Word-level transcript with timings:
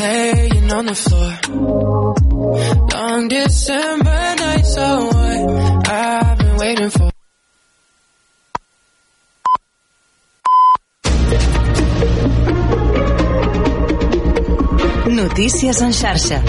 laying 0.00 0.72
on 0.72 0.86
the 0.86 0.94
floor. 0.94 1.32
Long 2.92 3.28
December 3.28 4.34
nights 4.38 4.76
are 4.78 5.04
what 5.04 5.88
I've 5.88 6.38
been 6.38 6.56
waiting 6.56 6.90
for. 6.90 7.10
Notícies 15.10 15.80
en 15.82 15.92
xarxa. 15.92 16.42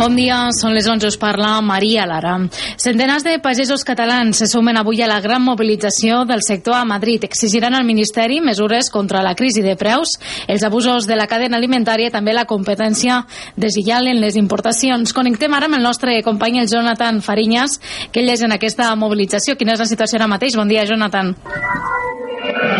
Bon 0.00 0.14
dia, 0.16 0.46
són 0.56 0.72
les 0.72 0.86
11, 0.88 1.10
us 1.12 1.18
parla 1.20 1.58
Maria 1.60 2.06
Lara. 2.08 2.38
Centenars 2.80 3.20
de 3.20 3.34
pagesos 3.44 3.82
catalans 3.84 4.38
se 4.40 4.46
sumen 4.48 4.78
avui 4.80 5.02
a 5.04 5.08
la 5.10 5.18
gran 5.20 5.44
mobilització 5.44 6.22
del 6.24 6.40
sector 6.40 6.78
a 6.78 6.86
Madrid. 6.88 7.26
Exigiran 7.28 7.76
al 7.76 7.84
Ministeri 7.84 8.38
mesures 8.40 8.88
contra 8.88 9.20
la 9.20 9.34
crisi 9.36 9.60
de 9.60 9.76
preus, 9.76 10.14
els 10.48 10.64
abusos 10.64 11.04
de 11.04 11.20
la 11.20 11.28
cadena 11.28 11.60
alimentària 11.60 12.08
i 12.08 12.14
també 12.14 12.32
la 12.32 12.46
competència 12.48 13.26
deslleial 13.60 14.08
en 14.08 14.22
les 14.24 14.40
importacions. 14.40 15.12
Connectem 15.12 15.52
ara 15.52 15.68
amb 15.68 15.76
el 15.76 15.84
nostre 15.84 16.16
company, 16.24 16.62
el 16.62 16.72
Jonathan 16.72 17.20
Farinyas, 17.20 17.76
que 18.08 18.24
ell 18.24 18.32
és 18.32 18.40
en 18.40 18.56
aquesta 18.56 18.88
mobilització. 18.96 19.58
Quina 19.60 19.76
és 19.76 19.84
la 19.84 19.90
situació 19.92 20.16
ara 20.16 20.32
mateix? 20.32 20.56
Bon 20.56 20.72
dia, 20.72 20.88
Jonathan. 20.88 21.36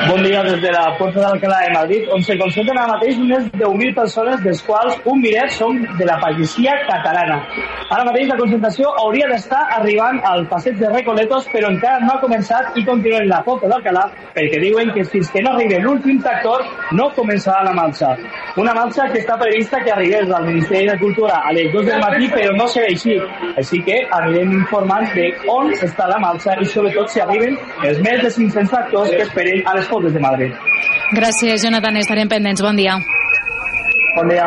Bon 0.08 0.22
dia 0.22 0.42
des 0.42 0.60
de 0.62 0.70
la 0.72 0.96
Puerta 0.96 1.20
d'Alcalá 1.20 1.58
de 1.66 1.72
Madrid, 1.74 2.08
on 2.14 2.22
se 2.22 2.36
concentren 2.38 2.78
ara 2.78 2.94
mateix 2.94 3.18
unes 3.18 3.44
10.000 3.52 3.94
persones, 3.94 4.40
des 4.42 4.62
quals 4.62 4.96
un 5.04 5.20
miler 5.20 5.44
són 5.52 5.82
de 5.98 6.06
la 6.08 6.16
pagesia 6.22 6.72
catalana. 6.88 7.36
Ara 7.90 8.06
mateix 8.08 8.30
la 8.30 8.38
concentració 8.38 8.92
hauria 9.02 9.28
d'estar 9.28 9.60
arribant 9.76 10.20
al 10.30 10.46
passeig 10.48 10.78
de 10.80 10.88
Recoletos, 10.94 11.48
però 11.52 11.68
encara 11.74 12.00
no 12.04 12.14
ha 12.14 12.20
començat 12.22 12.78
i 12.80 12.84
continuen 12.86 13.28
la 13.28 13.42
Puerta 13.44 13.68
d'Alcalá 13.68 14.06
perquè 14.36 14.62
diuen 14.62 14.92
que 14.94 15.04
fins 15.04 15.30
que 15.34 15.42
no 15.44 15.52
arribi 15.52 15.82
l'últim 15.82 16.22
tractor 16.22 16.64
no 16.96 17.10
començarà 17.18 17.64
la 17.66 17.76
marxa. 17.76 18.14
Una 18.56 18.74
marxa 18.74 19.08
que 19.12 19.20
està 19.20 19.36
prevista 19.38 19.82
que 19.84 19.92
arribés 19.92 20.30
al 20.30 20.46
Ministeri 20.46 20.88
de 20.88 20.98
Cultura 21.02 21.42
a 21.44 21.52
les 21.52 21.72
2 21.74 21.86
del 21.86 22.00
matí, 22.00 22.30
però 22.32 22.56
no 22.56 22.66
serà 22.70 22.88
així. 22.88 23.18
Així 23.56 23.82
que 23.84 24.00
anirem 24.16 24.56
informant 24.62 25.12
de 25.14 25.28
on 25.50 25.74
està 25.76 26.08
la 26.08 26.18
marxa 26.22 26.56
i 26.60 26.64
sobretot 26.64 27.10
si 27.12 27.20
arriben 27.20 27.58
els 27.84 28.00
més 28.06 28.22
de 28.24 28.30
500 28.38 28.74
tractors 28.74 29.10
que 29.10 29.22
esperen 29.28 29.66
a 29.66 29.76
les 29.76 29.89
Cortes 29.90 30.14
de 30.14 30.20
Madrid. 30.22 30.54
Gràcies, 31.12 31.62
Jonathan. 31.64 31.96
Estarem 32.00 32.28
pendents. 32.30 32.62
Bon 32.62 32.76
dia. 32.78 32.98
Bon 34.16 34.28
dia. 34.30 34.46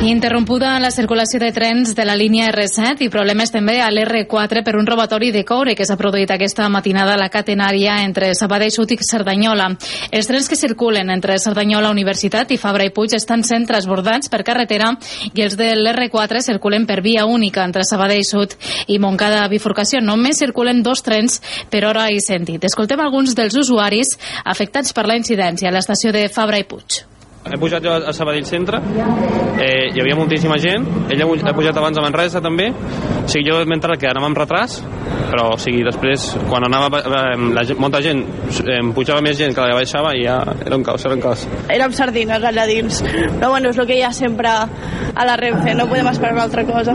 Interrompuda 0.00 0.78
la 0.80 0.88
circulació 0.90 1.36
de 1.42 1.50
trens 1.52 1.90
de 1.94 2.04
la 2.08 2.14
línia 2.16 2.46
R7 2.48 3.04
i 3.04 3.10
problemes 3.12 3.50
també 3.52 3.74
a 3.84 3.90
l'R4 3.92 4.62
per 4.64 4.72
un 4.78 4.86
robatori 4.88 5.28
de 5.30 5.42
coure 5.44 5.74
que 5.76 5.84
s'ha 5.84 5.98
produït 6.00 6.30
aquesta 6.32 6.70
matinada 6.72 7.12
a 7.12 7.20
la 7.20 7.28
catenària 7.28 7.98
entre 8.06 8.30
Sabadell 8.34 8.72
Sud 8.72 8.94
i 8.94 8.98
Cerdanyola. 9.04 9.66
Els 10.08 10.30
trens 10.30 10.48
que 10.48 10.56
circulen 10.56 11.12
entre 11.12 11.36
Cerdanyola 11.36 11.92
Universitat 11.92 12.48
i 12.48 12.56
Fabra 12.56 12.88
i 12.88 12.94
Puig 12.96 13.12
estan 13.18 13.44
sent 13.44 13.68
transbordats 13.68 14.32
per 14.32 14.40
carretera 14.40 14.94
i 15.34 15.44
els 15.44 15.58
de 15.60 15.68
l'R4 15.76 16.40
circulen 16.48 16.88
per 16.88 17.02
via 17.04 17.28
única 17.28 17.68
entre 17.68 17.84
Sabadell 17.84 18.24
Sud 18.24 18.56
i 18.88 18.96
Montcada 18.98 19.44
Bifurcació. 19.52 20.00
Només 20.00 20.40
circulen 20.40 20.80
dos 20.82 21.04
trens 21.04 21.42
per 21.68 21.84
hora 21.84 22.08
i 22.08 22.24
sentit. 22.24 22.64
Escoltem 22.64 23.04
alguns 23.04 23.36
dels 23.36 23.52
usuaris 23.52 24.16
afectats 24.46 24.96
per 24.96 25.04
la 25.04 25.20
incidència 25.20 25.68
a 25.68 25.76
l'estació 25.76 26.16
de 26.16 26.30
Fabra 26.32 26.56
i 26.56 26.64
Puig. 26.64 27.02
He 27.40 27.56
pujat 27.56 27.80
jo 27.80 27.92
a 27.96 28.12
Sabadell 28.12 28.44
Centre, 28.44 28.76
eh, 28.76 29.88
hi 29.94 30.00
havia 30.02 30.16
moltíssima 30.18 30.58
gent, 30.60 30.84
ell 31.08 31.22
ha 31.24 31.54
pujat 31.56 31.78
abans 31.80 31.96
a 31.96 32.02
Manresa 32.04 32.42
també, 32.44 32.68
o 32.68 33.28
sigui, 33.28 33.46
jo 33.48 33.62
m'he 33.64 33.78
entrat 33.78 33.96
que 33.98 34.10
anava 34.10 34.28
amb 34.28 34.36
retras, 34.36 34.82
però 35.30 35.46
o 35.54 35.58
sigui, 35.58 35.80
després, 35.86 36.26
quan 36.50 36.66
anava 36.68 37.00
eh, 37.00 37.38
la 37.56 37.64
gent, 37.64 37.80
molta 37.80 38.02
gent, 38.04 38.20
eh, 38.60 38.82
pujava 38.92 39.22
més 39.24 39.38
gent 39.38 39.54
que 39.56 39.64
la 39.64 39.70
que 39.70 39.78
baixava 39.78 40.12
i 40.18 40.26
ja 40.26 40.36
era 40.66 40.76
un 40.76 40.84
caos, 40.84 41.06
era 41.06 41.16
un 41.16 41.22
caos. 41.24 41.46
Érem 41.72 41.94
sardines 41.96 42.44
allà 42.44 42.66
dins, 42.68 43.00
però 43.38 43.54
bueno, 43.54 43.72
és 43.72 43.80
el 43.80 43.88
que 43.88 43.96
hi 43.96 44.04
ha 44.04 44.12
sempre 44.12 44.50
a 44.50 45.26
la 45.26 45.38
Renfe, 45.40 45.74
no 45.78 45.88
podem 45.88 46.10
esperar 46.12 46.34
una 46.36 46.44
altra 46.44 46.66
cosa. 46.68 46.92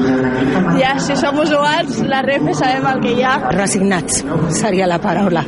Ja, 0.78 0.94
si 1.02 1.18
som 1.18 1.40
usuaris, 1.42 2.04
la 2.06 2.22
Renfe 2.26 2.54
sabem 2.60 2.86
el 2.92 3.02
que 3.02 3.16
hi 3.18 3.26
ha. 3.26 3.36
Resignats, 3.56 4.22
seria 4.54 4.86
la 4.88 5.02
paraula. 5.02 5.42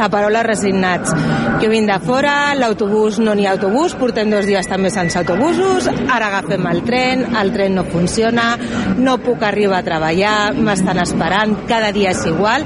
La 0.00 0.10
paraula 0.10 0.42
resignats. 0.42 1.14
Jo 1.62 1.70
vinc 1.70 1.86
de 1.90 1.98
fora, 2.02 2.54
l'autobús 2.58 3.20
no 3.22 3.36
n'hi 3.36 3.46
ha 3.46 3.54
autobús, 3.54 3.94
portem 4.00 4.30
dos 4.40 4.48
dies 4.48 4.68
també 4.70 4.88
sense 4.92 5.18
autobusos, 5.20 5.88
ara 6.08 6.30
agafem 6.30 6.64
el 6.70 6.80
tren, 6.86 7.26
el 7.36 7.52
tren 7.52 7.76
no 7.76 7.84
funciona, 7.92 8.54
no 8.96 9.18
puc 9.20 9.44
arribar 9.44 9.82
a 9.82 9.86
treballar, 9.86 10.36
m'estan 10.56 11.02
esperant, 11.04 11.58
cada 11.68 11.92
dia 11.92 12.14
és 12.14 12.24
igual. 12.30 12.64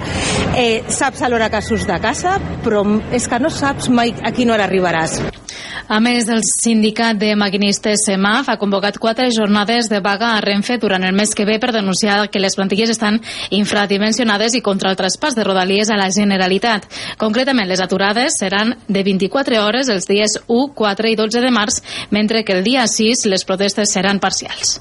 Eh, 0.54 0.84
saps 0.86 1.24
a 1.24 1.30
l'hora 1.32 1.50
que 1.50 1.64
surts 1.66 1.88
de 1.90 1.98
casa, 2.02 2.38
però 2.62 2.84
és 3.12 3.26
que 3.26 3.42
no 3.42 3.50
saps 3.50 3.90
mai 3.90 4.14
a 4.22 4.30
quina 4.36 4.54
hora 4.54 4.68
arribaràs. 4.70 5.18
A 5.86 5.98
més, 6.00 6.24
el 6.32 6.40
sindicat 6.46 7.18
de 7.20 7.34
maquinistes 7.36 8.06
SEMAF 8.06 8.48
ha 8.48 8.56
convocat 8.56 8.96
quatre 8.96 9.26
jornades 9.36 9.90
de 9.92 10.00
vaga 10.00 10.30
a 10.32 10.40
Renfe 10.40 10.78
durant 10.80 11.04
el 11.04 11.12
mes 11.12 11.34
que 11.36 11.44
ve 11.44 11.58
per 11.60 11.74
denunciar 11.76 12.30
que 12.32 12.40
les 12.40 12.56
plantilles 12.56 12.94
estan 12.94 13.20
infradimensionades 13.52 14.56
i 14.56 14.62
contra 14.64 14.88
el 14.90 14.96
traspàs 14.96 15.36
de 15.36 15.44
rodalies 15.44 15.92
a 15.92 16.00
la 16.00 16.08
Generalitat. 16.08 16.88
Concretament, 17.20 17.68
les 17.68 17.84
aturades 17.84 18.40
seran 18.40 18.78
de 18.88 19.04
24 19.04 19.60
hores 19.60 19.92
els 19.92 20.08
dies 20.08 20.40
1, 20.48 20.72
4 20.72 21.12
i 21.12 21.20
12 21.20 21.44
de 21.44 21.52
març, 21.52 21.82
mentre 22.10 22.44
que 22.44 22.56
el 22.56 22.64
dia 22.64 22.88
6 22.88 23.26
les 23.28 23.44
protestes 23.44 23.92
seran 23.92 24.24
parcials. 24.24 24.78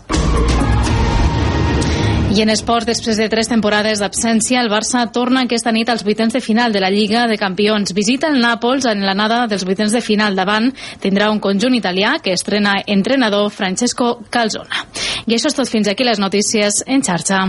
I 2.34 2.42
en 2.42 2.50
esports, 2.50 2.88
després 2.90 3.20
de 3.22 3.28
tres 3.30 3.46
temporades 3.46 4.00
d'absència, 4.02 4.58
el 4.64 4.72
Barça 4.72 5.04
torna 5.14 5.44
aquesta 5.46 5.70
nit 5.76 5.90
als 5.94 6.02
vuitens 6.02 6.34
de 6.34 6.42
final 6.42 6.74
de 6.74 6.82
la 6.82 6.90
Lliga 6.90 7.28
de 7.30 7.38
Campions. 7.38 7.94
Visita 7.94 8.32
el 8.34 8.40
Nàpols 8.42 8.88
en 8.90 9.04
l'anada 9.06 9.44
dels 9.52 9.62
vuitens 9.70 9.94
de 9.94 10.02
final 10.02 10.34
davant. 10.34 10.72
Tindrà 11.04 11.30
un 11.30 11.38
conjunt 11.44 11.78
italià 11.78 12.16
que 12.24 12.34
estrena 12.34 12.80
entrenador 12.88 13.52
Francesco 13.54 14.24
Calzona. 14.34 14.82
I 15.28 15.38
això 15.38 15.52
és 15.54 15.60
tot 15.60 15.70
fins 15.70 15.92
aquí 15.92 16.08
les 16.08 16.18
notícies 16.18 16.82
en 16.88 17.06
xarxa. 17.06 17.44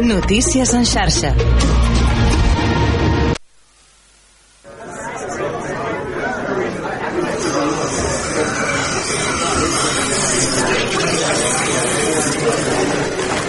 Notícies 0.00 0.72
en 0.72 0.88
xarxa. 0.88 1.34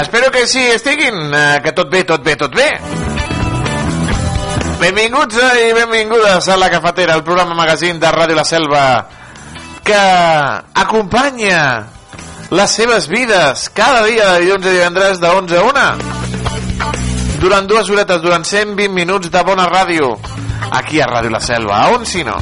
Espero 0.00 0.30
que 0.30 0.46
sí 0.46 0.60
estiguin, 0.60 1.32
eh, 1.34 1.60
que 1.64 1.72
tot 1.72 1.90
bé, 1.90 2.04
tot 2.04 2.22
bé, 2.22 2.36
tot 2.36 2.54
bé. 2.54 2.68
Benvinguts 4.80 5.38
i 5.62 5.72
benvingudes 5.72 6.48
a 6.48 6.56
La 6.56 6.68
Cafetera, 6.70 7.14
el 7.14 7.24
programa 7.24 7.54
magazín 7.54 7.98
de 7.98 8.10
Ràdio 8.12 8.36
La 8.36 8.44
Selva 8.44 8.82
que 9.86 9.94
acompanya 10.74 11.86
les 12.50 12.70
seves 12.70 13.06
vides 13.08 13.68
cada 13.70 14.02
dia 14.04 14.32
de 14.32 14.40
dilluns 14.42 14.66
i 14.66 14.74
divendres 14.74 15.20
de 15.22 15.30
11 15.30 15.60
a 15.60 15.62
1 15.70 15.84
durant 17.40 17.68
dues 17.70 17.90
horetes, 17.90 18.22
durant 18.24 18.44
120 18.44 18.90
minuts 18.90 19.30
de 19.30 19.44
bona 19.46 19.68
ràdio 19.70 20.16
aquí 20.72 21.00
a 21.00 21.06
Ràdio 21.06 21.30
La 21.30 21.40
Selva, 21.40 21.84
on 21.94 22.04
si 22.06 22.24
no? 22.26 22.34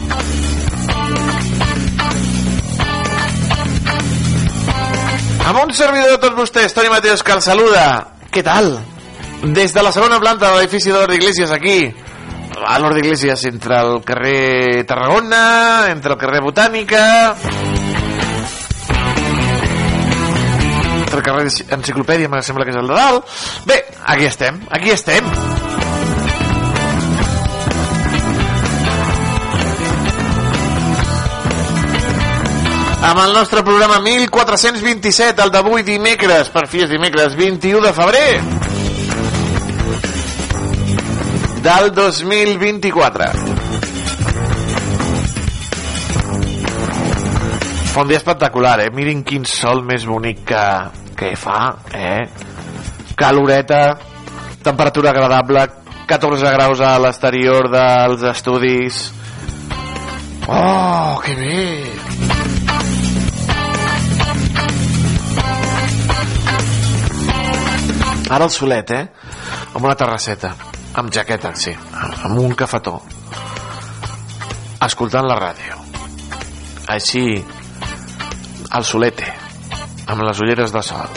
Amb 5.44 5.60
un 5.60 5.74
servidor 5.76 6.14
de 6.14 6.20
tots 6.22 6.36
vostès, 6.38 6.72
Toni 6.72 6.88
Mateos, 6.88 7.20
que 7.20 7.34
els 7.36 7.44
saluda. 7.44 7.84
Què 8.32 8.40
tal? 8.46 8.78
Des 9.52 9.74
de 9.76 9.82
la 9.84 9.92
segona 9.92 10.16
planta 10.22 10.48
de 10.48 10.56
l'edifici 10.56 10.88
de 10.88 10.96
l'Hort 10.96 11.12
d'Iglesias, 11.12 11.52
aquí, 11.52 11.84
a 12.64 12.78
l'Hort 12.80 12.96
d'Iglesias, 12.96 13.44
entre 13.50 13.76
el 13.76 14.00
carrer 14.08 14.86
Tarragona, 14.88 15.44
entre 15.92 16.16
el 16.16 16.20
carrer 16.24 16.40
Botànica... 16.48 17.04
Entre 21.04 21.20
el 21.20 21.24
carrer 21.28 21.46
Enciclopèdia, 21.76 22.32
me 22.32 22.40
sembla 22.42 22.64
que 22.64 22.72
és 22.72 22.80
el 22.80 22.88
de 22.88 22.96
dalt. 22.96 23.38
Bé, 23.68 23.82
aquí 24.16 24.24
estem, 24.32 24.64
aquí 24.72 24.96
estem. 24.96 25.28
Amb 33.04 33.20
el 33.20 33.34
nostre 33.36 33.62
programa 33.62 33.98
1427, 34.00 35.42
el 35.44 35.50
d'avui 35.52 35.82
dimecres, 35.84 36.48
per 36.48 36.64
fi 36.72 36.86
és 36.86 36.88
dimecres, 36.88 37.34
21 37.36 37.82
de 37.84 37.92
febrer 37.92 38.28
del 41.66 41.90
2024. 41.92 43.28
Fa 47.92 48.02
un 48.02 48.08
dia 48.08 48.18
espectacular, 48.18 48.78
eh? 48.86 48.90
Mirin 48.96 49.22
quin 49.22 49.44
sol 49.44 49.84
més 49.84 50.08
bonic 50.08 50.40
que, 50.48 50.64
que 51.20 51.34
fa, 51.36 51.60
eh? 51.92 52.24
Caloreta, 53.20 53.84
temperatura 54.64 55.12
agradable, 55.12 55.68
14 56.08 56.56
graus 56.56 56.80
a 56.80 56.96
l'exterior 57.04 57.68
dels 57.68 58.24
estudis. 58.32 59.06
Oh, 60.48 61.20
que 61.24 61.36
bé! 61.36 62.63
Ara 68.34 68.48
el 68.48 68.50
solet, 68.50 68.90
eh? 68.90 69.04
Amb 69.74 69.84
una 69.84 69.94
terrasseta, 69.94 70.50
amb 70.98 71.12
jaqueta, 71.14 71.52
sí, 71.54 71.70
amb 71.94 72.38
un 72.42 72.54
cafetó, 72.58 72.96
escoltant 74.82 75.28
la 75.30 75.36
ràdio. 75.38 75.78
Així, 76.90 77.22
al 78.74 78.84
solete, 78.84 79.30
amb 80.10 80.26
les 80.26 80.42
ulleres 80.42 80.74
de 80.74 80.82
sol, 80.82 81.14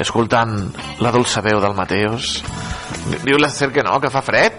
escoltant 0.00 0.56
la 1.04 1.12
dolça 1.12 1.44
veu 1.44 1.60
del 1.60 1.76
Mateos. 1.76 2.38
Diu 3.26 3.36
l'Ester 3.36 3.68
que 3.74 3.84
no, 3.84 3.98
que 4.00 4.10
fa 4.12 4.24
fred. 4.24 4.56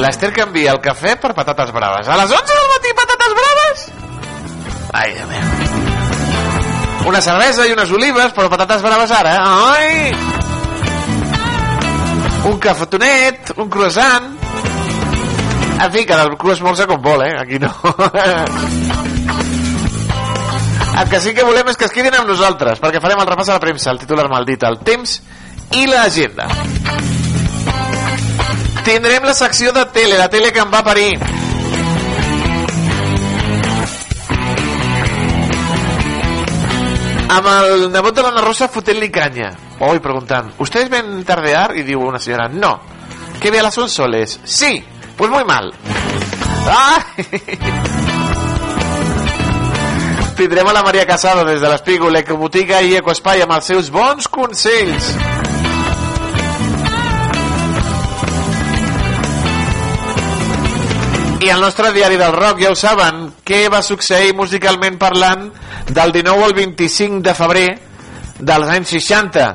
L'Ester 0.00 0.30
canvia 0.32 0.72
el 0.72 0.80
cafè 0.80 1.16
per 1.20 1.34
patates 1.36 1.72
braves. 1.76 2.08
A 2.08 2.16
les 2.22 2.30
11 2.32 2.56
del 2.56 2.68
matí, 2.74 2.92
patates 2.96 3.34
braves? 3.40 3.86
Ai, 4.96 5.14
Déu 5.14 5.26
meu. 5.30 5.44
Una 7.10 7.20
cervesa 7.24 7.66
i 7.66 7.72
unes 7.74 7.90
olives, 7.96 8.32
però 8.36 8.48
patates 8.52 8.82
braves 8.84 9.10
ara. 9.16 9.34
Ai! 9.74 10.12
Un 12.50 12.58
cafetonet, 12.62 13.52
un 13.56 13.68
croissant. 13.72 14.30
En 15.80 15.92
fi, 15.92 16.04
cadascú 16.08 16.52
esmorza 16.52 16.86
com 16.88 17.00
vol, 17.02 17.24
eh? 17.24 17.34
Aquí 17.40 17.58
no. 17.58 17.72
El 21.00 21.08
que 21.08 21.20
sí 21.20 21.32
que 21.32 21.44
volem 21.46 21.70
és 21.72 21.78
que 21.80 21.86
es 21.88 21.94
quedin 21.94 22.12
amb 22.18 22.28
nosaltres, 22.28 22.80
perquè 22.82 23.00
farem 23.00 23.22
el 23.22 23.28
repàs 23.30 23.48
a 23.48 23.56
la 23.56 23.62
premsa, 23.62 23.92
el 23.94 24.00
titular 24.02 24.26
maldit, 24.28 24.66
el 24.68 24.76
temps 24.84 25.20
i 25.78 25.86
l'agenda. 25.88 26.50
Tindrem 28.84 29.24
la 29.24 29.34
secció 29.34 29.72
de 29.72 29.84
tele, 29.92 30.16
la 30.18 30.28
tele 30.28 30.52
que 30.52 30.60
em 30.64 30.70
va 30.72 30.82
parir. 30.82 31.18
Amb 37.30 37.46
el 37.46 37.84
nebot 37.92 38.16
de 38.16 38.22
l'Anna 38.24 38.42
Rosa 38.42 38.66
fotent-li 38.72 39.10
canya. 39.14 39.52
Oi, 39.86 40.00
preguntant, 40.02 40.50
¿ustedes 40.58 40.90
ven 40.90 41.22
tardear? 41.24 41.76
Y 41.76 41.82
digo 41.82 42.02
una 42.06 42.18
señora, 42.18 42.48
no. 42.48 42.80
¿Que 43.40 43.50
ve 43.50 43.60
a 43.60 43.62
las 43.62 43.74
soles? 43.74 44.40
Sí, 44.44 44.84
pues 45.16 45.30
muy 45.30 45.44
mal. 45.44 45.72
Ai! 46.66 47.24
Tindrem 50.40 50.66
a 50.66 50.72
la 50.72 50.82
Maria 50.82 51.06
Casado 51.06 51.44
des 51.44 51.60
de 51.60 51.68
l'Espígol, 51.68 52.16
Ecobotiga 52.16 52.80
i 52.80 52.96
Ecoespai 52.96 53.42
amb 53.44 53.58
els 53.58 53.66
seus 53.68 53.90
bons 53.92 54.24
consells. 54.32 55.10
I 61.40 61.48
el 61.48 61.60
nostre 61.60 61.88
diari 61.92 62.18
del 62.20 62.34
rock, 62.34 62.58
ja 62.60 62.70
ho 62.70 62.76
saben, 62.76 63.22
què 63.46 63.62
va 63.72 63.80
succeir 63.80 64.34
musicalment 64.36 64.98
parlant 65.00 65.46
del 65.88 66.12
19 66.12 66.44
al 66.44 66.52
25 66.52 67.22
de 67.24 67.32
febrer 67.34 67.68
dels 68.36 68.68
anys 68.68 68.92
60. 68.92 69.46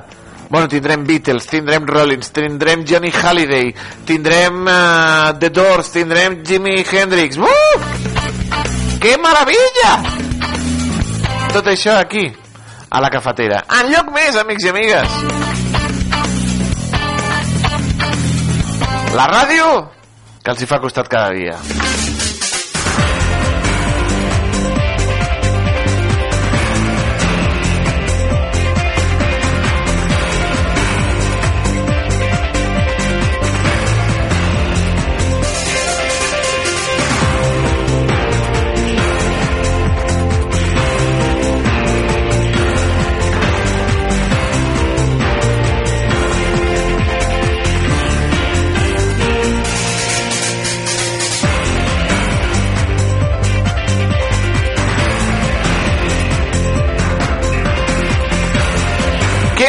Bueno, 0.50 0.68
tindrem 0.68 1.04
Beatles, 1.06 1.46
tindrem 1.46 1.86
Rollins, 1.86 2.32
tindrem 2.34 2.86
Johnny 2.90 3.12
Halliday, 3.14 3.70
tindrem 4.06 4.66
uh, 4.66 5.38
The 5.38 5.50
Doors, 5.54 5.92
tindrem 5.94 6.42
Jimi 6.46 6.82
Hendrix. 6.82 7.38
Uh! 7.38 7.46
Que 9.02 9.18
meravella! 9.22 9.94
Tot 11.54 11.70
això 11.70 12.00
aquí, 12.02 12.26
a 12.90 13.02
la 13.02 13.12
cafetera. 13.14 13.62
En 13.78 13.94
lloc 13.94 14.10
més, 14.16 14.38
amics 14.42 14.66
i 14.66 14.74
amigues. 14.74 15.20
La 19.14 19.30
ràdio 19.30 19.70
que 20.46 20.54
els 20.54 20.62
hi 20.62 20.70
fa 20.70 20.78
costat 20.84 21.10
cada 21.10 21.34
dia. 21.34 21.85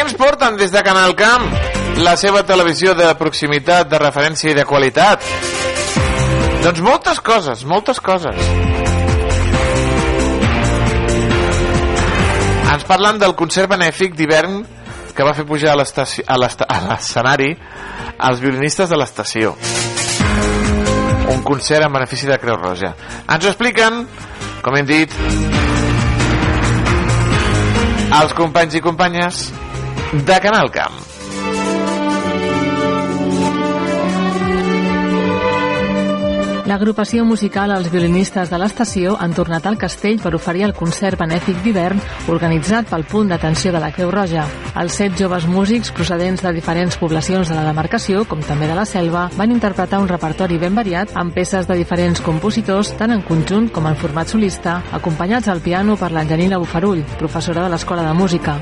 Ens 0.07 0.15
porten 0.15 0.55
des 0.55 0.71
de 0.71 0.81
Canal 0.83 1.13
Camp? 1.19 1.43
La 1.99 2.13
seva 2.15 2.39
televisió 2.47 2.93
de 2.95 3.07
proximitat, 3.19 3.89
de 3.91 3.97
referència 3.99 4.53
i 4.53 4.55
de 4.55 4.63
qualitat. 4.63 5.23
Doncs 6.63 6.79
moltes 6.85 7.19
coses, 7.19 7.65
moltes 7.67 7.99
coses. 7.99 8.37
Ens 12.71 12.87
parlen 12.87 13.19
del 13.19 13.35
concert 13.35 13.67
benèfic 13.73 14.15
d'hivern 14.15 14.61
que 15.17 15.27
va 15.27 15.35
fer 15.35 15.47
pujar 15.49 15.75
a 15.75 16.39
l'escenari 16.39 17.51
els 18.29 18.39
violinistes 18.39 18.87
de 18.87 19.01
l'estació. 19.01 19.57
Un 21.35 21.43
concert 21.43 21.83
en 21.83 21.91
benefici 21.99 22.31
de 22.31 22.39
Creu 22.39 22.55
Roja. 22.61 22.95
Ens 23.27 23.43
ho 23.43 23.51
expliquen, 23.51 24.05
com 24.63 24.79
hem 24.79 24.87
dit, 24.87 25.21
els 28.23 28.37
companys 28.37 28.79
i 28.79 28.85
companyes 28.85 29.47
de 30.13 30.39
Canal 30.39 30.71
Camp. 30.71 30.93
L'agrupació 36.67 37.23
musical 37.23 37.71
Els 37.71 37.87
violinistes 37.91 38.49
de 38.51 38.57
l'estació 38.59 39.15
han 39.19 39.31
tornat 39.35 39.65
al 39.67 39.77
castell 39.79 40.19
per 40.19 40.33
oferir 40.35 40.65
el 40.67 40.73
concert 40.75 41.19
benèfic 41.19 41.61
d'hivern 41.63 41.99
organitzat 42.31 42.89
pel 42.89 43.05
punt 43.07 43.31
d'atenció 43.31 43.71
de 43.71 43.79
la 43.79 43.91
Creu 43.95 44.11
Roja. 44.11 44.43
Els 44.79 44.99
set 44.99 45.15
joves 45.19 45.47
músics 45.47 45.91
procedents 45.95 46.43
de 46.43 46.51
diferents 46.55 46.99
poblacions 46.99 47.47
de 47.47 47.55
la 47.55 47.65
demarcació, 47.67 48.25
com 48.27 48.43
també 48.43 48.67
de 48.67 48.75
la 48.75 48.85
selva, 48.85 49.29
van 49.39 49.55
interpretar 49.55 50.03
un 50.03 50.11
repertori 50.11 50.59
ben 50.59 50.75
variat 50.75 51.15
amb 51.15 51.35
peces 51.35 51.67
de 51.67 51.79
diferents 51.79 52.23
compositors, 52.23 52.93
tant 52.99 53.15
en 53.15 53.23
conjunt 53.23 53.71
com 53.71 53.87
en 53.87 53.95
format 53.95 54.27
solista, 54.27 54.81
acompanyats 54.91 55.47
al 55.47 55.63
piano 55.63 55.95
per 55.95 56.11
l'Angelina 56.11 56.59
Bufarull, 56.59 57.03
professora 57.17 57.63
de 57.63 57.75
l'Escola 57.75 58.03
de 58.07 58.13
Música. 58.13 58.59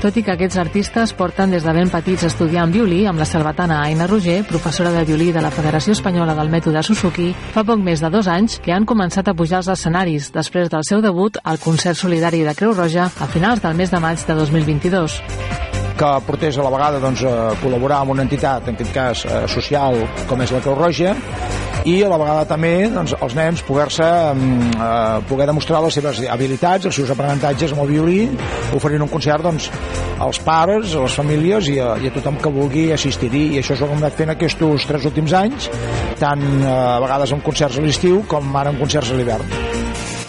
Tot 0.00 0.16
i 0.16 0.22
que 0.24 0.32
aquests 0.32 0.56
artistes 0.56 1.10
porten 1.12 1.50
des 1.52 1.60
de 1.60 1.72
ben 1.76 1.90
petits 1.92 2.22
en 2.40 2.70
violí 2.72 3.02
amb 3.06 3.18
la 3.18 3.26
salvatana 3.28 3.82
Aina 3.82 4.06
Roger, 4.06 4.44
professora 4.48 4.90
de 4.92 5.04
violí 5.04 5.30
de 5.30 5.42
la 5.42 5.50
Federació 5.50 5.92
Espanyola 5.92 6.34
del 6.34 6.48
Mètode 6.48 6.82
Suzuki, 6.82 7.34
fa 7.52 7.64
poc 7.68 7.78
més 7.84 8.00
de 8.00 8.08
dos 8.08 8.26
anys 8.26 8.58
que 8.64 8.72
han 8.72 8.86
començat 8.86 9.28
a 9.28 9.34
pujar 9.34 9.58
als 9.58 9.68
escenaris 9.68 10.32
després 10.32 10.70
del 10.70 10.86
seu 10.88 11.02
debut 11.02 11.36
al 11.44 11.60
concert 11.60 12.00
solidari 12.00 12.40
de 12.40 12.54
Creu 12.54 12.72
Roja 12.72 13.10
a 13.12 13.26
finals 13.28 13.60
del 13.60 13.76
mes 13.76 13.90
de 13.90 14.00
maig 14.00 14.24
de 14.24 14.34
2022 14.40 15.20
que 16.00 16.10
portés 16.24 16.56
a 16.56 16.64
la 16.64 16.70
vegada 16.72 16.96
doncs, 16.98 17.20
a 17.28 17.52
col·laborar 17.60 17.98
amb 18.00 18.14
una 18.14 18.24
entitat, 18.24 18.70
en 18.70 18.78
aquest 18.78 18.94
cas 18.94 19.26
eh, 19.26 19.42
social, 19.52 20.00
com 20.30 20.40
és 20.40 20.54
la 20.54 20.62
Creu 20.64 20.78
Roja, 20.78 21.12
i 21.88 22.02
a 22.04 22.08
la 22.10 22.18
vegada 22.20 22.44
també 22.48 22.72
doncs, 22.92 23.14
els 23.24 23.34
nens 23.38 23.62
poder-se 23.64 24.04
eh, 24.04 25.20
poder 25.30 25.46
demostrar 25.48 25.80
les 25.84 25.96
seves 25.96 26.20
habilitats, 26.28 26.90
els 26.90 26.98
seus 27.00 27.12
aprenentatges 27.14 27.72
amb 27.72 27.84
el 27.86 27.94
violí, 27.94 28.18
oferint 28.76 29.06
un 29.06 29.12
concert 29.12 29.46
doncs, 29.46 29.70
als 30.20 30.42
pares, 30.44 30.94
a 30.94 31.06
les 31.06 31.16
famílies 31.16 31.70
i 31.72 31.78
a, 31.80 31.94
i 32.00 32.10
a 32.10 32.14
tothom 32.14 32.36
que 32.42 32.52
vulgui 32.52 32.90
assistir-hi 32.92 33.46
i 33.54 33.62
això 33.62 33.76
és 33.76 33.80
el 33.80 33.88
que 33.88 33.96
hem 33.96 34.04
anat 34.04 34.18
fent 34.20 34.34
aquests 34.34 34.86
tres 34.90 35.08
últims 35.08 35.32
anys 35.36 35.70
tant 36.20 36.44
eh, 36.44 36.68
a 36.68 37.00
vegades 37.02 37.32
amb 37.32 37.44
concerts 37.46 37.80
a 37.80 37.84
l'estiu 37.84 38.24
com 38.28 38.54
ara 38.56 38.74
amb 38.74 38.82
concerts 38.82 39.12
a 39.14 39.18
l'hivern. 39.18 39.58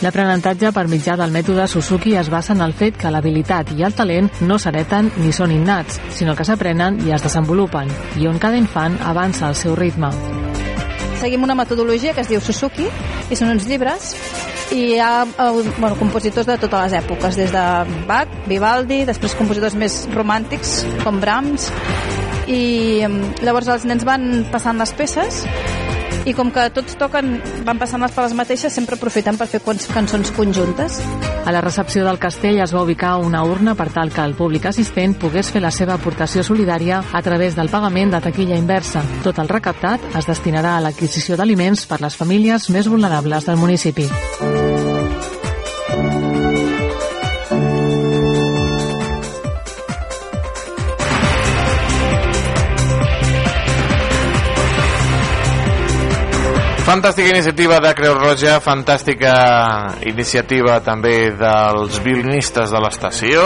L'aprenentatge 0.01 0.72
per 0.74 0.88
mitjà 0.89 1.13
del 1.20 1.34
mètode 1.36 1.67
Suzuki 1.70 2.15
es 2.17 2.31
basa 2.34 2.55
en 2.55 2.63
el 2.65 2.74
fet 2.74 2.98
que 2.98 3.12
l'habilitat 3.13 3.75
i 3.77 3.86
el 3.86 3.93
talent 3.93 4.31
no 4.41 4.58
s'hereten 4.58 5.12
ni 5.22 5.29
són 5.36 5.53
innats, 5.53 6.00
sinó 6.17 6.34
que 6.34 6.48
s'aprenen 6.48 6.98
i 7.05 7.13
es 7.13 7.22
desenvolupen, 7.27 7.91
i 8.17 8.25
on 8.31 8.41
cada 8.41 8.58
infant 8.58 8.98
avança 9.13 9.46
al 9.51 9.60
seu 9.60 9.77
ritme. 9.77 10.10
Seguim 11.21 11.43
una 11.45 11.53
metodologia 11.53 12.15
que 12.17 12.23
es 12.23 12.29
diu 12.31 12.41
Suzuki, 12.41 12.87
i 13.29 13.37
són 13.37 13.51
uns 13.53 13.67
llibres 13.69 14.15
i 14.73 14.95
hi 14.95 14.99
ha 15.03 15.25
eh, 15.27 15.49
bueno, 15.77 15.93
compositors 15.99 16.47
de 16.49 16.55
totes 16.57 16.87
les 16.87 16.95
èpoques, 17.03 17.37
des 17.37 17.51
de 17.53 17.65
Bach, 18.09 18.31
Vivaldi, 18.49 19.03
després 19.05 19.35
compositors 19.37 19.75
més 19.77 19.99
romàntics 20.15 20.79
com 21.03 21.19
Brahms, 21.21 21.69
i 22.49 23.03
mm, 23.05 23.43
llavors 23.45 23.69
els 23.69 23.85
nens 23.85 24.07
van 24.07 24.47
passant 24.49 24.81
les 24.81 24.95
peces 24.97 25.43
i 26.25 26.33
com 26.37 26.51
que 26.53 26.67
tots 26.75 26.97
toquen, 26.99 27.37
van 27.65 27.79
passant 27.81 28.03
per 28.05 28.25
les 28.25 28.35
mateixes, 28.37 28.73
sempre 28.73 28.97
aprofiten 28.97 29.37
per 29.39 29.47
fer 29.49 29.61
cançons 29.93 30.31
conjuntes. 30.35 30.99
A 31.45 31.51
la 31.51 31.61
recepció 31.61 32.05
del 32.05 32.19
castell 32.21 32.61
es 32.61 32.73
va 32.73 32.83
ubicar 32.83 33.15
una 33.17 33.43
urna 33.43 33.75
per 33.75 33.89
tal 33.93 34.11
que 34.13 34.21
el 34.21 34.35
públic 34.37 34.67
assistent 34.69 35.15
pogués 35.17 35.51
fer 35.51 35.63
la 35.63 35.71
seva 35.71 35.95
aportació 35.97 36.43
solidària 36.43 37.01
a 37.11 37.21
través 37.21 37.57
del 37.57 37.69
pagament 37.69 38.13
de 38.13 38.21
taquilla 38.21 38.59
inversa. 38.59 39.03
Tot 39.23 39.41
el 39.41 39.49
recaptat 39.49 40.13
es 40.17 40.29
destinarà 40.29 40.77
a 40.77 40.85
l'adquisició 40.85 41.37
d'aliments 41.37 41.87
per 41.89 42.01
les 42.01 42.15
famílies 42.17 42.69
més 42.69 42.87
vulnerables 42.91 43.49
del 43.49 43.57
municipi. 43.57 44.09
Fantàstica 56.91 57.29
iniciativa 57.29 57.77
de 57.79 57.93
Creu 57.95 58.17
Roja, 58.17 58.57
fantàstica 58.60 59.31
iniciativa 60.12 60.74
també 60.83 61.31
dels 61.39 62.01
violinistes 62.03 62.67
de 62.67 62.81
l'estació. 62.83 63.45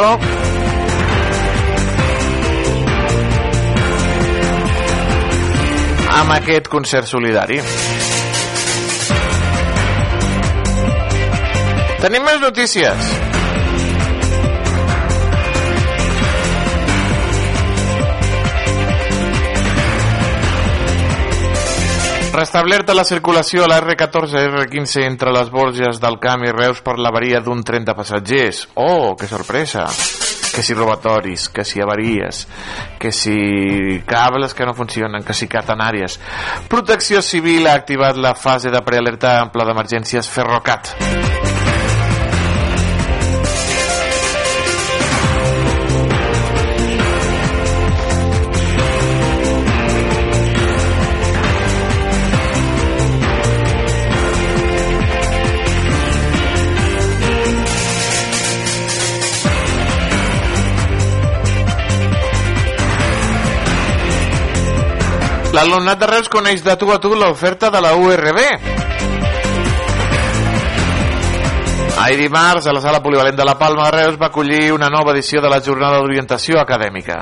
amb 6.15 6.31
aquest 6.39 6.71
concert 6.73 7.05
solidari. 7.05 7.61
Tenim 12.01 12.25
més 12.25 12.41
notícies. 12.41 13.34
Restablerta 22.35 22.93
la 22.93 23.05
circulació 23.07 23.63
a 23.63 23.67
la 23.71 23.77
R14 23.79 24.41
i 24.43 24.47
R15 24.49 25.05
entre 25.05 25.31
les 25.31 25.47
Borges 25.53 26.01
del 26.03 26.17
Camp 26.19 26.43
i 26.43 26.51
Reus 26.51 26.81
per 26.83 26.97
l'avaria 26.99 27.39
d'un 27.39 27.61
tren 27.63 27.85
de 27.87 27.95
passatgers. 27.95 28.65
Oh, 28.75 29.15
que 29.15 29.29
sorpresa! 29.31 29.85
Que 30.51 30.63
si 30.63 30.75
robatoris, 30.75 31.47
que 31.47 31.63
si 31.63 31.79
avaries, 31.79 32.45
que 32.99 33.13
si 33.15 34.01
cables 34.07 34.53
que 34.53 34.67
no 34.67 34.75
funcionen, 34.75 35.23
que 35.23 35.35
si 35.35 35.47
catenàries. 35.47 36.19
Protecció 36.67 37.23
Civil 37.23 37.67
ha 37.67 37.79
activat 37.79 38.19
la 38.19 38.35
fase 38.35 38.71
de 38.71 38.83
prealerta 38.83 39.37
ampla 39.39 39.67
d'emergències 39.67 40.27
Ferrocat. 40.27 40.95
L'alumnat 65.55 65.95
de 65.95 66.07
Reus 66.09 66.27
coneix 66.27 66.59
de 66.65 66.73
tu 66.75 66.89
a 66.91 66.97
tu 66.99 67.13
l'oferta 67.15 67.69
de 67.71 67.79
la 67.79 67.93
URB. 67.95 68.39
Ahir 72.03 72.17
dimarts, 72.19 72.67
a 72.67 72.73
la 72.75 72.81
sala 72.83 72.99
polivalent 72.99 73.37
de 73.39 73.45
la 73.47 73.53
Palma 73.55 73.85
de 73.85 73.93
Reus 73.95 74.17
va 74.19 74.27
acollir 74.27 74.73
una 74.75 74.89
nova 74.91 75.13
edició 75.13 75.39
de 75.39 75.47
la 75.53 75.61
jornada 75.63 76.01
d'orientació 76.01 76.59
acadèmica. 76.59 77.21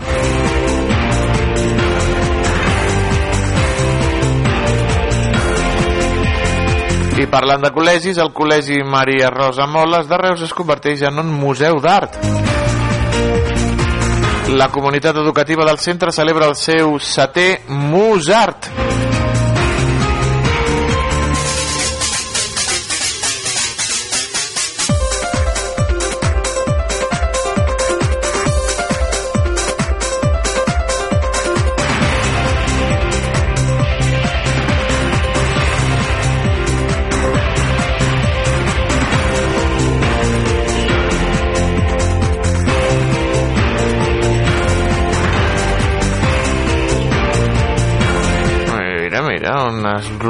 I 7.22 7.30
parlant 7.30 7.62
de 7.62 7.70
col·legis, 7.70 8.18
el 8.18 8.34
Col·legi 8.34 8.82
Maria 8.82 9.30
Rosa 9.30 9.70
Moles 9.70 10.10
de 10.10 10.18
Reus 10.18 10.42
es 10.42 10.58
converteix 10.58 11.06
en 11.06 11.22
un 11.22 11.30
museu 11.38 11.78
d'art. 11.86 12.18
La 14.54 14.70
comunitat 14.70 15.16
educativa 15.18 15.66
del 15.66 15.80
centre 15.80 16.12
celebra 16.14 16.46
el 16.46 16.54
seu 16.56 17.00
setè 17.02 17.64
Musart. 17.74 18.70
Mira, 18.78 19.03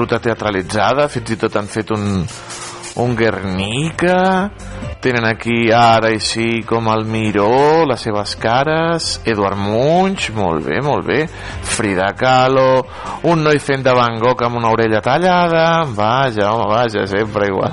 ruta 0.03 0.19
teatralitzada, 0.19 1.07
fins 1.07 1.31
i 1.31 1.37
tot 1.39 1.55
han 1.55 1.69
fet 1.71 1.93
un, 1.95 2.25
un 2.99 3.13
Guernica, 3.15 4.49
tenen 4.99 5.23
aquí 5.29 5.71
ara 5.71 6.11
i 6.11 6.19
sí 6.19 6.59
com 6.67 6.89
el 6.91 7.05
Miró, 7.07 7.85
les 7.87 8.03
seves 8.03 8.35
cares, 8.41 9.21
Eduard 9.23 9.59
Munch, 9.59 10.27
molt 10.35 10.67
bé, 10.67 10.81
molt 10.83 11.07
bé, 11.07 11.21
Frida 11.73 12.11
Kahlo, 12.19 12.83
un 13.31 13.45
noi 13.47 13.63
fent 13.63 13.87
de 13.87 13.95
Van 13.95 14.19
Gogh 14.19 14.43
amb 14.43 14.59
una 14.59 14.73
orella 14.75 14.99
tallada, 15.05 15.85
vaja, 15.95 16.51
home, 16.51 16.67
vaja, 16.73 17.07
sempre 17.07 17.47
igual. 17.47 17.71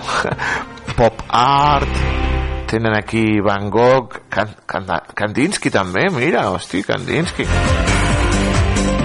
Pop 1.00 1.26
art, 1.34 2.00
tenen 2.70 2.94
aquí 2.94 3.26
Van 3.42 3.66
Gogh, 3.74 4.22
Kandinsky 4.30 5.74
també, 5.74 6.06
mira, 6.14 6.46
hosti, 6.54 6.86
Kandinsky. 6.86 7.48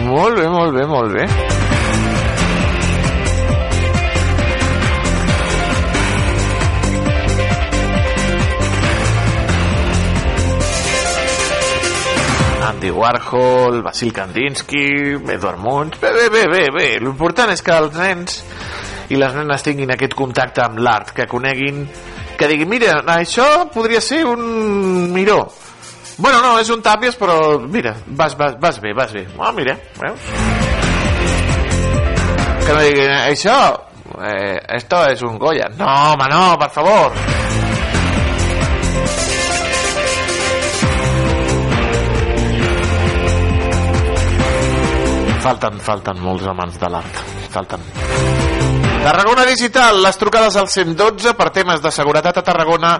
Molt 0.05 0.38
bé, 0.38 0.50
molt 0.53 0.77
bé, 0.77 0.86
molt 0.86 1.17
bé. 1.17 1.64
Andy 12.86 12.92
Warhol, 12.92 13.82
Basil 13.82 14.13
Kandinsky, 14.13 15.18
Edward 15.27 15.58
Munch... 15.58 16.00
Bé, 16.00 16.12
bé, 16.13 16.30
bé, 16.30 16.48
bé, 16.48 16.70
bé. 16.70 17.00
L'important 17.01 17.50
és 17.50 17.63
que 17.65 17.74
els 17.74 17.96
nens 17.98 18.36
i 19.10 19.18
les 19.18 19.34
nenes 19.34 19.65
tinguin 19.65 19.89
aquest 19.96 20.13
contacte 20.13 20.62
amb 20.62 20.77
l'art, 20.86 21.10
que 21.18 21.25
coneguin, 21.25 21.80
que 22.38 22.50
diguin, 22.51 22.70
mira, 22.70 23.00
això 23.15 23.48
podria 23.74 24.04
ser 24.06 24.22
un 24.30 25.10
miró. 25.15 25.39
Bueno, 26.22 26.44
no, 26.44 26.51
és 26.62 26.70
un 26.70 26.86
tàpies, 26.86 27.18
però 27.18 27.58
mira, 27.58 27.96
vas, 28.06 28.38
vas, 28.38 28.54
vas 28.62 28.77
bé, 28.84 28.94
vas 28.94 29.18
bé. 29.18 29.25
Ah, 29.42 29.50
mira, 29.56 29.80
veus? 30.04 30.30
Que 32.68 32.70
no 32.70 32.84
diguin, 32.86 33.15
això, 33.32 33.58
eh, 34.22 34.62
esto 34.77 35.08
es 35.10 35.25
un 35.25 35.42
Goya. 35.42 35.72
No, 35.74 35.89
home, 36.12 36.30
no, 36.30 36.51
per 36.62 36.70
favor. 36.70 37.18
Falten, 45.45 45.75
falten 45.77 46.17
molts 46.25 46.47
amants 46.49 46.79
de 46.81 46.87
l'art. 46.89 47.19
Falten. 47.53 47.83
Tarragona 49.03 49.43
Digital, 49.45 49.99
les 50.01 50.17
trucades 50.17 50.55
al 50.57 50.71
112 50.73 51.35
per 51.37 51.51
temes 51.53 51.83
de 51.83 51.91
seguretat 51.93 52.39
a 52.41 52.43
Tarragona 52.47 52.95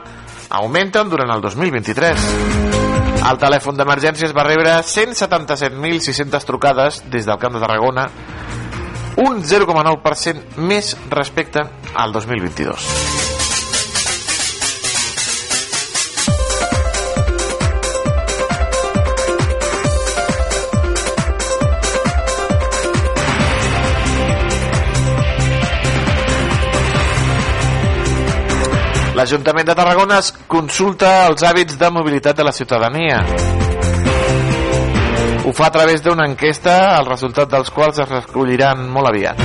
augmenten 0.59 1.09
durant 1.09 1.33
el 1.33 1.41
2023. 1.41 2.27
El 3.31 3.41
telèfon 3.41 3.81
d'emergències 3.81 4.37
va 4.37 4.45
rebre 4.45 4.77
177.600 4.85 6.45
trucades 6.45 7.01
des 7.09 7.25
del 7.25 7.41
Camp 7.41 7.57
de 7.57 7.65
Tarragona 7.65 8.05
un 9.25 9.41
0,9% 9.41 10.61
més 10.69 10.93
respecte 11.09 11.65
al 11.95 12.13
2022. 12.13 13.14
L'Ajuntament 29.15 29.63
de 29.63 29.74
Tarragona 29.79 30.17
es 30.19 30.34
consulta 30.51 31.10
els 31.29 31.43
hàbits 31.48 31.77
de 31.79 31.88
mobilitat 31.88 32.36
de 32.36 32.43
la 32.43 32.51
ciutadania. 32.51 33.22
Ho 35.45 35.53
fa 35.55 35.69
a 35.69 35.72
través 35.72 36.03
d'una 36.03 36.25
enquesta, 36.27 36.98
el 36.98 37.07
resultat 37.07 37.48
dels 37.48 37.72
quals 37.72 38.01
es 38.03 38.10
recolliran 38.12 38.84
molt 38.91 39.07
aviat. 39.13 39.39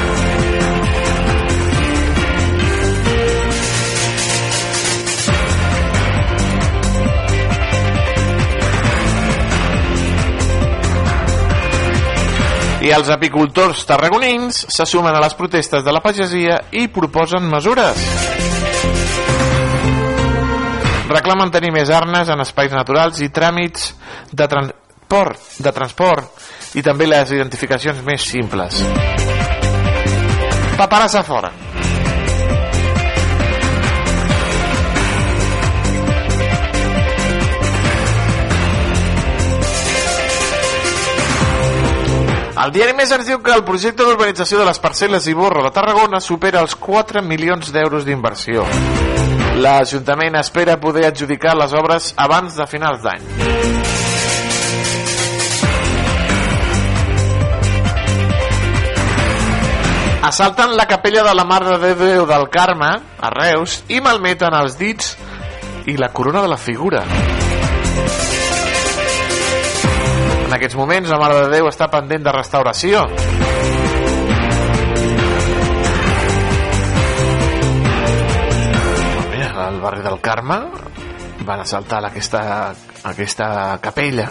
I 12.81 12.91
els 12.97 13.12
apicultors 13.12 13.87
tarragonins 13.87 14.65
se 14.67 14.89
sumen 14.89 15.15
a 15.15 15.23
les 15.23 15.39
protestes 15.39 15.87
de 15.87 15.95
la 15.95 16.03
pagesia 16.03 16.59
i 16.73 16.89
proposen 16.91 17.47
mesures. 17.47 18.30
Reclamen 21.11 21.50
tenir 21.50 21.73
més 21.75 21.90
arnes 21.90 22.29
en 22.31 22.38
espais 22.45 22.71
naturals 22.71 23.19
i 23.25 23.31
tràmits 23.35 23.88
de 24.31 24.47
transport, 24.47 25.40
de 25.59 25.73
transport 25.75 26.79
i 26.79 26.85
també 26.87 27.09
les 27.11 27.33
identificacions 27.35 27.99
més 28.07 28.23
simples. 28.31 28.79
Paperàs 30.79 31.19
a 31.19 31.25
fora. 31.26 31.50
El 42.61 42.75
diari 42.76 42.93
Més 42.93 43.11
ens 43.17 43.26
diu 43.26 43.38
que 43.43 43.55
el 43.57 43.64
projecte 43.64 44.05
d'urbanització 44.05 44.61
de 44.61 44.67
les 44.69 44.79
parcel·les 44.79 45.26
i 45.33 45.35
borra 45.35 45.64
de 45.64 45.75
Tarragona 45.75 46.21
supera 46.21 46.61
els 46.61 46.76
4 46.79 47.25
milions 47.25 47.73
d'euros 47.73 48.05
d'inversió. 48.07 48.69
L'Ajuntament 49.61 50.38
espera 50.38 50.79
poder 50.81 51.02
adjudicar 51.05 51.52
les 51.59 51.73
obres 51.76 52.14
abans 52.17 52.55
de 52.57 52.64
finals 52.64 53.02
d'any. 53.05 53.25
Assalten 60.31 60.73
la 60.79 60.87
capella 60.88 61.26
de 61.26 61.35
la 61.37 61.45
Mare 61.45 61.76
de 61.83 61.93
Déu 61.99 62.25
del 62.31 62.49
Carme, 62.49 62.90
a 63.21 63.33
Reus, 63.37 63.83
i 63.93 64.00
malmeten 64.00 64.57
els 64.57 64.81
dits 64.81 65.12
i 65.85 65.99
la 66.00 66.09
corona 66.09 66.40
de 66.40 66.55
la 66.55 66.61
figura. 66.61 67.05
En 70.47 70.57
aquests 70.57 70.81
moments 70.81 71.12
la 71.12 71.21
Mare 71.21 71.45
de 71.45 71.52
Déu 71.59 71.69
està 71.69 71.93
pendent 71.93 72.25
de 72.25 72.37
restauració. 72.40 73.09
Barri 79.81 80.03
del 80.03 80.21
Carme 80.21 80.61
van 81.47 81.61
assaltar 81.61 82.05
aquesta, 82.05 82.43
aquesta 83.05 83.79
capella. 83.83 84.29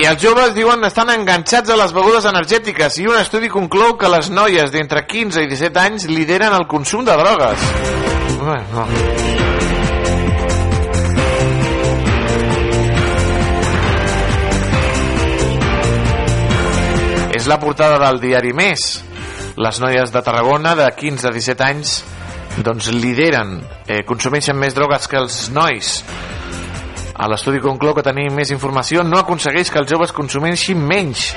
I 0.00 0.06
els 0.08 0.22
joves 0.22 0.54
diuen 0.56 0.80
estan 0.86 1.10
enganxats 1.12 1.68
a 1.68 1.76
les 1.76 1.90
begudes 1.92 2.24
energètiques 2.24 2.94
i 3.02 3.04
un 3.10 3.18
estudi 3.20 3.50
conclou 3.52 3.98
que 4.00 4.08
les 4.08 4.30
noies 4.32 4.72
d'entre 4.72 5.02
15 5.04 5.42
i 5.44 5.48
17 5.50 5.76
anys 5.76 6.06
lideren 6.08 6.54
el 6.56 6.64
consum 6.70 7.04
de 7.04 7.12
drogues. 7.20 7.66
Bueno. 8.40 8.86
És 17.36 17.44
la 17.52 17.60
portada 17.60 18.00
del 18.00 18.22
diari 18.24 18.56
Més. 18.56 18.88
Les 19.60 19.84
noies 19.84 20.16
de 20.16 20.24
Tarragona 20.24 20.72
de 20.80 20.88
15 20.96 21.28
a 21.28 21.36
17 21.36 21.68
anys 21.68 21.98
doncs 22.64 22.88
lideren, 22.96 23.58
eh, 23.84 24.00
consumeixen 24.08 24.56
més 24.56 24.72
drogues 24.72 25.06
que 25.08 25.20
els 25.20 25.50
nois. 25.52 25.98
A 27.14 27.28
l'estudi 27.28 27.60
conclou 27.60 27.94
que 27.96 28.04
tenir 28.06 28.30
més 28.32 28.52
informació 28.54 29.02
no 29.06 29.18
aconsegueix 29.20 29.70
que 29.70 29.80
els 29.82 29.90
joves 29.90 30.14
consumeixin 30.16 30.80
menys. 30.80 31.30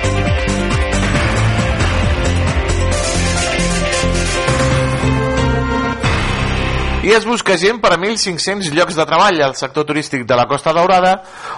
I 7.04 7.12
es 7.12 7.26
busca 7.28 7.58
gent 7.60 7.82
per 7.84 7.92
a 7.92 7.98
1.500 8.00 8.72
llocs 8.72 8.96
de 8.96 9.06
treball. 9.10 9.42
El 9.44 9.58
sector 9.60 9.84
turístic 9.90 10.24
de 10.24 10.38
la 10.40 10.48
Costa 10.48 10.72
Daurada 10.72 11.18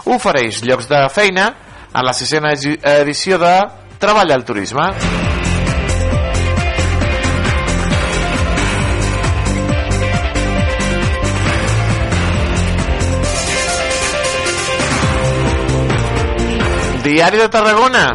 ofereix 0.10 0.64
llocs 0.66 0.90
de 0.90 1.04
feina 1.14 1.52
a 1.94 2.02
la 2.04 2.18
sisena 2.18 2.56
edició 2.96 3.38
de 3.38 3.54
Treball 4.02 4.34
al 4.34 4.44
Turisme. 4.44 4.90
Diari 17.06 17.38
de 17.38 17.50
Tarragona. 17.54 18.08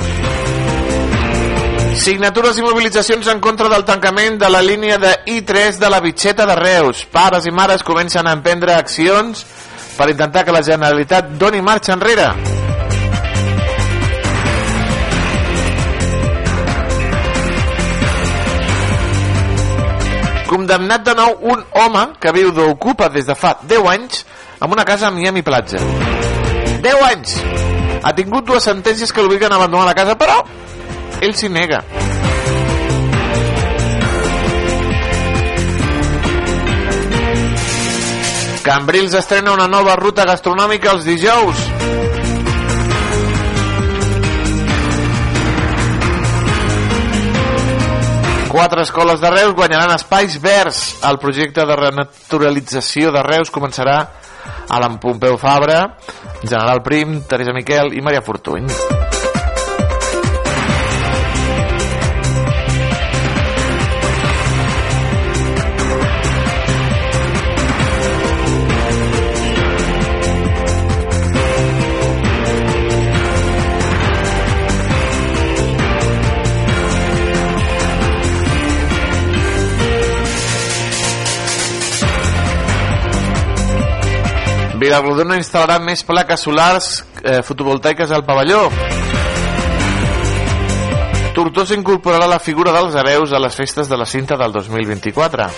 Signatures 1.95 2.57
i 2.59 2.65
mobilitzacions 2.65 3.29
en 3.31 3.39
contra 3.39 3.69
del 3.71 3.85
tancament 3.87 4.41
de 4.41 4.49
la 4.51 4.59
línia 4.67 4.97
de 4.99 5.13
I3 5.31 5.79
de 5.79 5.91
la 5.93 6.01
Bitxeta 6.03 6.43
de 6.43 6.57
Reus. 6.59 7.05
Pares 7.07 7.47
i 7.47 7.53
mares 7.55 7.85
comencen 7.87 8.27
a 8.27 8.33
emprendre 8.35 8.75
accions 8.75 9.45
per 9.95 10.11
intentar 10.11 10.43
que 10.43 10.57
la 10.57 10.65
Generalitat 10.67 11.31
doni 11.39 11.63
marxa 11.63 11.95
enrere. 11.95 12.27
Condemnat 20.51 21.07
de 21.07 21.15
nou 21.15 21.39
un 21.55 21.63
home 21.79 22.07
que 22.19 22.35
viu 22.35 22.51
d'ocupa 22.51 23.07
des 23.07 23.31
de 23.31 23.39
fa 23.39 23.55
10 23.63 23.91
anys 23.95 24.25
en 24.59 24.73
una 24.73 24.85
casa 24.85 25.07
a 25.07 25.15
Miami 25.15 25.47
Platja. 25.47 25.79
10 26.83 27.11
anys! 27.15 27.70
Ha 28.03 28.15
tingut 28.17 28.47
dues 28.49 28.65
sentències 28.65 29.13
que 29.13 29.23
l'obliguen 29.23 29.53
a 29.53 29.59
abandonar 29.61 29.87
la 29.91 29.97
casa, 29.97 30.17
però 30.17 30.41
ell 31.21 31.37
s'hi 31.37 31.51
nega. 31.53 31.83
Cambrils 38.65 39.15
estrena 39.17 39.53
una 39.53 39.67
nova 39.67 39.97
ruta 39.97 40.25
gastronòmica 40.29 40.93
els 40.93 41.05
dijous. 41.09 41.69
Quatre 48.51 48.83
escoles 48.83 49.21
de 49.23 49.31
Reus 49.31 49.55
guanyaran 49.55 49.95
espais 49.95 50.35
verds. 50.43 50.81
El 51.07 51.21
projecte 51.23 51.63
de 51.63 51.77
renaturalització 51.79 53.13
de 53.15 53.23
Reus 53.23 53.53
començarà 53.55 53.95
a 54.67 54.81
l'Empompeu 54.83 55.39
Fabra, 55.39 55.85
General 56.43 56.83
Prim, 56.83 57.21
Teresa 57.31 57.55
Miquel 57.55 57.95
i 57.95 58.03
Maria 58.03 58.27
Fortuny. 58.27 58.67
Vilarodona 84.81 85.37
instal·larà 85.37 85.77
més 85.85 86.01
plaques 86.09 86.41
solars 86.41 86.87
eh, 87.21 87.43
fotovoltaiques 87.45 88.15
al 88.17 88.25
pavelló. 88.25 88.63
Tortosa 91.37 91.77
incorporarà 91.77 92.25
la 92.31 92.39
figura 92.41 92.73
dels 92.73 92.97
hereus 92.97 93.35
a 93.37 93.41
les 93.45 93.55
festes 93.55 93.91
de 93.93 93.99
la 94.01 94.07
cinta 94.09 94.39
del 94.41 94.57
2024. 94.57 95.51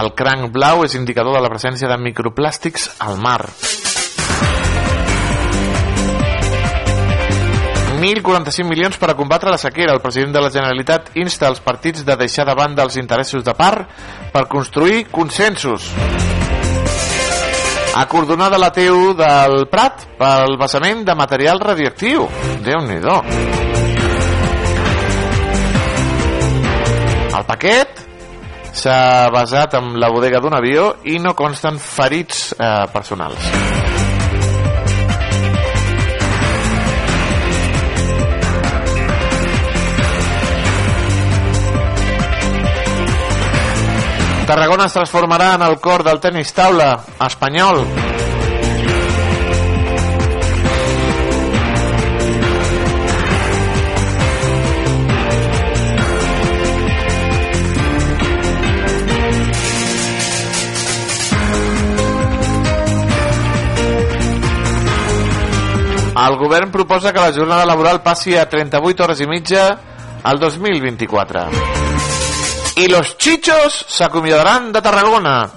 El 0.00 0.12
cranc 0.18 0.50
blau 0.50 0.82
és 0.86 0.98
indicador 0.98 1.38
de 1.38 1.44
la 1.44 1.52
presència 1.52 1.88
de 1.90 2.00
microplàstics 2.00 2.90
al 3.06 3.22
mar. 3.22 3.44
1.045 8.00 8.64
milions 8.64 8.96
per 8.96 9.10
a 9.12 9.14
combatre 9.14 9.52
la 9.52 9.58
sequera. 9.60 9.92
El 9.92 10.00
president 10.00 10.32
de 10.32 10.40
la 10.40 10.50
Generalitat 10.50 11.12
insta 11.20 11.50
els 11.50 11.60
partits 11.60 12.04
de 12.06 12.16
deixar 12.16 12.46
de 12.48 12.56
banda 12.56 12.86
els 12.86 12.96
interessos 12.96 13.44
de 13.44 13.52
part 13.54 13.84
per 14.32 14.46
construir 14.48 15.04
consensos. 15.12 15.90
Acordonada 18.00 18.56
la 18.58 18.70
TU 18.72 19.12
del 19.18 19.66
Prat 19.68 20.06
pel 20.16 20.56
vessament 20.56 21.04
de 21.04 21.16
material 21.18 21.60
radioactiu. 21.60 22.28
Déu-n'hi-do. 22.64 23.18
El 27.36 27.44
paquet 27.48 28.06
s'ha 28.72 29.28
basat 29.34 29.76
en 29.76 29.98
la 30.00 30.08
bodega 30.08 30.40
d'un 30.40 30.56
avió 30.56 30.94
i 31.04 31.18
no 31.20 31.34
consten 31.36 31.82
ferits 31.82 32.52
eh, 32.54 32.86
personals. 32.94 33.89
Tarragona 44.50 44.88
es 44.88 44.94
transformarà 44.96 45.52
en 45.54 45.62
el 45.62 45.76
cor 45.78 46.02
del 46.02 46.18
tenis 46.18 46.48
taula 46.50 46.88
espanyol. 47.22 47.84
El 66.26 66.36
govern 66.42 66.72
proposa 66.74 67.12
que 67.12 67.20
la 67.20 67.30
jornada 67.30 67.64
laboral 67.64 68.02
passi 68.02 68.34
a 68.34 68.48
38 68.50 69.06
hores 69.06 69.22
i 69.22 69.30
mitja 69.30 69.68
al 70.24 70.42
2024 70.42 71.79
i 72.80 72.88
los 72.88 73.18
chichos 73.18 73.84
s'acomiadaran 73.88 74.72
de 74.72 74.80
Tarragona. 74.80 75.50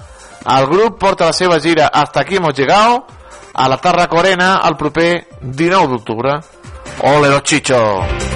El 0.56 0.66
grup 0.66 0.98
porta 1.00 1.30
la 1.30 1.32
seva 1.32 1.58
gira 1.58 1.86
Hasta 1.86 2.20
aquí 2.20 2.36
hemos 2.36 2.52
llegado 2.52 3.06
a 3.54 3.68
la 3.68 3.78
Tarracorena 3.78 4.60
el 4.68 4.76
proper 4.76 5.28
19 5.40 5.88
d'octubre. 5.88 6.40
Ole 7.00 7.28
los 7.30 7.42
chichos! 7.42 8.33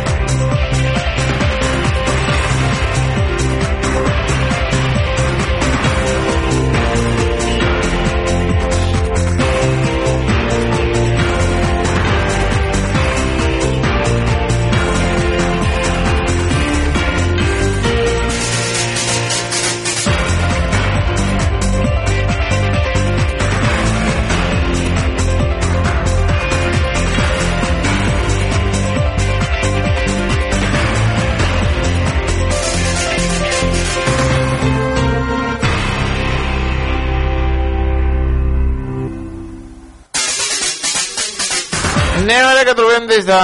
Anem 42.18 42.34
a 42.34 42.46
veure 42.48 42.64
que 42.66 42.74
trobem 42.74 43.04
des 43.06 43.26
de 43.26 43.36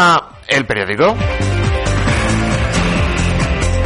El 0.48 0.64
Periódico. 0.66 1.14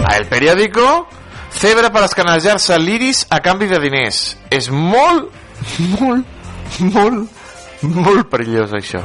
A 0.08 0.16
El 0.16 0.24
Periódico, 0.30 1.06
febre 1.52 1.90
per 1.92 2.06
escanejar-se 2.06 2.78
l'iris 2.80 3.26
a 3.28 3.42
canvi 3.44 3.68
de 3.68 3.80
diners. 3.82 4.20
És 4.48 4.70
molt, 4.72 5.28
molt, 6.00 6.24
molt, 6.80 7.42
molt 7.82 8.30
perillós 8.32 8.72
això. 8.78 9.02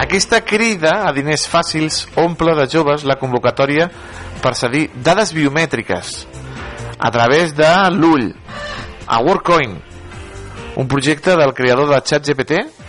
Aquesta 0.00 0.40
crida 0.40 1.02
a 1.04 1.12
diners 1.12 1.44
fàcils 1.52 2.06
omple 2.24 2.56
de 2.56 2.64
joves 2.72 3.04
la 3.04 3.18
convocatòria 3.20 3.90
per 4.40 4.54
cedir 4.56 4.86
dades 4.96 5.34
biomètriques 5.36 6.16
a 6.96 7.12
través 7.12 7.52
de 7.52 7.74
l'ull 7.92 8.30
a 9.04 9.20
WorkCoin 9.20 9.76
un 10.80 10.88
projecte 10.88 11.36
del 11.36 11.52
creador 11.52 11.92
de 11.92 12.00
ChatGPT 12.00 12.85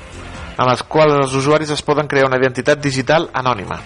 en 0.58 0.70
els 0.72 0.84
quals 0.90 1.14
els 1.14 1.34
usuaris 1.38 1.72
es 1.76 1.84
poden 1.86 2.08
crear 2.10 2.26
una 2.26 2.40
identitat 2.42 2.82
digital 2.82 3.30
anònima. 3.34 3.78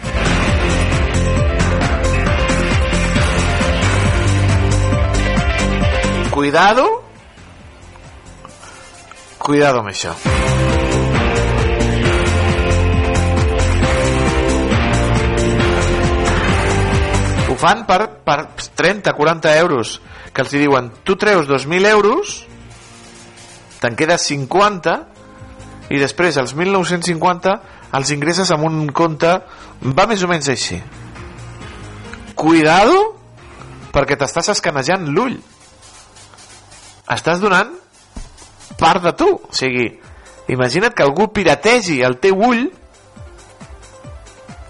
Cuidado 6.31 6.85
Cuidado 9.41 9.81
amb 9.81 9.89
això. 9.89 10.13
Ho 17.49 17.55
fan 17.57 17.81
per, 17.89 17.99
per 18.23 18.37
30-40 18.77 19.55
euros 19.59 19.97
que 20.31 20.45
els 20.45 20.53
diuen 20.53 20.91
tu 21.03 21.17
treus 21.19 21.49
2.000 21.49 21.89
euros 21.89 22.37
te'n 23.81 23.97
quedes 23.97 24.29
50 24.29 25.10
i 25.91 25.99
després 25.99 26.37
els 26.39 26.53
1950 26.55 27.55
els 27.97 28.11
ingresses 28.15 28.51
amb 28.55 28.67
un 28.69 28.85
compte 28.95 29.31
va 29.83 30.07
més 30.07 30.23
o 30.23 30.29
menys 30.31 30.47
així. 30.53 30.79
Cuidado 32.35 32.99
perquè 33.91 34.15
t'estàs 34.17 34.53
escanejant 34.55 35.09
l'ull. 35.11 35.35
Estàs 37.11 37.41
donant 37.43 37.73
part 38.79 39.03
de 39.03 39.11
tu. 39.19 39.27
O 39.35 39.51
sigui, 39.55 39.89
imagina't 40.51 40.95
que 40.95 41.03
algú 41.03 41.27
pirategi 41.35 41.99
el 42.07 42.17
teu 42.23 42.39
ull 42.39 42.69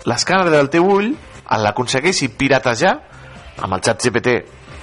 l'escàner 0.09 0.49
del 0.49 0.71
teu 0.73 0.87
ull 0.89 1.11
l'aconsegueixi 1.61 2.31
piratejar 2.39 2.95
amb 3.61 3.75
el 3.75 3.83
xat 3.85 4.01
GPT 4.01 4.39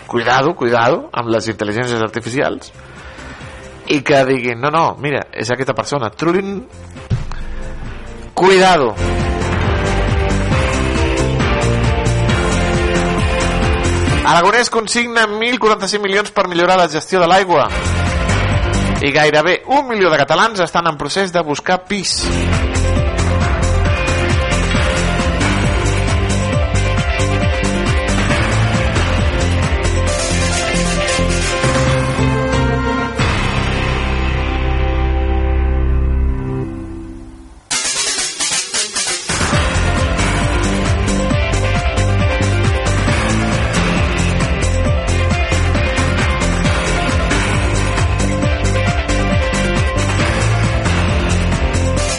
cuidado, 0.09 0.55
cuidado 0.55 1.09
amb 1.13 1.33
les 1.33 1.49
intel·ligències 1.51 2.01
artificials 2.05 2.71
i 3.89 4.03
que 4.05 4.25
diguin, 4.29 4.61
no, 4.61 4.71
no, 4.71 4.97
mira, 5.01 5.25
és 5.33 5.51
aquesta 5.51 5.75
persona 5.75 6.11
trulin 6.11 6.61
cuidado 8.35 8.95
Aragonès 14.29 14.69
consigna 14.69 15.25
1.045 15.25 16.03
milions 16.05 16.35
per 16.37 16.51
millorar 16.53 16.77
la 16.77 16.89
gestió 16.93 17.17
de 17.23 17.27
l'aigua. 17.31 17.65
I 19.01 19.09
gairebé 19.15 19.63
un 19.73 19.89
milió 19.89 20.11
de 20.13 20.19
catalans 20.21 20.61
estan 20.61 20.91
en 20.91 20.99
procés 21.01 21.33
de 21.33 21.41
buscar 21.41 21.87
pis 21.89 22.19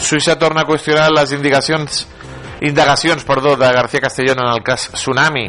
Suïssa 0.10 0.40
torna 0.42 0.64
a 0.64 0.66
qüestionar 0.66 1.12
les 1.14 1.36
indicacions 1.36 2.08
indagacions 2.66 3.24
perdó, 3.24 3.56
de 3.56 3.68
García 3.72 4.02
Castellón 4.02 4.40
en 4.42 4.54
el 4.56 4.64
cas 4.64 4.90
Tsunami. 4.92 5.46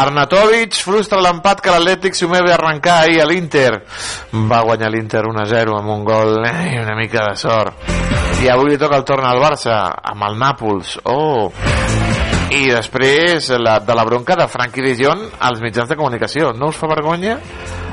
Arnatovic 0.00 0.74
frustra 0.82 1.20
l'empat 1.22 1.62
que 1.62 1.70
l'Atlètic 1.74 2.18
s'ho 2.18 2.26
ve 2.30 2.42
arrencar 2.50 3.00
ahir 3.04 3.22
a 3.22 3.28
l'Inter. 3.30 3.84
Va 4.50 4.64
guanyar 4.66 4.90
l'Inter 4.90 5.22
1-0 5.30 5.78
amb 5.78 5.94
un 5.94 6.04
gol 6.10 6.42
eh, 6.46 6.72
i 6.74 6.78
una 6.82 6.98
mica 6.98 7.28
de 7.28 7.36
sort. 7.38 7.86
I 8.42 8.50
avui 8.50 8.72
li 8.72 8.82
toca 8.82 8.98
el 8.98 9.06
torn 9.06 9.30
al 9.30 9.38
Barça 9.38 9.78
amb 9.94 10.26
el 10.26 10.42
Nàpols. 10.42 10.96
Oh! 11.06 12.19
I 12.50 12.64
després 12.66 13.46
la, 13.62 13.76
de 13.78 13.94
la 13.94 14.04
bronca 14.04 14.34
de 14.34 14.48
Frankie 14.50 14.82
de 14.82 14.96
Jong 14.98 15.20
als 15.38 15.60
mitjans 15.62 15.88
de 15.88 15.96
comunicació. 15.96 16.50
No 16.50 16.72
us 16.72 16.80
fa 16.80 16.88
vergonya? 16.90 17.36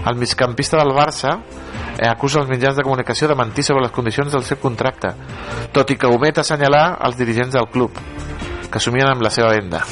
El 0.10 0.18
migcampista 0.18 0.80
del 0.82 0.96
Barça 0.98 1.36
eh, 1.38 2.10
acusa 2.10 2.42
els 2.42 2.50
mitjans 2.50 2.80
de 2.80 2.88
comunicació 2.88 3.30
de 3.30 3.38
mentir 3.38 3.68
sobre 3.68 3.86
les 3.86 3.94
condicions 3.94 4.34
del 4.34 4.46
seu 4.50 4.58
contracte, 4.58 5.14
tot 5.78 5.94
i 5.94 6.02
que 6.02 6.10
omet 6.10 6.42
assenyalar 6.42 6.88
els 7.06 7.22
dirigents 7.22 7.54
del 7.54 7.70
club, 7.70 8.02
que 8.66 8.82
assumien 8.82 9.14
amb 9.14 9.26
la 9.26 9.34
seva 9.34 9.54
venda. 9.54 9.86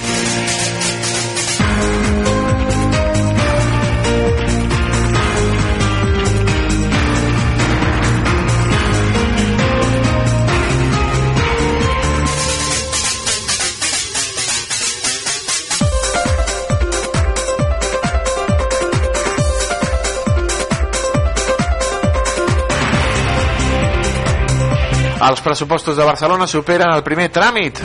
Els 25.25 25.41
pressupostos 25.41 25.97
de 25.97 26.05
Barcelona 26.05 26.45
superen 26.45 26.91
el 26.93 27.01
primer 27.01 27.31
tràmit. 27.33 27.79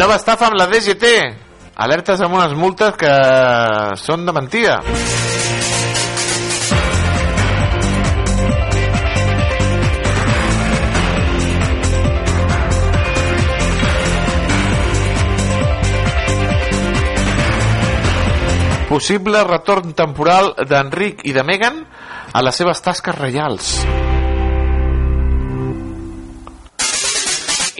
Nova 0.00 0.16
estafa 0.16 0.48
amb 0.48 0.58
la 0.58 0.66
DGT. 0.66 1.14
Alertes 1.86 2.20
amb 2.26 2.40
unes 2.40 2.58
multes 2.58 2.98
que 2.98 3.14
són 4.02 4.26
de 4.26 4.34
mentida. 4.34 4.80
Possible 18.90 19.44
retorn 19.46 19.92
temporal 19.94 20.50
d'Enric 20.66 21.20
i 21.30 21.32
de 21.32 21.44
Meghan 21.46 21.76
a 22.34 22.40
les 22.42 22.56
seves 22.58 22.80
tasques 22.82 23.14
reials. 23.14 23.68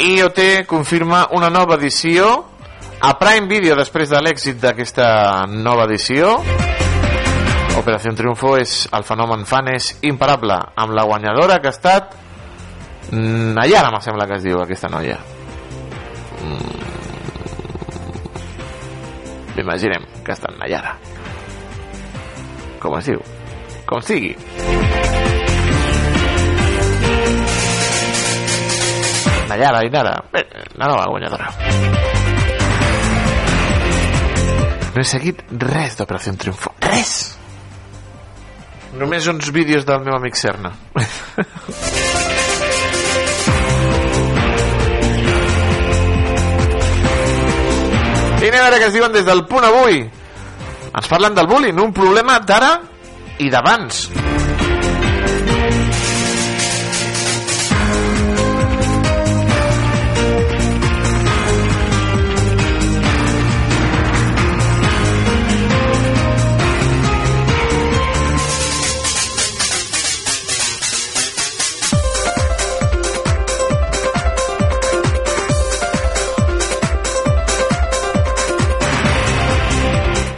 IoT 0.01 0.65
confirma 0.71 1.27
una 1.35 1.51
nova 1.51 1.75
edició 1.75 2.31
a 3.03 3.19
Prime 3.19 3.49
Video 3.51 3.75
després 3.77 4.09
de 4.09 4.21
l'èxit 4.23 4.61
d'aquesta 4.63 5.47
nova 5.51 5.85
edició 5.89 6.39
Operació 7.81 8.15
Triunfo 8.17 8.55
és 8.61 8.87
el 8.97 9.05
fenomen 9.09 9.45
fan 9.49 9.69
és 9.75 9.91
imparable 10.09 10.57
amb 10.77 10.95
la 10.97 11.05
guanyadora 11.11 11.59
que 11.61 11.69
ha 11.69 11.75
estat 11.77 12.15
Nayara 13.11 13.91
me 13.93 14.01
sembla 14.05 14.29
que 14.31 14.39
es 14.39 14.45
diu 14.47 14.63
aquesta 14.63 14.89
noia 14.93 15.19
mm. 19.59 20.10
Que 20.25 20.37
està 20.37 20.53
en 20.53 20.61
Nayara 20.61 20.99
com 22.81 22.97
es 22.97 23.11
diu? 23.11 23.21
Com 23.85 24.01
sigui. 24.01 24.33
Nayara, 29.51 29.83
Inara 29.85 30.15
Bé, 30.33 30.45
la 30.79 30.89
nova 30.89 31.05
guanyadora. 31.11 31.51
No 34.91 35.03
he 35.03 35.07
seguit 35.07 35.45
res 35.69 35.99
d'Operació 35.99 36.35
Triunfo. 36.41 36.73
Res! 36.89 37.15
Només 39.01 39.29
uns 39.31 39.53
vídeos 39.55 39.85
del 39.87 40.03
meu 40.03 40.17
amic 40.17 40.35
Serna 40.41 40.73
anem 48.51 48.65
a 48.65 48.69
veure 48.69 48.83
què 48.83 48.91
es 48.91 48.97
diuen 48.99 49.15
des 49.15 49.27
del 49.29 49.45
punt 49.51 49.67
avui. 49.67 50.03
Ens 50.91 51.11
parlen 51.11 51.39
del 51.39 51.51
bullying 51.51 51.79
un 51.79 51.95
problema 51.95 52.41
d'ara 52.43 52.75
i 53.39 53.49
d'abans 53.53 54.09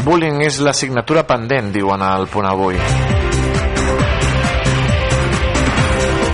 bullying 0.05 0.43
és 0.43 0.59
l'assignatura 0.63 1.23
pendent, 1.29 1.71
diuen 1.75 2.03
al 2.03 2.27
punt 2.31 2.47
avui. 2.49 2.79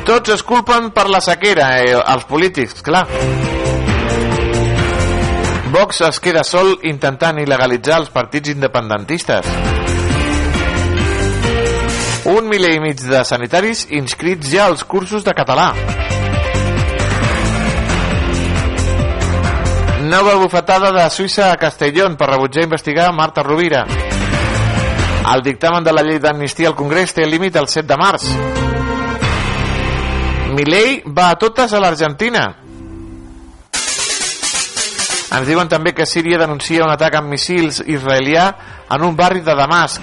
Tots 0.09 0.33
es 0.33 0.43
culpen 0.43 0.89
per 0.97 1.05
la 1.13 1.21
sequera, 1.21 1.67
eh, 1.83 1.93
els 2.01 2.25
polítics, 2.25 2.81
clar. 2.83 3.05
Vox 5.69 6.01
es 6.07 6.21
queda 6.25 6.43
sol 6.49 6.79
intentant 6.89 7.37
il·legalitzar 7.43 7.99
els 8.01 8.09
partits 8.09 8.55
independentistes. 8.55 9.51
Un 12.29 12.49
miler 12.49 12.75
i 12.77 12.81
mig 12.81 13.05
de 13.05 13.21
sanitaris 13.25 13.87
inscrits 13.91 14.49
ja 14.53 14.67
als 14.67 14.85
cursos 14.85 15.25
de 15.25 15.37
català. 15.37 15.75
Nova 20.09 20.37
bufetada 20.41 20.89
de 20.89 21.03
Suïssa 21.13 21.51
a 21.53 21.57
Castellón 21.61 22.15
per 22.17 22.31
rebutjar 22.31 22.63
investigar 22.65 23.11
Marta 23.13 23.43
Rovira. 23.43 23.83
El 25.35 25.43
dictamen 25.45 25.85
de 25.85 25.93
la 25.93 26.01
llei 26.01 26.17
d'amnistia 26.17 26.71
al 26.71 26.77
Congrés 26.79 27.13
té 27.13 27.27
límit 27.29 27.59
el 27.61 27.69
7 27.69 27.85
de 27.91 27.99
març. 28.01 28.25
Milei 30.57 31.03
va 31.05 31.29
a 31.29 31.37
totes 31.37 31.77
a 31.77 31.83
l'Argentina. 31.85 32.47
Ens 35.29 35.45
diuen 35.45 35.69
també 35.69 35.93
que 35.93 36.09
Síria 36.09 36.41
denuncia 36.41 36.89
un 36.89 36.97
atac 36.97 37.21
amb 37.21 37.29
missils 37.29 37.83
israelià 37.85 38.49
en 38.89 39.05
un 39.05 39.17
barri 39.17 39.45
de 39.45 39.53
Damasc. 39.61 40.01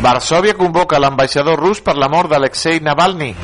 Varsovia 0.00 0.56
convoca 0.56 1.04
l'ambaixador 1.04 1.60
rus 1.60 1.84
per 1.84 2.00
la 2.00 2.08
mort 2.08 2.32
d'Alexei 2.32 2.80
Navalny. 2.80 3.34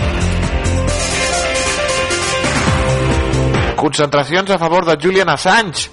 Concentracions 3.86 4.50
a 4.50 4.58
favor 4.58 4.84
de 4.84 4.98
Julian 5.00 5.28
Assange 5.28 5.90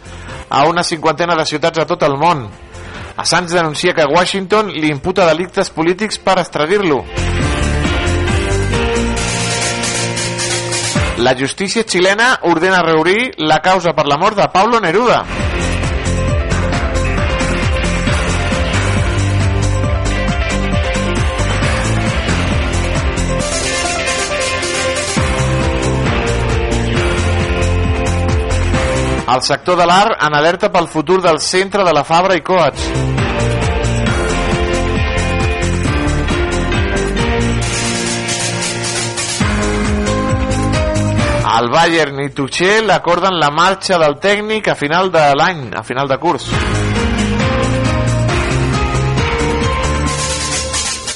a 0.50 0.64
una 0.66 0.82
cinquantena 0.84 1.36
de 1.36 1.46
ciutats 1.46 1.78
a 1.78 1.86
tot 1.86 2.02
el 2.02 2.16
món. 2.18 2.48
Assange 3.22 3.54
denuncia 3.54 3.94
que 3.94 4.08
Washington 4.10 4.72
li 4.74 4.90
imputa 4.90 5.28
delictes 5.30 5.70
polítics 5.70 6.18
per 6.18 6.40
extradir-lo. 6.42 7.04
La 11.22 11.38
justícia 11.38 11.86
xilena 11.86 12.40
ordena 12.42 12.82
reobrir 12.82 13.36
la 13.38 13.62
causa 13.62 13.94
per 13.94 14.10
la 14.10 14.18
mort 14.18 14.42
de 14.42 14.50
Pablo 14.50 14.82
Neruda. 14.82 15.43
El 29.34 29.42
sector 29.42 29.80
de 29.80 29.86
l'art 29.90 30.20
en 30.22 30.36
alerta 30.38 30.68
pel 30.70 30.86
futur 30.86 31.16
del 31.22 31.40
centre 31.42 31.82
de 31.84 31.94
la 31.96 32.04
Fabra 32.06 32.36
i 32.38 32.42
Coats. 32.46 32.84
El 41.54 41.70
Bayern 41.74 42.22
i 42.22 42.30
Tuchel 42.30 42.94
acorden 42.94 43.40
la 43.40 43.50
marxa 43.50 43.98
del 44.02 44.20
tècnic 44.22 44.70
a 44.70 44.78
final 44.78 45.10
de 45.14 45.26
l'any, 45.40 45.66
a 45.74 45.82
final 45.82 46.14
de 46.14 46.20
curs. 46.22 46.48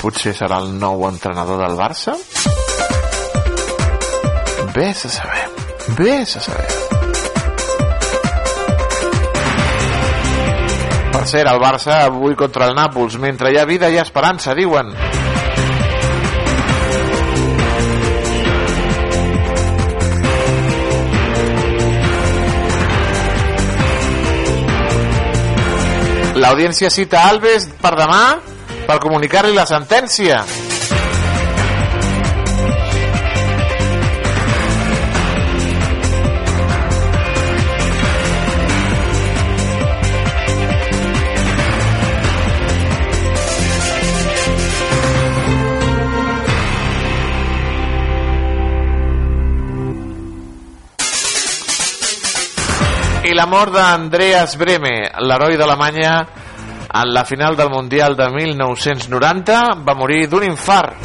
Potser 0.02 0.34
serà 0.34 0.62
el 0.66 0.74
nou 0.82 1.06
entrenador 1.12 1.62
del 1.68 1.78
Barça? 1.78 2.18
Ves 4.74 5.06
a 5.06 5.16
saber. 5.22 5.50
Ves 6.02 6.38
a 6.38 6.46
saber. 6.50 6.87
Per 11.14 11.24
cert, 11.26 11.50
el 11.50 11.60
Barça 11.62 12.02
avui 12.06 12.36
contra 12.36 12.68
el 12.68 12.76
Nàpols. 12.78 13.18
Mentre 13.22 13.52
hi 13.52 13.58
ha 13.58 13.66
vida 13.66 13.90
ha 13.98 14.06
esperança, 14.06 14.56
diuen. 14.58 14.94
L'audiència 26.38 26.92
cita 26.94 27.24
Alves 27.32 27.66
per 27.82 27.96
demà 27.98 28.24
per 28.86 29.02
comunicar-li 29.02 29.58
la 29.58 29.66
sentència. 29.66 30.44
La 53.38 53.46
mort 53.46 53.70
d'Andreas 53.70 54.56
Breme, 54.58 55.12
l'heroi 55.22 55.58
d'Alemanya 55.60 56.14
en 56.90 57.12
la 57.14 57.24
final 57.24 57.56
del 57.56 57.70
Mundial 57.70 58.16
de 58.18 58.26
1990, 58.34 59.76
va 59.86 59.94
morir 59.94 60.26
d'un 60.26 60.46
infart. 60.48 60.96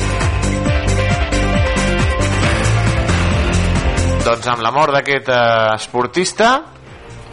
Doncs 4.25 4.49
amb 4.49 4.65
la 4.65 4.73
mort 4.73 4.97
d'aquest 4.97 5.29
eh, 5.29 5.75
esportista, 5.75 6.55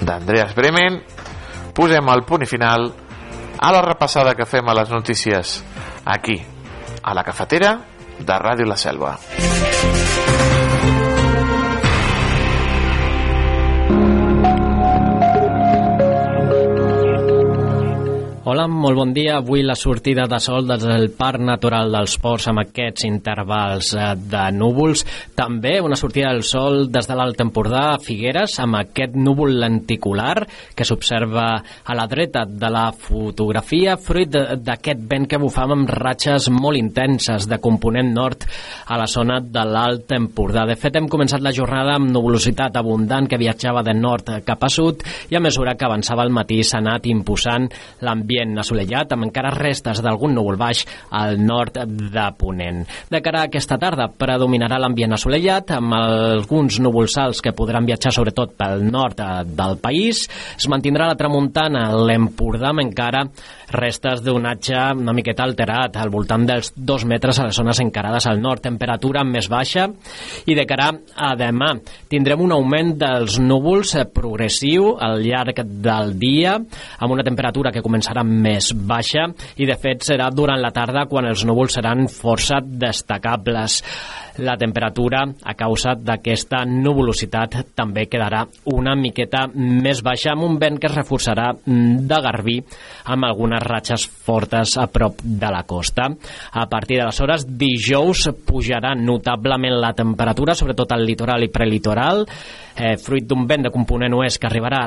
d'Andreas 0.01 0.51
Bremen, 0.57 0.99
posem 1.71 2.11
el 2.11 2.25
punt 2.27 2.43
i 2.43 2.51
final 2.51 2.89
a 3.55 3.71
la 3.71 3.85
repassada 3.85 4.35
que 4.35 4.49
fem 4.49 4.67
a 4.67 4.75
les 4.81 4.91
notícies 4.91 5.61
aquí, 6.03 6.41
a 7.03 7.15
la 7.15 7.23
cafetera 7.23 7.77
de 8.19 8.43
Ràdio 8.43 8.67
La 8.67 8.75
Selva. 8.75 9.15
Hola, 18.59 18.67
molt 18.67 18.97
bon 18.97 19.11
dia. 19.15 19.37
Avui 19.37 19.61
la 19.63 19.75
sortida 19.79 20.25
de 20.27 20.35
sol 20.43 20.65
des 20.67 20.81
del 20.83 21.05
Parc 21.15 21.39
Natural 21.39 21.93
dels 21.93 22.17
Ports 22.19 22.49
amb 22.51 22.59
aquests 22.59 23.05
intervals 23.07 23.93
eh, 23.95 24.09
de 24.19 24.41
núvols. 24.51 25.05
També 25.31 25.77
una 25.79 25.95
sortida 25.95 26.33
del 26.33 26.43
sol 26.43 26.89
des 26.91 27.07
de 27.07 27.15
l'Alt 27.15 27.39
Empordà 27.39 27.85
a 27.93 28.01
Figueres 28.03 28.57
amb 28.59 28.75
aquest 28.81 29.15
núvol 29.15 29.55
lenticular 29.61 30.43
que 30.75 30.83
s'observa 30.83 31.45
a 31.55 31.95
la 31.95 32.07
dreta 32.11 32.43
de 32.43 32.71
la 32.75 32.89
fotografia 32.91 33.95
fruit 33.95 34.35
d'aquest 34.35 35.07
vent 35.07 35.29
que 35.31 35.39
bufam 35.39 35.77
amb 35.77 35.95
ratxes 35.95 36.49
molt 36.51 36.81
intenses 36.81 37.47
de 37.47 37.61
component 37.63 38.11
nord 38.11 38.43
a 38.43 38.99
la 38.99 39.07
zona 39.07 39.39
de 39.39 39.63
l'Alt 39.63 40.11
Empordà. 40.19 40.65
De 40.67 40.75
fet, 40.75 40.99
hem 40.99 41.07
començat 41.07 41.39
la 41.39 41.55
jornada 41.55 41.95
amb 41.95 42.11
nuvolositat 42.11 42.75
abundant 42.83 43.31
que 43.31 43.39
viatjava 43.39 43.87
de 43.87 43.95
nord 43.95 44.35
cap 44.43 44.67
a 44.67 44.73
sud 44.73 45.07
i 45.31 45.39
a 45.39 45.43
mesura 45.47 45.77
que 45.79 45.87
avançava 45.87 46.27
el 46.27 46.35
matí 46.41 46.59
s'ha 46.59 46.83
anat 46.83 47.07
imposant 47.07 47.71
l'ambient 48.03 48.48
ambient 48.49 48.63
assolellat 48.63 49.13
amb 49.13 49.27
encara 49.27 49.51
restes 49.53 50.01
d'algun 50.01 50.33
núvol 50.33 50.57
baix 50.57 50.85
al 51.11 51.37
nord 51.39 51.77
de 51.85 52.25
Ponent. 52.37 52.85
De 53.09 53.21
cara 53.21 53.43
a 53.43 53.49
aquesta 53.49 53.77
tarda 53.77 54.09
predominarà 54.09 54.79
l'ambient 54.79 55.13
assolellat 55.13 55.71
amb 55.77 55.93
alguns 55.93 56.79
núvols 56.81 57.17
alts 57.17 57.41
que 57.41 57.53
podran 57.53 57.85
viatjar 57.85 58.13
sobretot 58.13 58.55
pel 58.57 58.85
nord 58.89 59.19
eh, 59.19 59.43
del 59.45 59.77
país. 59.81 60.25
Es 60.57 60.67
mantindrà 60.69 61.07
la 61.09 61.17
tramuntana, 61.19 61.89
l'Empordà 61.93 62.73
amb 62.73 62.85
encara 62.85 63.25
restes 63.75 64.23
d'onatge 64.25 64.77
una 64.99 65.13
miqueta 65.15 65.45
alterat, 65.45 65.97
al 65.97 66.11
voltant 66.13 66.45
dels 66.47 66.71
2 66.75 67.05
metres 67.09 67.39
a 67.39 67.47
les 67.47 67.57
zones 67.57 67.79
encarades 67.83 68.27
al 68.29 68.41
nord, 68.41 68.63
temperatura 68.63 69.23
més 69.27 69.49
baixa 69.51 69.87
i 70.49 70.55
de 70.57 70.65
cara 70.69 70.89
a 71.15 71.33
demà 71.39 71.73
tindrem 72.09 72.41
un 72.45 72.53
augment 72.55 72.95
dels 72.99 73.39
núvols 73.41 73.95
eh, 73.95 74.05
progressiu 74.05 74.93
al 74.99 75.21
llarg 75.23 75.63
del 75.65 76.15
dia 76.19 76.55
amb 76.57 77.13
una 77.13 77.25
temperatura 77.25 77.73
que 77.75 77.83
començarà 77.85 78.23
més 78.25 78.71
baixa 78.73 79.29
i 79.57 79.67
de 79.69 79.77
fet 79.79 80.05
serà 80.07 80.29
durant 80.33 80.61
la 80.61 80.73
tarda 80.75 81.07
quan 81.09 81.29
els 81.29 81.45
núvols 81.47 81.77
seran 81.79 82.07
força 82.11 82.59
destacables. 82.63 83.83
La 84.39 84.55
temperatura 84.57 85.25
a 85.43 85.53
causa 85.57 85.95
d'aquesta 85.95 86.61
nuvolositat 86.67 87.57
també 87.75 88.05
quedarà 88.07 88.45
una 88.71 88.95
miqueta 88.95 89.45
més 89.53 89.99
baixa 90.05 90.31
amb 90.33 90.45
un 90.47 90.57
vent 90.61 90.79
que 90.79 90.87
es 90.87 90.95
reforçarà 90.95 91.49
de 91.65 92.19
Garbí 92.23 92.57
amb 93.11 93.27
algunes 93.27 93.63
ratxes 93.65 94.05
fortes 94.07 94.77
a 94.79 94.87
prop 94.91 95.19
de 95.23 95.51
la 95.51 95.63
costa. 95.67 96.07
A 96.51 96.65
partir 96.71 96.99
de 96.99 97.09
les 97.09 97.21
hores 97.21 97.45
dijous 97.49 98.29
pujarà 98.47 98.95
notablement 98.95 99.75
la 99.79 99.93
temperatura, 99.97 100.55
sobretot 100.55 100.95
al 100.95 101.05
litoral 101.05 101.43
i 101.43 101.51
prelitoral, 101.51 102.25
eh, 102.79 102.95
fruit 102.97 103.27
d'un 103.27 103.45
vent 103.47 103.67
de 103.67 103.71
component 103.73 104.15
oest 104.17 104.39
que 104.39 104.47
arribarà 104.49 104.85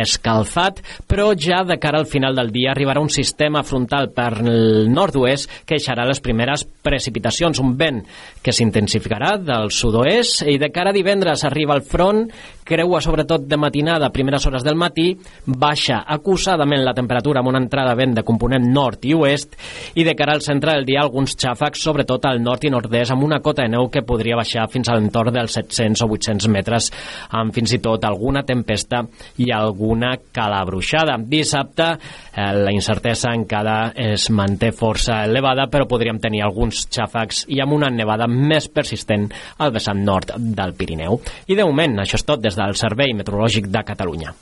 escalfat, 0.00 0.80
però 1.10 1.32
ja 1.36 1.62
de 1.66 1.78
cara 1.82 1.98
al 1.98 2.08
final 2.10 2.36
del 2.38 2.52
dia 2.54 2.72
arribarà 2.72 3.02
un 3.02 3.10
sistema 3.12 3.64
frontal 3.66 4.10
per 4.14 4.30
el 4.44 4.88
nord-oest 4.92 5.50
que 5.66 5.76
deixarà 5.76 6.06
les 6.06 6.22
primeres 6.24 6.64
precipitacions, 6.64 7.60
un 7.60 7.74
vent 7.76 8.02
que 8.44 8.54
s'intensificarà 8.54 9.34
del 9.42 9.70
sud-oest 9.74 10.44
i 10.50 10.58
de 10.60 10.70
cara 10.72 10.92
a 10.92 10.96
divendres 10.96 11.44
arriba 11.44 11.74
el 11.74 11.82
front, 11.82 12.28
creua 12.64 13.00
sobretot 13.04 13.44
de 13.48 13.58
matinada, 13.60 14.12
primeres 14.12 14.46
hores 14.46 14.64
del 14.64 14.78
matí, 14.78 15.10
baixa 15.46 16.02
acusadament 16.06 16.84
la 16.84 16.94
temperatura 16.96 17.42
amb 17.42 17.52
una 17.52 17.60
entrada 17.62 17.94
vent 17.98 18.14
de 18.16 18.24
component 18.24 18.64
nord 18.72 19.04
i 19.04 19.14
oest 19.16 19.56
i 19.94 20.04
de 20.06 20.14
cara 20.16 20.34
al 20.36 20.44
centre 20.44 20.72
del 20.72 20.86
dia 20.88 21.02
alguns 21.02 21.36
xàfecs, 21.36 21.82
sobretot 21.84 22.24
al 22.28 22.42
nord 22.42 22.64
i 22.64 22.72
nord-est, 22.72 23.12
amb 23.12 23.26
una 23.26 23.40
cota 23.44 23.64
de 23.64 23.74
neu 23.74 23.90
que 23.92 24.04
podria 24.06 24.38
baixar 24.40 24.68
fins 24.72 24.88
a 24.88 24.96
l'entorn 24.96 25.34
dels 25.34 25.58
700 25.58 26.04
o 26.04 26.10
800 26.14 26.48
metres 26.52 26.90
amb 27.30 27.54
fins 27.54 27.74
i 27.76 27.80
tot 27.82 28.04
alguna 28.04 28.44
tempesta 28.46 29.04
i 29.42 29.50
alguna 29.54 30.14
calabruixada. 30.32 31.16
Dissabte 31.18 31.88
eh, 31.94 32.50
la 32.58 32.72
incertesa 32.74 33.34
encara 33.34 33.92
es 33.94 34.28
manté 34.30 34.72
força 34.72 35.22
elevada, 35.24 35.68
però 35.70 35.88
podríem 35.90 36.20
tenir 36.22 36.44
alguns 36.44 36.86
xàfecs 36.88 37.44
i 37.54 37.60
amb 37.64 37.76
una 37.76 37.90
nevada 37.90 38.28
més 38.30 38.68
persistent 38.68 39.28
al 39.58 39.74
vessant 39.74 40.02
nord 40.04 40.34
del 40.38 40.74
Pirineu. 40.78 41.20
I 41.48 41.58
de 41.58 41.66
moment, 41.66 42.00
això 42.02 42.20
és 42.20 42.26
tot 42.26 42.42
des 42.42 42.56
del 42.58 42.76
Servei 42.78 43.14
Meteorològic 43.16 43.70
de 43.72 43.84
Catalunya. 43.86 44.34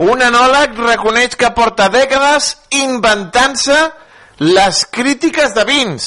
Un 0.00 0.22
enòleg 0.24 0.78
reconeix 0.80 1.34
que 1.36 1.50
porta 1.52 1.90
dècades 1.92 2.54
inventant-se 2.78 3.76
les 4.40 4.84
crítiques 4.88 5.52
de 5.52 5.64
vins. 5.68 6.06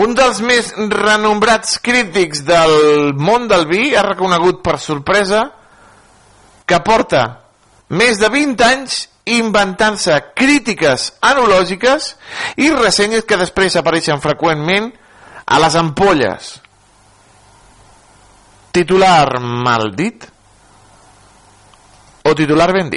Un 0.00 0.14
dels 0.16 0.40
més 0.40 0.70
renombrats 0.94 1.76
crítics 1.84 2.40
del 2.48 3.12
món 3.20 3.44
del 3.50 3.66
vi 3.68 3.92
ha 3.92 4.06
reconegut 4.06 4.62
per 4.64 4.78
sorpresa 4.80 5.44
que 6.64 6.80
porta 6.80 7.22
més 7.92 8.16
de 8.22 8.32
20 8.32 8.64
anys 8.64 8.98
inventant-se 9.28 10.16
crítiques 10.32 11.10
enològiques 11.20 12.14
i 12.64 12.72
ressenyes 12.72 13.28
que 13.28 13.36
després 13.36 13.76
apareixen 13.76 14.24
freqüentment 14.24 14.88
a 15.44 15.60
les 15.60 15.76
ampolles. 15.76 16.54
Titular 18.72 19.36
maldit 19.36 20.31
o 22.24 22.34
titular 22.34 22.72
ben 22.72 22.90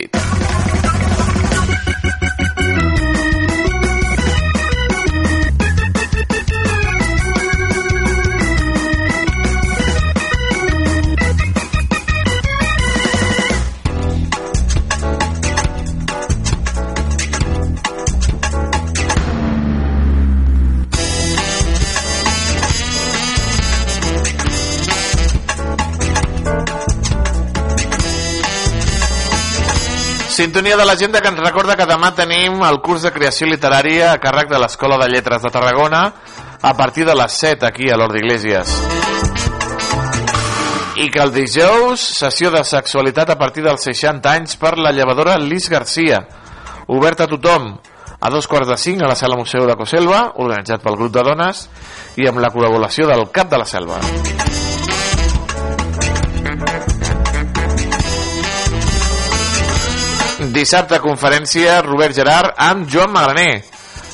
Sintonia 30.36 30.76
de 30.76 30.84
l'agenda 30.84 31.22
que 31.24 31.30
ens 31.32 31.40
recorda 31.40 31.78
que 31.80 31.86
demà 31.88 32.10
tenim 32.12 32.58
el 32.68 32.82
curs 32.84 33.06
de 33.06 33.12
creació 33.16 33.48
literària 33.48 34.10
a 34.12 34.18
càrrec 34.20 34.50
de 34.52 34.60
l'Escola 34.60 34.98
de 35.00 35.08
Lletres 35.14 35.46
de 35.46 35.52
Tarragona 35.54 36.02
a 36.60 36.74
partir 36.76 37.06
de 37.08 37.16
les 37.16 37.38
7 37.40 37.64
aquí 37.64 37.88
a 37.88 37.96
l'Hort 37.96 38.18
d'Iglésies. 38.18 38.74
I 41.00 41.08
que 41.08 41.24
el 41.24 41.32
dijous, 41.32 42.04
sessió 42.20 42.52
de 42.52 42.66
sexualitat 42.68 43.32
a 43.32 43.40
partir 43.40 43.64
dels 43.64 43.88
60 43.88 44.36
anys 44.36 44.60
per 44.60 44.74
la 44.76 44.92
llevadora 44.92 45.38
Lis 45.40 45.70
Garcia. 45.72 46.26
Obert 46.92 47.24
a 47.24 47.32
tothom, 47.32 47.72
a 48.20 48.36
dos 48.36 48.52
quarts 48.52 48.74
de 48.74 48.80
cinc 48.90 49.08
a 49.08 49.14
la 49.14 49.16
Sala 49.16 49.40
Museu 49.40 49.64
de 49.64 49.80
Coselva, 49.80 50.34
organitzat 50.36 50.84
pel 50.84 51.00
grup 51.00 51.16
de 51.16 51.24
dones 51.32 51.70
i 52.20 52.28
amb 52.28 52.44
la 52.44 52.52
col·laboració 52.52 53.08
del 53.08 53.30
Cap 53.32 53.56
de 53.56 53.64
la 53.64 53.72
Selva. 53.72 54.04
Dissabte 60.54 61.00
conferència 61.02 61.80
Robert 61.82 62.14
Gerard 62.14 62.54
amb 62.62 62.90
Joan 62.92 63.14
Magraner 63.14 63.64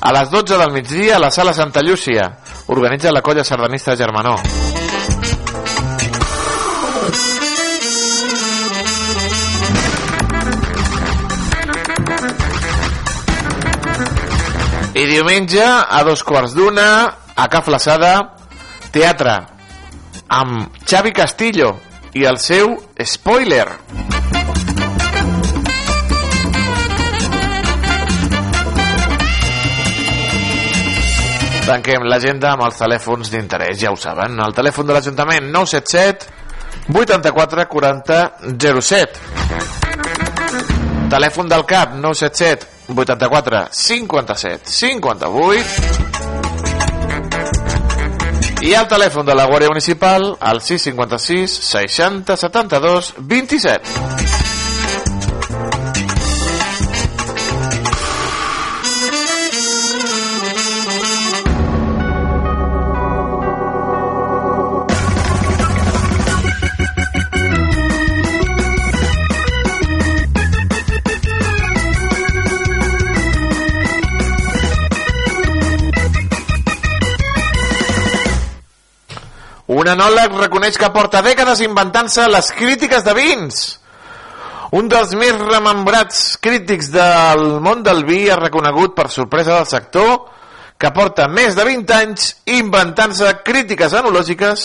a 0.02 0.12
les 0.16 0.30
12 0.32 0.58
del 0.58 0.72
migdia 0.72 1.16
a 1.18 1.20
la 1.20 1.32
Sala 1.32 1.54
Santa 1.54 1.82
Llúcia. 1.82 2.30
Organitza 2.68 3.12
la 3.12 3.22
colla 3.22 3.44
sardanista 3.44 3.96
Germanó. 3.98 4.38
I 14.94 15.06
diumenge 15.10 15.64
a 15.64 16.04
dos 16.04 16.24
quarts 16.24 16.56
d'una 16.56 16.88
a 17.36 17.48
Ca 17.50 17.64
Flaçada 17.66 18.16
teatre 18.92 19.38
amb 20.28 20.84
Xavi 20.86 21.12
Castillo 21.16 21.76
i 22.14 22.28
el 22.28 22.38
seu 22.40 22.76
Spoiler 23.00 24.21
Tanquem 31.72 32.04
l'agenda 32.04 32.50
amb 32.52 32.66
els 32.66 32.76
telèfons 32.76 33.30
d'interès, 33.32 33.78
ja 33.80 33.94
ho 33.94 33.96
saben. 33.96 34.36
El 34.44 34.52
telèfon 34.52 34.90
de 34.90 34.94
l'Ajuntament 34.98 35.46
977 35.54 36.28
84 36.92 37.64
40 37.72 38.18
07. 38.60 39.20
Telèfon 41.14 41.48
del 41.48 41.64
CAP 41.70 41.96
977 41.96 42.68
84 42.92 43.62
57 43.72 44.68
58 44.68 46.12
i 48.68 48.76
el 48.76 48.88
telèfon 48.92 49.26
de 49.26 49.34
la 49.40 49.48
Guàrdia 49.48 49.72
Municipal 49.72 50.36
al 50.40 50.60
656 50.60 51.56
60 51.72 52.36
72 52.44 53.14
27. 53.32 54.41
Un 79.92 80.00
enòleg 80.00 80.38
reconeix 80.40 80.78
que 80.80 80.88
porta 80.96 81.20
dècades 81.20 81.60
inventant-se 81.66 82.24
les 82.32 82.48
crítiques 82.56 83.04
de 83.04 83.12
vins. 83.12 83.58
Un 84.72 84.88
dels 84.88 85.10
més 85.20 85.36
remembrats 85.36 86.38
crítics 86.40 86.88
del 86.94 87.44
món 87.60 87.82
del 87.84 88.06
vi 88.08 88.22
ha 88.32 88.38
reconegut 88.40 88.94
per 88.96 89.10
sorpresa 89.12 89.58
del 89.58 89.68
sector 89.68 90.14
que 90.80 90.94
porta 90.96 91.28
més 91.28 91.58
de 91.60 91.66
20 91.68 91.96
anys 91.98 92.30
inventant-se 92.56 93.34
crítiques 93.44 93.92
enològiques 94.00 94.64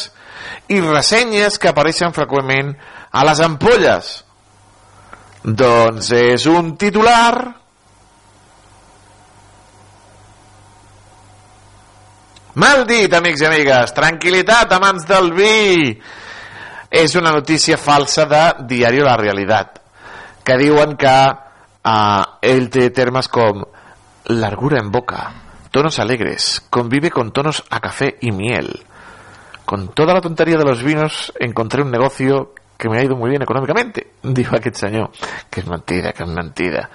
i 0.70 0.79
ressenyes 0.85 1.59
que 1.59 1.72
apareixen 1.74 2.14
freqüentment 2.14 2.77
a 3.11 3.27
les 3.27 3.43
ampolles. 3.43 4.12
Doncs 5.43 6.12
és 6.20 6.47
un 6.55 6.77
titular 6.79 7.66
Mal 12.57 12.86
dit, 12.88 13.12
amics 13.12 13.42
i 13.42 13.46
amigues. 13.50 13.90
Tranquilitat, 13.92 14.70
amants 14.72 15.04
del 15.04 15.26
vi. 15.36 15.90
És 16.88 17.12
una 17.20 17.34
notícia 17.34 17.76
falsa 17.76 18.24
de 18.30 18.44
Diario 18.70 19.04
La 19.04 19.16
Realitat, 19.20 19.74
que 20.40 20.57
diuen 20.57 20.94
que 20.96 21.12
eh, 21.12 22.22
ell 22.48 22.70
té 22.72 22.86
termes 22.96 23.28
com 23.28 23.61
largura 24.32 24.80
en 24.80 24.88
boca, 24.90 25.26
tonos 25.70 25.98
alegres, 26.00 26.62
convive 26.70 27.11
con 27.11 27.30
tonos 27.30 27.62
a 27.68 27.80
café 27.80 28.16
y 28.22 28.32
miel. 28.32 28.70
Con 29.66 29.88
toda 29.88 30.14
la 30.14 30.22
tontería 30.22 30.57
de 30.57 30.64
los 30.64 30.82
vinos 30.82 31.34
encontré 31.38 31.82
un 31.82 31.90
negocio 31.90 32.54
que 32.78 32.88
me 32.88 32.98
ha 32.98 33.04
ido 33.04 33.16
muy 33.16 33.28
bien 33.28 33.42
econòmicamente, 33.42 34.07
diu 34.22 34.48
aquest 34.57 34.80
senyor. 34.80 35.11
Que 35.50 35.61
és 35.61 35.68
mentida, 35.68 36.14
que 36.16 36.24
és 36.24 36.32
mentida. 36.32 36.86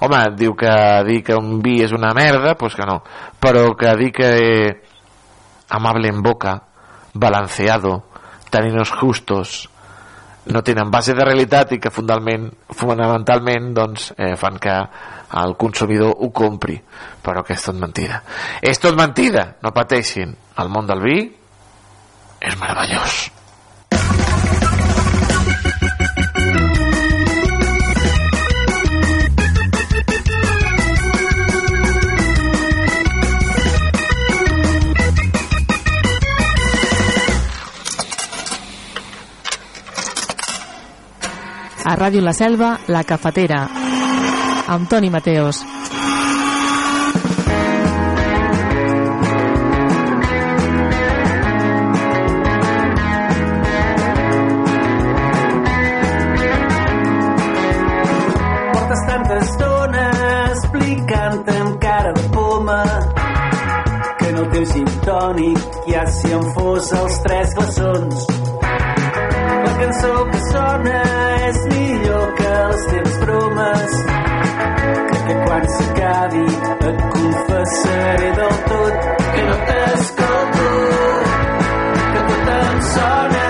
Home, 0.00 0.22
diu 0.40 0.56
que 0.56 0.72
dir 1.04 1.20
que 1.20 1.36
un 1.36 1.60
vi 1.60 1.82
és 1.84 1.92
una 1.92 2.14
merda, 2.16 2.54
pues 2.56 2.72
que 2.80 2.88
no. 2.88 3.02
Però 3.36 3.76
que 3.76 3.92
dir 4.00 4.10
que 4.16 4.32
amable 5.72 6.08
en 6.08 6.22
boca, 6.22 6.62
balanceado, 7.14 8.04
taninos 8.50 8.90
justos, 8.92 9.68
no 10.46 10.62
tenen 10.62 10.90
base 10.90 11.14
de 11.14 11.24
realitat 11.24 11.72
i 11.72 11.80
que 11.80 11.92
fundamentalment, 11.94 12.74
fonamentalment 12.76 13.72
doncs, 13.74 14.10
eh, 14.18 14.34
fan 14.36 14.58
que 14.58 14.74
el 15.42 15.56
consumidor 15.56 16.16
ho 16.18 16.32
compri. 16.34 16.76
Però 17.22 17.44
que 17.46 17.54
és 17.54 17.62
tot 17.62 17.78
mentida 17.78 18.22
és 18.60 18.80
tot 18.82 18.98
mentida, 18.98 19.56
no 19.62 19.72
pateixin. 19.72 20.34
El 20.58 20.68
món 20.68 20.90
del 20.90 21.00
vi 21.00 21.20
és 22.42 22.58
meravellós 22.58 23.22
A 41.84 41.96
Ràdio 41.96 42.22
La 42.22 42.32
Selva, 42.32 42.78
La 42.86 43.02
Cafetera, 43.02 43.68
amb 44.70 44.88
Toni 44.88 45.08
Mateos. 45.10 45.58
Portes 58.72 59.02
tanta 59.08 59.40
estona 59.40 60.04
explicant 60.52 61.50
amb 61.56 61.80
cara 61.82 62.12
de 62.12 62.28
poma 62.36 62.78
que 64.20 64.28
en 64.28 64.38
el 64.44 64.46
teu 64.54 64.68
gin 64.76 64.94
tònic 65.08 65.82
ja 65.90 66.06
s'hi 66.06 66.32
han 66.38 66.46
fos 66.54 66.94
els 67.00 67.18
tres 67.26 67.58
glaçons. 67.58 68.30
La 68.62 69.74
cançó 69.82 70.14
que 70.30 70.44
sona 70.52 71.21
és 71.52 71.64
millor 71.74 72.34
que 72.38 72.52
les 72.70 72.84
teves 72.90 73.18
bromes. 73.24 73.96
Crec 75.10 75.22
que 75.28 75.36
quan 75.44 75.68
s'acabi 75.74 76.46
et 76.88 77.04
confessaré 77.16 78.32
del 78.40 78.56
tot 78.70 79.06
que 79.34 79.46
no 79.50 79.60
t'escolto, 79.68 80.66
que 82.12 82.26
tot 82.32 82.52
em 82.58 82.82
sona. 82.94 83.41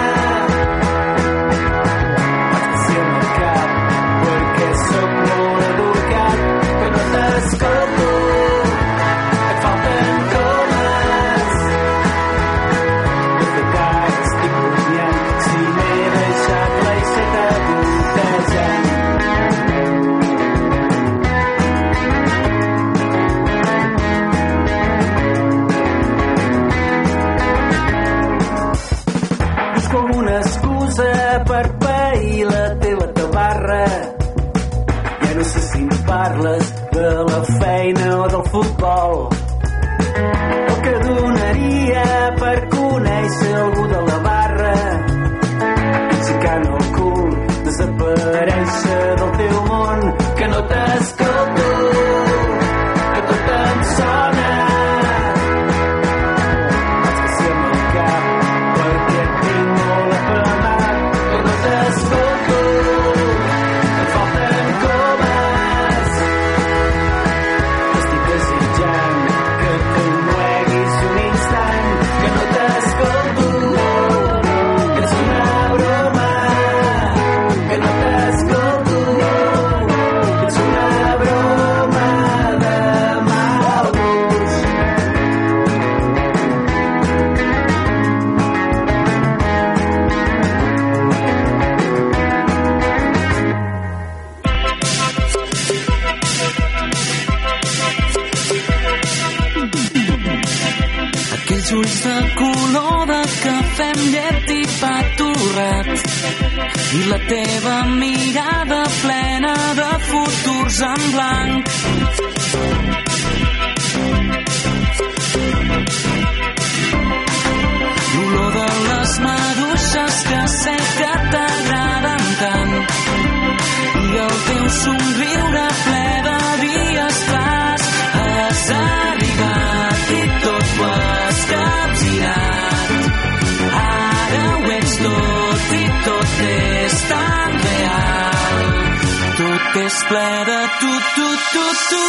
Ple 140.09 140.45
de 140.49 140.61
tu, 140.81 140.93
tu, 141.15 141.29
tu, 141.53 141.65
tu. 141.91 142.03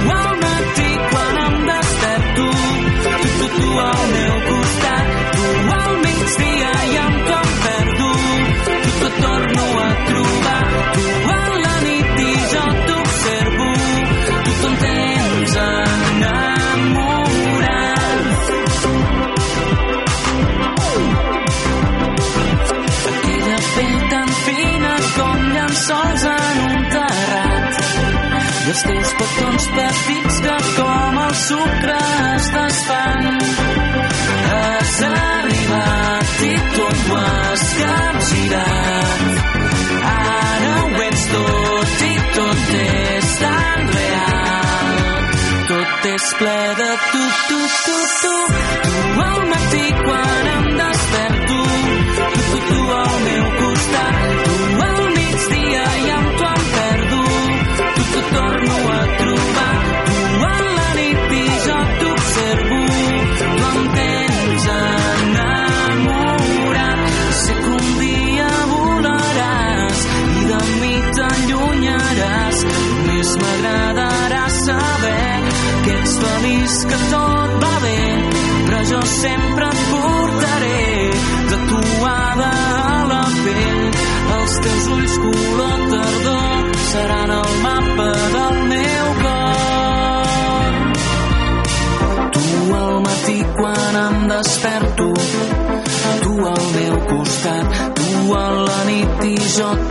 Tu 0.00 0.10
al 0.18 0.32
matí 0.42 0.90
quan 1.10 1.36
em 1.46 1.54
desperto, 1.68 2.48
tu, 3.04 3.28
tu, 3.38 3.46
tu 3.56 3.68
al 3.88 4.02
meu 4.14 4.29
petons 29.20 29.66
petits 29.76 30.36
que 30.44 30.56
com 30.76 31.18
el 31.24 31.34
sucre 31.42 31.96
es 32.34 32.46
desfan. 32.54 33.26
Has 34.50 34.94
arribat 35.08 36.32
i 36.48 36.54
tot 36.76 37.02
ho 37.08 37.18
has 37.24 37.66
capgirat. 37.80 39.20
Ara 40.12 40.72
ho 40.86 41.02
ets 41.08 41.26
tot 41.34 42.04
i 42.08 42.14
tot 42.38 42.74
és 42.80 43.34
tan 43.42 43.92
real. 43.98 44.90
Tot 45.72 46.10
és 46.14 46.32
ple 46.40 46.58
de 46.80 46.90
tu, 47.10 47.24
tu, 47.50 47.60
tu, 47.84 47.89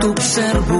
i 0.00 0.06
jo 0.06 0.79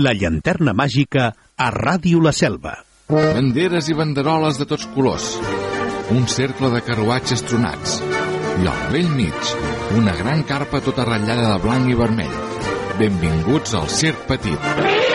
la 0.00 0.12
llanterna 0.16 0.72
màgica 0.72 1.32
a 1.56 1.68
Ràdio 1.74 2.22
La 2.24 2.32
Selva. 2.32 2.76
Banderes 3.12 3.90
i 3.92 3.96
banderoles 3.98 4.60
de 4.60 4.66
tots 4.70 4.86
colors. 4.94 5.26
Un 6.14 6.24
cercle 6.30 6.70
de 6.72 6.80
carruatges 6.86 7.44
tronats. 7.48 7.98
I 8.62 8.68
al 8.72 8.82
vell 8.94 9.10
mig, 9.16 9.54
una 9.98 10.16
gran 10.16 10.44
carpa 10.48 10.80
tota 10.84 11.04
ratllada 11.08 11.54
de 11.54 11.62
blanc 11.66 11.90
i 11.92 11.98
vermell. 11.98 12.38
Benvinguts 13.00 13.74
al 13.76 13.90
Circ 13.92 14.28
Petit. 14.30 15.11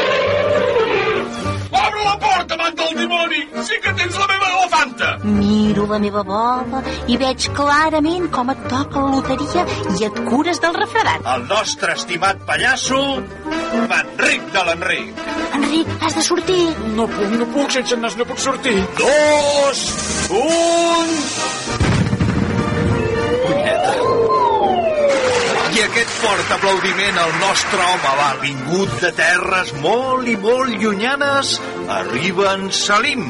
Miro 5.28 5.86
la 5.92 6.00
meva 6.00 6.24
bola 6.28 6.82
i 7.12 7.18
veig 7.20 7.50
clarament 7.58 8.30
com 8.32 8.52
et 8.54 8.64
toca 8.72 9.04
la 9.04 9.16
loteria 9.18 9.66
i 9.98 10.08
et 10.08 10.22
cures 10.30 10.62
del 10.64 10.76
refredat. 10.78 11.28
El 11.36 11.48
nostre 11.52 11.94
estimat 11.98 12.42
pallasso, 12.48 13.02
Enric 14.28 14.48
de 14.54 14.62
l'Enric. 14.68 15.20
Enric, 15.56 15.90
has 16.02 16.16
de 16.16 16.24
sortir. 16.24 16.64
No 16.96 17.06
puc, 17.12 17.30
no 17.40 17.46
puc, 17.54 17.72
sense 17.76 17.98
nas 18.02 18.18
no 18.20 18.26
puc 18.26 18.40
sortir. 18.42 18.76
Dos, 18.98 19.84
un... 20.40 21.14
Punyeta. 23.46 23.94
I 25.78 25.84
aquest 25.86 26.14
fort 26.24 26.54
aplaudiment 26.58 27.22
al 27.22 27.34
nostre 27.44 27.90
home 27.92 28.14
va 28.22 28.30
vingut 28.42 28.96
de 29.04 29.12
terres 29.22 29.74
molt 29.84 30.28
i 30.28 30.38
molt 30.48 30.74
llunyanes, 30.82 31.58
arriba 32.00 32.54
en 32.58 32.72
Salim, 32.74 33.30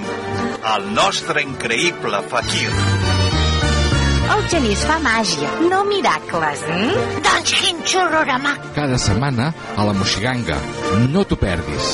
el 0.75 0.93
nostre 0.93 1.43
increïble 1.45 2.21
fakir. 2.31 2.69
El 4.27 4.43
genís 4.51 4.81
fa 4.87 4.97
màgia, 5.03 5.51
no 5.71 5.83
miracles, 5.87 6.63
eh? 6.67 6.89
Doncs 7.23 7.53
quin 7.61 7.79
xororama. 7.87 8.55
Cada 8.75 8.99
setmana 8.99 9.53
a 9.77 9.87
la 9.87 9.95
Moxiganga. 9.95 10.59
No 11.13 11.23
t'ho 11.23 11.39
perdis. 11.39 11.93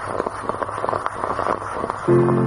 Una 2.07 2.40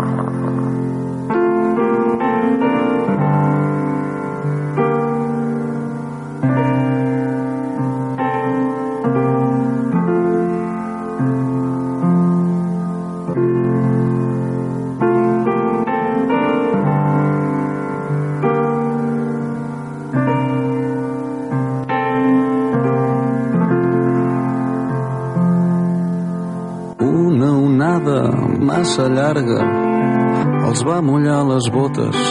les 31.55 31.69
botes, 31.71 32.23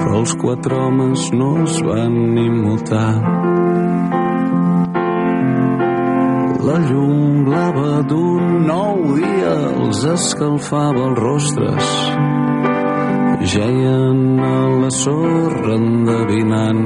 però 0.00 0.14
els 0.18 0.32
quatre 0.40 0.78
homes 0.82 1.28
no 1.38 1.50
es 1.62 1.76
van 1.86 2.16
immutar. 2.42 3.12
La 6.66 6.78
llum 6.88 7.44
blava 7.46 8.02
d'un 8.10 8.66
nou 8.66 9.14
dia 9.20 9.54
els 9.76 10.02
escalfava 10.16 11.06
els 11.10 11.22
rostres. 11.22 11.94
Geien 13.54 14.42
a 14.42 14.58
la 14.82 14.90
sorra 14.90 15.76
endevinant 15.76 16.84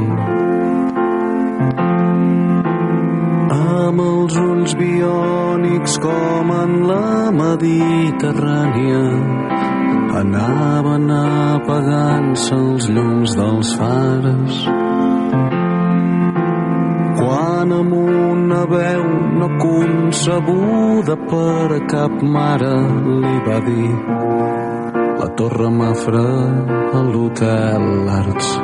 amb 3.57 4.05
els 4.05 4.37
ulls 4.45 4.77
biònics 4.77 5.97
com 6.05 6.53
en 6.61 6.83
la 6.91 7.31
Mediterrània 7.33 9.40
anaven 10.21 11.09
apagant-se 11.17 12.55
els 12.55 12.89
llums 12.95 13.35
dels 13.39 13.71
fares 13.81 14.59
quan 17.21 17.73
amb 17.79 17.95
una 18.01 18.61
veu 18.75 19.05
no 19.41 19.49
concebuda 19.65 21.17
per 21.33 21.81
cap 21.95 22.23
mare 22.37 22.75
li 23.25 23.37
va 23.49 23.59
dir 23.69 23.91
la 25.21 25.29
torre 25.41 25.71
Mafra 25.81 26.27
a 26.99 27.07
l'hotel 27.13 27.87
Arts 28.21 28.60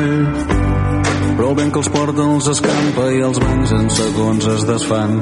de 0.00 0.02
corall 0.02 0.72
però 1.36 1.48
el 1.48 1.56
vent 1.56 1.72
que 1.72 1.80
els 1.80 1.88
porta 1.92 2.24
els 2.34 2.46
escampa 2.52 3.06
i 3.12 3.22
els 3.24 3.38
bancs 3.40 3.72
en 3.72 3.88
segons 3.90 4.46
es 4.52 4.64
desfan. 4.68 5.14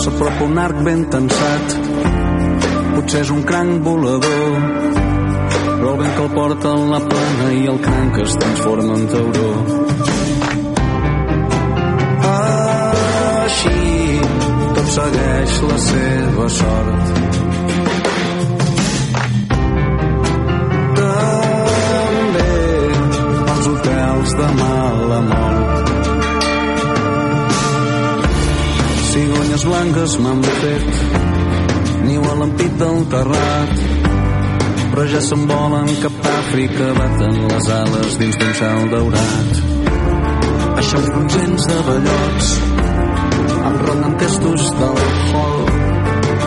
S'apropa 0.00 0.46
un 0.46 0.58
arc 0.62 0.80
ben 0.86 1.04
tensat 1.10 1.74
potser 2.94 3.24
és 3.24 3.32
un 3.34 3.42
cranc 3.42 3.82
volador 3.84 4.56
però 5.66 5.92
el 5.92 5.98
vent 6.00 6.14
que 6.16 6.24
el 6.24 6.32
porta 6.34 6.74
en 6.78 6.90
la 6.94 7.02
plana 7.10 7.52
i 7.58 7.66
el 7.74 7.80
cranc 7.84 8.18
es 8.24 8.36
transforma 8.40 8.98
en 9.00 9.06
tauró. 9.12 9.52
Així 13.44 14.20
tot 14.78 14.92
segueix 14.98 15.62
la 15.68 15.80
seva 15.90 16.50
sort 16.60 17.33
hotels 24.34 24.38
de 24.38 24.54
mala 24.54 25.20
mort. 25.20 25.88
Cigonyes 29.12 29.64
blanques 29.64 30.18
m'han 30.18 30.42
fet 30.42 30.90
niu 32.04 32.22
a 32.22 32.34
l'ampit 32.38 32.72
del 32.78 33.06
terrat. 33.08 33.74
Però 34.90 35.04
ja 35.10 35.20
s'envolen 35.20 35.88
cap 36.02 36.12
a 36.22 36.34
Àfrica 36.38 36.92
baten 36.98 37.34
les 37.48 37.68
ales 37.80 38.18
dins 38.18 38.36
d'un 38.38 38.54
cel 38.60 38.90
daurat. 38.90 39.50
Baixen 40.76 41.02
frongents 41.10 41.66
de 41.70 41.78
ballots 41.88 42.46
enrolen 43.70 44.16
testos 44.18 44.70
del 44.78 44.98
hall 45.32 45.62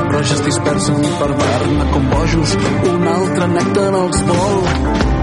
però 0.08 0.22
ja 0.24 0.36
es 0.38 0.44
dispersen 0.46 1.02
per 1.20 1.32
Barna 1.42 1.88
com 1.92 2.10
bojos 2.14 2.56
un 2.94 3.08
altre 3.12 3.48
nèctar 3.58 3.92
els 4.00 4.24
vol 4.30 5.17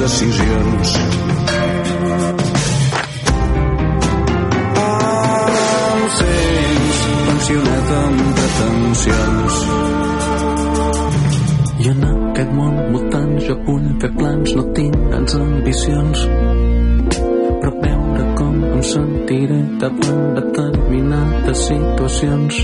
decisions. 0.00 0.92
Em 5.90 6.04
sents 6.16 7.00
pensionat 7.26 7.92
amb 7.98 8.22
pretensions. 8.38 9.58
I 11.80 11.90
en 11.92 12.02
aquest 12.08 12.56
món 12.56 12.80
mutant 12.94 13.36
jo 13.44 13.58
vull 13.68 13.88
fer 14.00 14.12
plans 14.16 14.56
no 14.56 14.66
tinc 14.78 14.96
grans 15.10 15.36
ambicions. 15.42 16.26
Però 17.60 17.72
veure 17.84 18.28
com 18.40 18.60
em 18.72 18.84
sentiré 18.94 19.62
davant 19.84 20.28
determinades 20.40 21.66
situacions. 21.68 22.62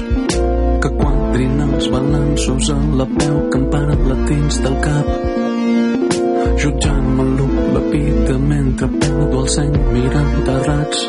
Que 0.80 0.96
quadrin 1.00 1.66
els 1.68 1.90
balanços 1.92 2.72
a 2.72 2.78
la 3.02 3.10
peu 3.18 3.42
que 3.50 3.60
em 3.60 3.68
para 3.74 3.98
latins 4.08 4.62
del 4.64 4.80
cap 4.86 5.45
jutjant-me 6.66 7.80
vida 7.92 8.38
mentre 8.38 8.88
perdo 9.00 9.42
el 9.42 9.48
seny 9.48 9.74
mirant 9.92 10.32
terrats 10.46 11.02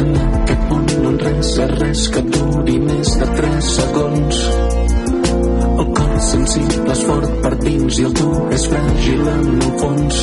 en 0.00 0.08
aquest 0.20 0.62
món 0.70 0.86
no 1.02 1.10
en 1.10 1.18
res 1.24 1.50
és 1.64 1.74
res 1.80 2.04
que 2.14 2.22
duri 2.36 2.78
més 2.84 3.12
de 3.20 3.28
3 3.40 3.68
segons. 3.74 4.40
El 5.66 5.90
cor 5.98 6.14
sensible 6.28 6.96
és 6.96 7.02
fort 7.10 7.36
per 7.44 7.52
dins 7.64 8.00
i 8.00 8.06
el 8.08 8.16
dur 8.20 8.40
és 8.56 8.66
fràgil 8.72 9.28
en 9.34 9.52
el 9.56 9.76
fons. 9.82 10.22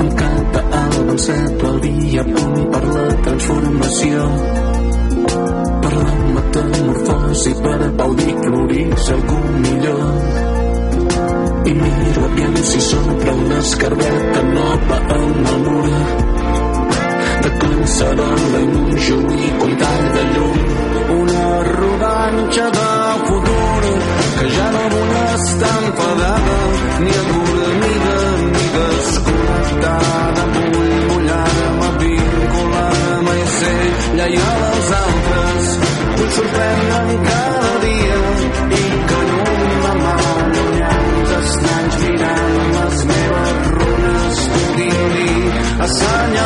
Amb 0.00 0.16
cada 0.22 0.64
alba 0.80 1.16
enceto 1.16 1.70
el 1.74 1.78
dia 1.84 2.26
punt 2.32 2.58
per 2.72 2.82
la 2.88 3.06
transformació. 3.28 4.26
Per 5.84 5.94
la 6.00 6.18
metamorfosi 6.40 7.56
per 7.62 7.78
gaudir 8.02 8.36
florir 8.42 8.90
algú 9.16 9.40
millor 9.62 10.45
i 11.66 11.74
miro 11.74 12.24
aviam 12.24 12.56
si 12.70 12.80
som 12.80 13.06
prou 13.20 13.40
d'escarbeta 13.50 14.42
nova 14.56 14.98
en 15.18 15.46
el 15.52 15.58
mur 15.64 15.86
de 17.42 17.50
cancerola 17.60 18.60
i 18.62 19.48
un 19.64 19.72
tall 19.80 20.04
de 20.14 20.22
llum. 20.34 20.58
Una 21.20 21.48
rodanxa 21.78 22.66
de 22.76 22.90
futur 23.26 23.82
que 24.38 24.46
ja 24.56 24.68
no 24.74 24.84
vull 24.92 25.14
estar 25.34 25.76
enfadada 25.86 26.58
ni 27.04 27.12
adormida 27.22 28.18
ni 28.54 28.64
desconnectada 28.76 30.44
vull 30.54 30.94
mullar-me 31.10 31.90
vincular-me 32.00 33.34
i 33.42 33.46
ser 33.58 33.84
lleial 34.18 34.62
als 34.70 34.90
altres. 35.02 35.76
Vull 36.16 36.32
sorprendre'm 36.38 37.12
cada 37.28 37.74
dia 37.86 38.25
Asanya 45.84 46.44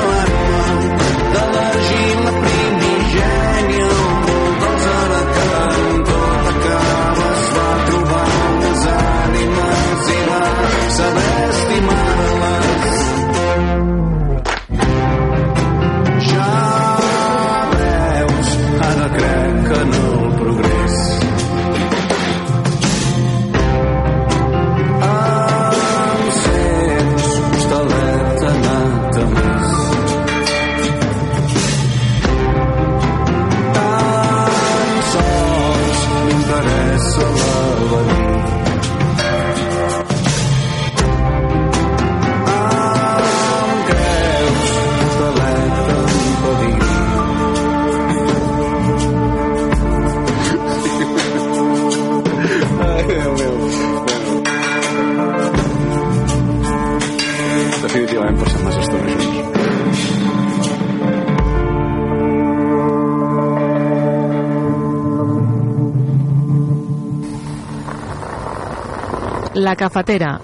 La 69.71 69.77
Cafetera, 69.77 70.41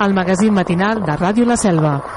el 0.00 0.14
magazín 0.14 0.54
matinal 0.54 1.04
de 1.04 1.12
Ràdio 1.12 1.44
La 1.44 1.58
Selva. 1.58 2.13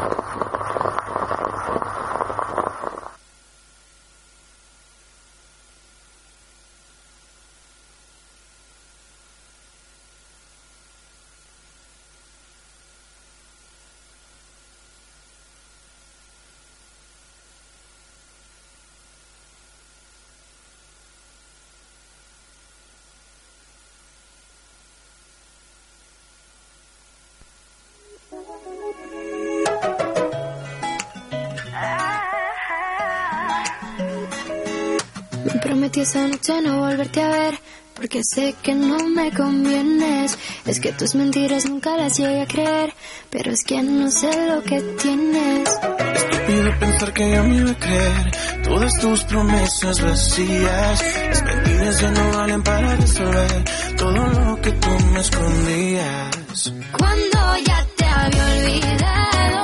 que 38.18 38.24
sé 38.24 38.56
que 38.64 38.74
no 38.74 38.98
me 39.10 39.32
convienes. 39.32 40.40
Es 40.66 40.80
que 40.80 40.92
tus 40.92 41.14
mentiras 41.14 41.70
nunca 41.70 41.96
las 41.98 42.18
llegué 42.18 42.42
a 42.42 42.48
creer, 42.48 42.92
pero 43.30 43.52
es 43.52 43.64
que 43.64 43.84
no 43.84 44.10
sé 44.10 44.32
lo 44.48 44.64
que 44.64 44.82
tienes. 45.04 45.70
Estúpido 46.16 46.80
pensar 46.80 47.14
que 47.14 47.32
yo 47.32 47.44
me 47.44 47.58
iba 47.58 47.72
a 47.72 47.78
creer 47.78 48.32
todas 48.64 48.92
tus 49.00 49.24
promesas 49.26 50.02
vacías. 50.02 51.04
Las 51.30 51.44
mentiras 51.44 52.02
ya 52.02 52.10
no 52.10 52.32
valen 52.38 52.64
para 52.64 52.96
resolver 52.96 53.64
todo 53.98 54.28
lo 54.28 54.62
que 54.62 54.72
tú 54.72 54.90
me 55.14 55.20
escondías. 55.20 56.74
Cuando 56.98 57.40
ya 57.68 57.86
te 57.98 58.06
había 58.06 58.46
olvidado, 58.56 59.64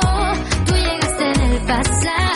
tú 0.68 0.74
llegaste 0.76 1.24
en 1.24 1.42
el 1.42 1.60
pasado. 1.66 2.33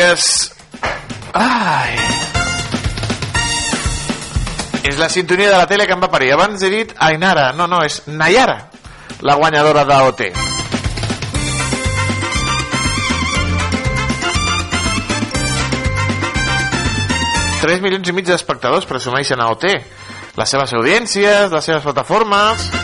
amigues. 0.00 0.52
Ai. 1.32 1.96
És 4.84 4.98
la 4.98 5.08
sintonia 5.08 5.50
de 5.50 5.56
la 5.56 5.66
tele 5.68 5.86
que 5.86 5.92
em 5.92 6.00
va 6.00 6.10
parir. 6.10 6.32
Abans 6.32 6.62
he 6.62 6.70
dit 6.72 6.94
Ainara. 6.98 7.52
No, 7.52 7.66
no, 7.66 7.82
és 7.84 8.02
Nayara, 8.06 8.70
la 9.20 9.36
guanyadora 9.36 9.84
d'AOT. 9.84 10.24
Tres 17.60 17.82
milions 17.84 18.08
i 18.08 18.12
mig 18.16 18.24
d'espectadors 18.24 18.88
presumeixen 18.88 19.40
a 19.40 19.50
OT. 19.52 19.68
Les 20.40 20.48
seves 20.48 20.72
audiències, 20.72 21.50
les 21.52 21.64
seves 21.64 21.84
plataformes... 21.84 22.79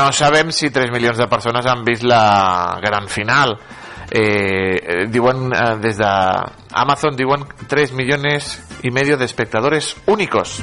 no 0.00 0.12
sabem 0.12 0.48
si 0.50 0.70
3 0.70 0.88
milions 0.90 1.18
de 1.20 1.26
persones 1.28 1.66
han 1.68 1.84
vist 1.84 2.04
la 2.08 2.78
gran 2.80 3.06
final. 3.08 3.58
Eh, 4.10 4.80
eh, 4.80 5.06
diuen 5.12 5.52
eh, 5.52 5.76
des 5.78 5.98
de 6.00 6.08
Amazon 6.72 7.14
diuen 7.16 7.44
3 7.68 7.92
millones 7.92 8.62
y 8.82 8.90
medio 8.90 9.18
de 9.18 9.26
espectadores 9.26 9.94
únicos. 10.06 10.62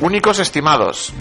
Únicos 0.00 0.38
estimados. 0.38 1.12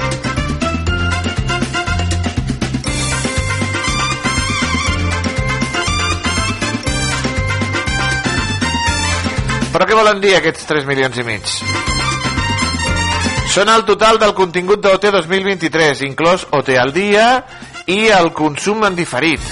Però 9.71 9.87
què 9.87 9.95
volen 9.95 10.23
dir 10.23 10.37
aquests 10.39 10.71
3 10.71 10.87
milions 10.87 11.19
i 11.19 11.27
mig? 11.27 11.90
Són 13.51 13.67
el 13.67 13.81
total 13.83 14.15
del 14.15 14.31
contingut 14.31 14.79
d'OT 14.79 15.09
2023, 15.11 16.05
inclòs 16.07 16.45
OT 16.55 16.69
al 16.79 16.93
dia 16.95 17.25
i 17.91 18.05
el 18.15 18.29
consum 18.31 18.85
en 18.87 18.95
diferit. 18.95 19.43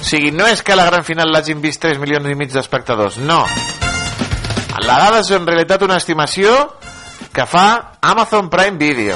O 0.00 0.02
sigui, 0.02 0.32
no 0.34 0.48
és 0.50 0.64
que 0.66 0.74
a 0.74 0.80
la 0.80 0.88
gran 0.90 1.06
final 1.06 1.30
l'hagin 1.30 1.62
vist 1.62 1.84
3 1.86 2.02
milions 2.02 2.26
i 2.26 2.34
mig 2.34 2.50
d'espectadors, 2.50 3.20
no. 3.22 3.44
La 4.82 4.98
dada 4.98 5.22
és 5.22 5.30
en 5.38 5.46
realitat 5.46 5.86
una 5.86 6.02
estimació 6.02 6.50
que 7.30 7.46
fa 7.46 7.94
Amazon 8.02 8.50
Prime 8.50 8.82
Video. 8.82 9.14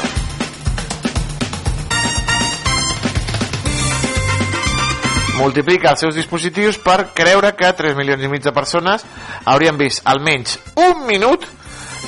multiplica 5.41 5.95
els 5.95 6.03
seus 6.05 6.14
dispositius 6.14 6.76
per 6.85 7.14
creure 7.16 7.55
que 7.57 7.70
3 7.72 7.95
milions 7.97 8.22
i 8.22 8.28
mig 8.28 8.43
de 8.45 8.53
persones 8.53 9.07
haurien 9.49 9.78
vist 9.81 10.05
almenys 10.05 10.59
un 10.76 11.07
minut 11.09 11.47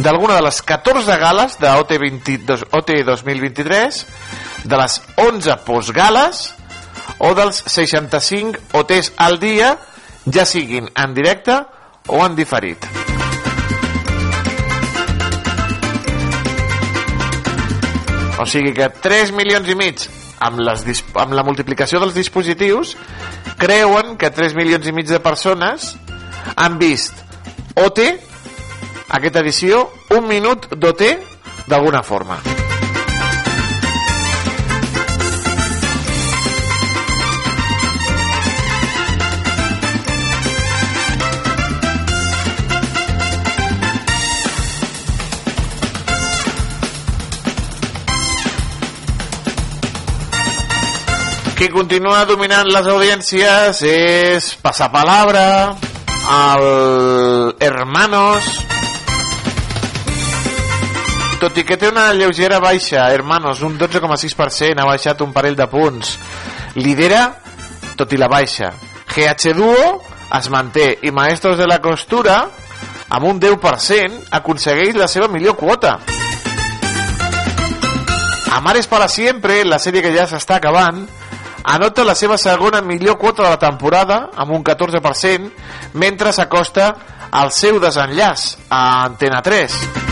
d'alguna 0.01 0.38
de 0.38 0.43
les 0.47 0.62
14 0.62 1.18
gales 1.20 1.59
de 1.61 1.68
OT, 1.68 1.93
20, 2.01 2.59
OT 2.72 2.90
2023 3.05 4.07
de 4.64 4.76
les 4.76 4.99
11 5.16 5.57
postgales 5.66 6.55
o 7.18 7.34
dels 7.34 7.62
65 7.66 8.78
OTs 8.78 9.12
al 9.16 9.38
dia 9.43 9.76
ja 10.26 10.45
siguin 10.47 10.88
en 10.97 11.14
directe 11.14 11.59
o 12.09 12.24
en 12.24 12.36
diferit. 12.36 12.86
O 18.43 18.47
sigui 18.47 18.72
que 18.74 18.88
3 18.90 19.30
milions 19.36 19.68
i 19.70 19.76
mig 19.78 20.03
amb, 20.43 20.59
les, 20.66 21.05
amb 21.14 21.36
la 21.36 21.45
multiplicació 21.47 22.01
dels 22.03 22.16
dispositius 22.16 22.97
creuen 23.61 24.16
que 24.18 24.32
3 24.34 24.57
milions 24.59 24.88
i 24.88 24.95
mig 24.95 25.07
de 25.07 25.20
persones 25.22 25.93
han 26.57 26.78
vist 26.80 27.22
OT 27.78 28.01
aquesta 29.12 29.44
edició 29.44 29.84
un 30.16 30.26
minut 30.26 30.72
d'OT 30.72 31.02
d'alguna 31.68 32.02
forma. 32.02 32.40
Qui 51.62 51.68
continua 51.70 52.24
dominant 52.26 52.66
les 52.66 52.88
audiències 52.90 53.84
és 53.86 54.48
Passapalabra, 54.64 55.76
el 56.26 57.54
Hermanos, 57.62 58.48
tot 61.43 61.57
i 61.59 61.64
que 61.66 61.74
té 61.74 61.88
una 61.90 62.12
lleugera 62.14 62.61
baixa, 62.62 63.09
Hermanos, 63.11 63.64
un 63.66 63.74
12,6%, 63.74 64.78
ha 64.78 64.86
baixat 64.86 65.24
un 65.24 65.32
parell 65.34 65.57
de 65.59 65.66
punts. 65.66 66.12
Lidera, 66.78 67.22
tot 67.99 68.12
i 68.14 68.20
la 68.20 68.28
baixa. 68.30 68.68
GH 69.11 69.51
Duo 69.59 69.88
es 70.38 70.49
manté 70.55 70.86
i 71.03 71.11
Maestros 71.11 71.59
de 71.59 71.66
la 71.66 71.80
Costura, 71.82 72.36
amb 73.11 73.26
un 73.26 73.40
10%, 73.43 74.20
aconsegueix 74.38 74.95
la 74.95 75.09
seva 75.11 75.26
millor 75.26 75.57
quota. 75.59 75.97
Amares 78.55 78.86
para 78.86 79.11
siempre, 79.11 79.64
la 79.66 79.80
sèrie 79.82 80.05
que 80.05 80.14
ja 80.14 80.28
s'està 80.30 80.61
acabant, 80.62 81.03
anota 81.64 82.07
la 82.07 82.14
seva 82.14 82.38
segona 82.38 82.84
millor 82.86 83.18
quota 83.18 83.43
de 83.43 83.51
la 83.51 83.59
temporada 83.59 84.28
amb 84.36 84.55
un 84.55 84.62
14% 84.62 85.99
mentre 85.99 86.30
s'acosta 86.30 86.93
al 87.32 87.51
seu 87.51 87.82
desenllaç 87.82 88.49
a 88.68 88.82
Antena 89.09 89.43
3 89.43 90.11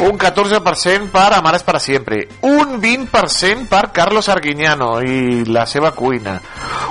un 0.00 0.18
14% 0.18 1.10
per 1.10 1.34
Amares 1.34 1.62
para 1.62 1.78
siempre, 1.78 2.28
un 2.40 2.80
20% 2.80 3.68
per 3.68 3.92
Carlos 3.92 4.28
Arguiñano 4.28 5.00
i 5.02 5.44
la 5.44 5.66
seva 5.66 5.92
cuina, 5.92 6.40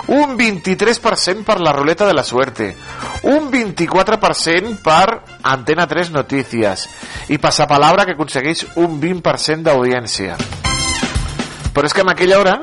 un 0.07 0.38
23% 0.38 1.43
per 1.43 1.60
la 1.60 1.72
ruleta 1.72 2.05
de 2.05 2.14
la 2.14 2.24
suerte, 2.24 2.76
un 3.24 3.49
24% 3.51 4.78
per 4.84 5.24
Antena 5.41 5.88
3 5.88 6.12
Notícies 6.12 6.88
i 7.30 7.39
Passapalabra 7.39 8.05
que 8.05 8.14
aconsegueix 8.14 8.68
un 8.76 8.99
20% 9.01 9.66
d'audiència. 9.66 10.38
Però 11.74 11.86
és 11.86 11.93
que 11.93 12.05
en 12.05 12.14
aquella 12.14 12.39
hora 12.39 12.60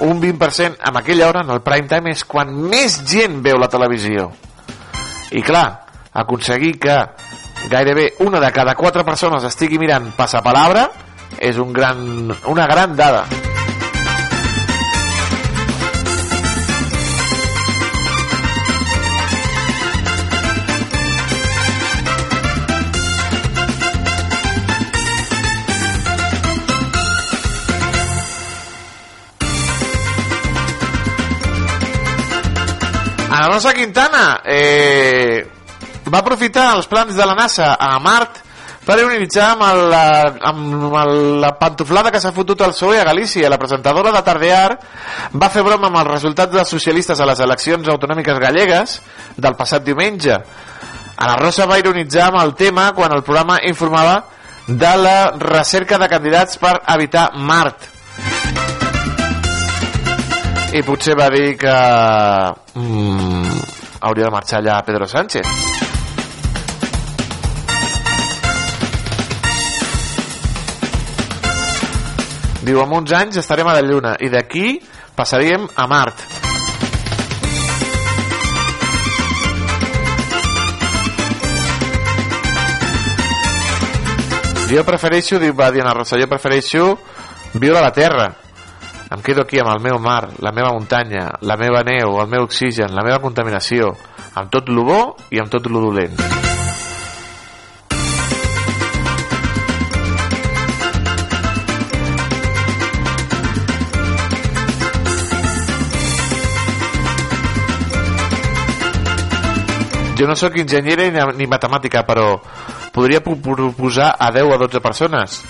un 0.00 0.20
20% 0.22 0.78
en 0.78 0.96
aquella 0.96 1.28
hora 1.28 1.42
en 1.42 1.50
el 1.50 1.62
prime 1.62 1.88
time 1.90 2.10
és 2.14 2.24
quan 2.24 2.52
més 2.54 3.00
gent 3.06 3.40
veu 3.42 3.58
la 3.58 3.70
televisió. 3.70 4.30
I 5.30 5.42
clar, 5.42 5.66
aconseguir 6.12 6.78
que 6.80 6.98
gairebé 7.68 8.14
una 8.20 8.40
de 8.40 8.52
cada 8.52 8.74
quatre 8.74 9.04
persones 9.04 9.44
estigui 9.44 9.78
mirant 9.78 10.12
Passapalabra 10.16 10.88
és 11.38 11.58
un 11.58 11.72
gran, 11.72 12.32
una 12.46 12.66
gran 12.66 12.96
dada. 12.96 13.26
Ana 33.30 33.46
Rosa 33.52 33.72
Quintana 33.72 34.40
eh, 34.44 35.46
va 36.12 36.22
aprofitar 36.22 36.70
els 36.76 36.88
plans 36.90 37.16
de 37.16 37.26
la 37.26 37.34
NASA 37.38 37.74
a 37.78 37.96
Mart 38.02 38.44
per 38.88 38.96
ionitzar 39.02 39.50
amb, 39.52 39.64
el, 39.66 39.94
amb 40.48 40.94
el, 41.02 41.12
la 41.42 41.52
pantoflada 41.60 42.12
que 42.14 42.20
s'ha 42.22 42.32
fotut 42.32 42.62
al 42.64 42.72
PSOE 42.72 43.02
a 43.02 43.04
Galícia. 43.04 43.50
La 43.52 43.58
presentadora 43.60 44.12
de 44.14 44.22
Tardear 44.24 44.78
va 45.36 45.50
fer 45.52 45.64
broma 45.66 45.90
amb 45.90 46.00
els 46.00 46.10
resultats 46.14 46.54
dels 46.54 46.72
socialistes 46.72 47.20
a 47.20 47.28
les 47.28 47.42
eleccions 47.44 47.90
autonòmiques 47.92 48.40
gallegues 48.40 48.96
del 49.36 49.58
passat 49.60 49.84
diumenge. 49.84 50.40
Ana 51.18 51.36
Rosa 51.36 51.66
va 51.68 51.80
ironitzar 51.82 52.30
amb 52.30 52.40
el 52.40 52.54
tema 52.56 52.92
quan 52.96 53.12
el 53.12 53.26
programa 53.26 53.58
informava 53.68 54.22
de 54.68 54.96
la 54.96 55.18
recerca 55.36 55.98
de 55.98 56.08
candidats 56.08 56.56
per 56.60 56.78
evitar 56.94 57.30
Mart 57.36 57.94
i 60.76 60.82
potser 60.84 61.14
va 61.16 61.30
dir 61.32 61.56
que 61.56 61.74
mm, 62.76 63.60
hauria 64.04 64.28
de 64.28 64.32
marxar 64.34 64.60
allà 64.60 64.82
Pedro 64.84 65.08
Sánchez 65.08 65.87
diu 72.68 72.82
en 72.84 72.90
uns 72.92 73.12
anys 73.16 73.38
estarem 73.40 73.68
a 73.70 73.78
la 73.78 73.80
Lluna 73.80 74.12
i 74.20 74.28
d'aquí 74.28 74.76
passaríem 75.16 75.64
a 75.72 75.86
Mart 75.88 76.20
jo 84.68 84.84
prefereixo, 84.84 85.38
diu, 85.40 85.54
va 85.56 85.70
Diana 85.72 85.94
Rosa, 85.96 86.18
jo 86.20 86.28
prefereixo 86.28 86.98
viure 87.56 87.80
a 87.80 87.86
la 87.86 87.94
Terra 87.96 88.28
em 89.08 89.22
quedo 89.24 89.46
aquí 89.46 89.56
amb 89.62 89.72
el 89.72 89.80
meu 89.80 89.96
mar, 90.04 90.34
la 90.44 90.52
meva 90.52 90.74
muntanya, 90.76 91.30
la 91.40 91.56
meva 91.56 91.80
neu, 91.80 92.18
el 92.20 92.28
meu 92.28 92.44
oxigen, 92.44 92.92
la 92.92 93.06
meva 93.06 93.22
contaminació, 93.24 93.94
amb 94.36 94.52
tot 94.52 94.68
lo 94.68 94.84
bo 94.84 95.00
i 95.32 95.40
amb 95.40 95.48
tot 95.48 95.72
lo 95.72 95.80
dolent. 95.88 96.47
jo 110.18 110.26
no 110.26 110.34
sóc 110.34 110.56
enginyera 110.58 111.06
ni, 111.14 111.20
ni 111.38 111.46
matemàtica, 111.46 112.02
però 112.02 112.40
podria 112.92 113.20
proposar 113.22 114.16
a 114.18 114.32
10 114.34 114.50
o 114.50 114.58
12 114.58 114.80
persones 114.82 115.42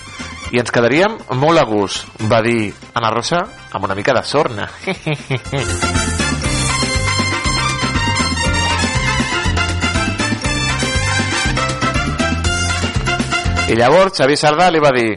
i 0.53 0.59
ens 0.61 0.71
quedaríem 0.73 1.17
molt 1.41 1.61
a 1.61 1.65
gust, 1.65 2.05
va 2.29 2.41
dir 2.45 2.73
Anna 2.93 3.09
Rosa 3.13 3.41
amb 3.73 3.85
una 3.85 3.95
mica 3.97 4.13
de 4.13 4.23
sorna. 4.23 4.69
I 13.69 13.75
llavors 13.77 14.17
Xavier 14.17 14.37
Sardà 14.37 14.71
li 14.73 14.81
va 14.81 14.89
dir 14.95 15.11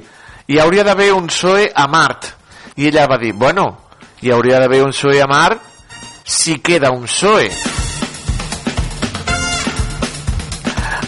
hi 0.53 0.59
hauria 0.61 0.84
d'haver 0.84 1.12
un 1.16 1.30
PSOE 1.30 1.70
a 1.72 1.86
Mart. 1.88 2.28
I 2.76 2.88
ella 2.88 3.07
va 3.09 3.16
dir, 3.16 3.32
bueno, 3.32 3.88
hi 4.20 4.32
hauria 4.32 4.61
d'haver 4.61 4.82
un 4.84 4.92
PSOE 4.92 5.22
a 5.22 5.28
Mart 5.30 5.61
si 6.24 6.59
queda 6.61 6.92
un 6.92 7.05
PSOE. 7.09 7.82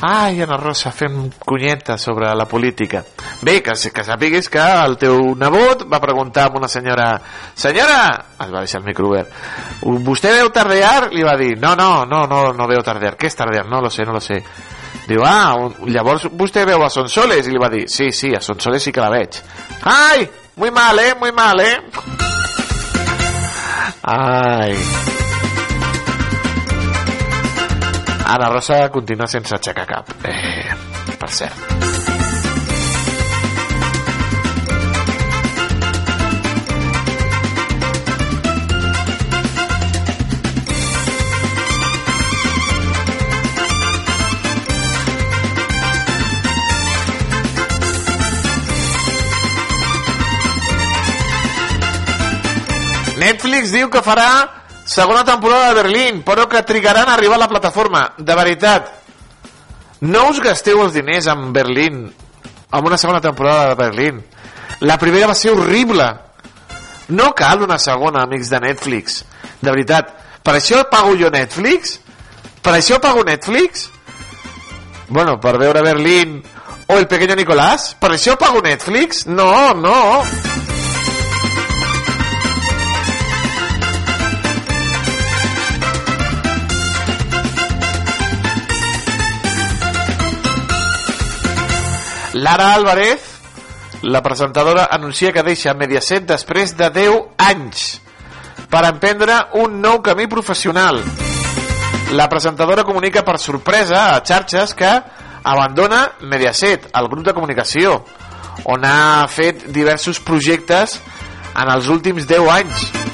Ai, 0.07 0.43
Ana 0.43 0.59
Rosa, 0.59 0.91
fem 0.93 1.31
cunyeta 1.47 1.97
sobre 1.97 2.29
la 2.35 2.45
política. 2.45 3.03
Bé, 3.41 3.63
que, 3.63 3.73
que 3.73 4.05
sàpigues 4.05 4.51
que 4.53 4.61
el 4.61 4.99
teu 5.01 5.31
nebot 5.41 5.87
va 5.89 6.01
preguntar 6.03 6.51
a 6.51 6.59
una 6.59 6.69
senyora 6.69 7.07
senyora, 7.57 8.03
es 8.37 8.53
va 8.53 8.61
deixar 8.61 8.83
el 8.83 8.91
micro 8.91 9.09
obert, 9.09 9.33
vostè 10.05 10.35
veu 10.37 10.51
tardear? 10.53 11.09
Li 11.15 11.25
va 11.25 11.39
dir, 11.41 11.55
no, 11.63 11.73
no, 11.79 12.05
no, 12.05 12.27
no, 12.29 12.43
no 12.53 12.69
veu 12.69 12.85
tardear. 12.85 13.17
Què 13.17 13.33
és 13.33 13.39
tardear? 13.39 13.65
No 13.71 13.81
lo 13.81 13.89
sé, 13.89 14.05
no 14.05 14.13
lo 14.13 14.21
sé. 14.21 14.43
Diu, 15.09 15.25
ah, 15.25 15.57
llavors 15.89 16.29
vostè 16.37 16.67
veu 16.69 16.85
a 16.85 16.93
Sonsoles? 16.93 17.49
I 17.49 17.57
li 17.57 17.65
va 17.65 17.73
dir, 17.73 17.87
sí, 17.89 18.13
sí, 18.13 18.35
a 18.37 18.45
Sonsoles 18.45 18.85
sí 18.85 18.93
que 18.93 19.01
la 19.01 19.13
veig. 19.15 19.41
Ai, 19.89 20.29
muy 20.61 20.71
mal, 20.71 21.01
eh, 21.01 21.15
muy 21.17 21.33
mal, 21.33 21.65
eh. 21.65 21.81
Ai. 24.05 25.14
Ana 28.27 28.49
Rosa 28.49 28.89
continua 28.89 29.27
sense 29.27 29.55
aixecar 29.55 29.85
cap. 29.85 30.09
Eh, 30.25 30.73
per 31.21 31.31
cert. 31.31 31.73
Netflix 53.21 53.71
diu 53.73 53.89
que 53.93 54.01
farà 54.05 54.64
segona 54.85 55.25
temporada 55.25 55.69
de 55.69 55.83
Berlín, 55.83 56.23
però 56.23 56.49
que 56.49 56.63
trigaran 56.63 57.09
a 57.09 57.15
arribar 57.15 57.37
a 57.37 57.45
la 57.45 57.49
plataforma. 57.49 58.13
De 58.19 58.35
veritat, 58.35 58.91
no 60.01 60.29
us 60.29 60.41
gasteu 60.45 60.83
els 60.85 60.95
diners 60.95 61.27
en 61.33 61.53
Berlín, 61.53 62.05
amb 62.71 62.87
una 62.87 62.99
segona 62.99 63.21
temporada 63.21 63.71
de 63.71 63.75
Berlín. 63.81 64.23
La 64.81 64.99
primera 64.99 65.31
va 65.31 65.35
ser 65.35 65.53
horrible. 65.53 66.07
No 67.09 67.33
cal 67.35 67.63
una 67.63 67.79
segona, 67.79 68.25
amics 68.25 68.51
de 68.51 68.61
Netflix. 68.61 69.23
De 69.61 69.71
veritat, 69.71 70.13
per 70.45 70.57
això 70.59 70.83
pago 70.91 71.15
jo 71.17 71.31
Netflix? 71.33 71.99
Per 72.65 72.75
això 72.77 73.01
pago 73.01 73.25
Netflix? 73.25 73.89
Bueno, 75.09 75.39
per 75.41 75.57
veure 75.59 75.83
Berlín 75.85 76.43
o 76.87 76.97
El 76.99 77.07
Pequeño 77.09 77.37
Nicolás? 77.37 77.95
Per 78.01 78.13
això 78.13 78.37
pago 78.41 78.61
Netflix? 78.65 79.27
No, 79.27 79.73
no. 79.75 80.74
Lara 92.45 92.75
Álvarez, 92.75 93.23
la 94.03 94.21
presentadora, 94.21 94.87
anuncia 94.91 95.33
que 95.33 95.43
deixa 95.43 95.73
Mediaset 95.73 96.27
després 96.29 96.75
de 96.77 96.91
10 96.93 97.15
anys 97.41 97.85
per 98.69 98.83
emprendre 98.85 99.39
un 99.63 99.79
nou 99.81 100.03
camí 100.05 100.27
professional. 100.29 101.01
La 102.13 102.29
presentadora 102.29 102.85
comunica 102.85 103.25
per 103.25 103.39
sorpresa 103.41 104.11
a 104.11 104.21
xarxes 104.21 104.77
que 104.77 104.93
abandona 105.41 106.03
Mediaset, 106.21 106.91
el 106.93 107.09
grup 107.09 107.25
de 107.31 107.33
comunicació, 107.33 108.03
on 108.69 108.85
ha 108.85 109.25
fet 109.33 109.65
diversos 109.73 110.21
projectes 110.21 110.99
en 111.57 111.73
els 111.73 111.89
últims 111.89 112.29
10 112.29 112.53
anys. 112.61 113.14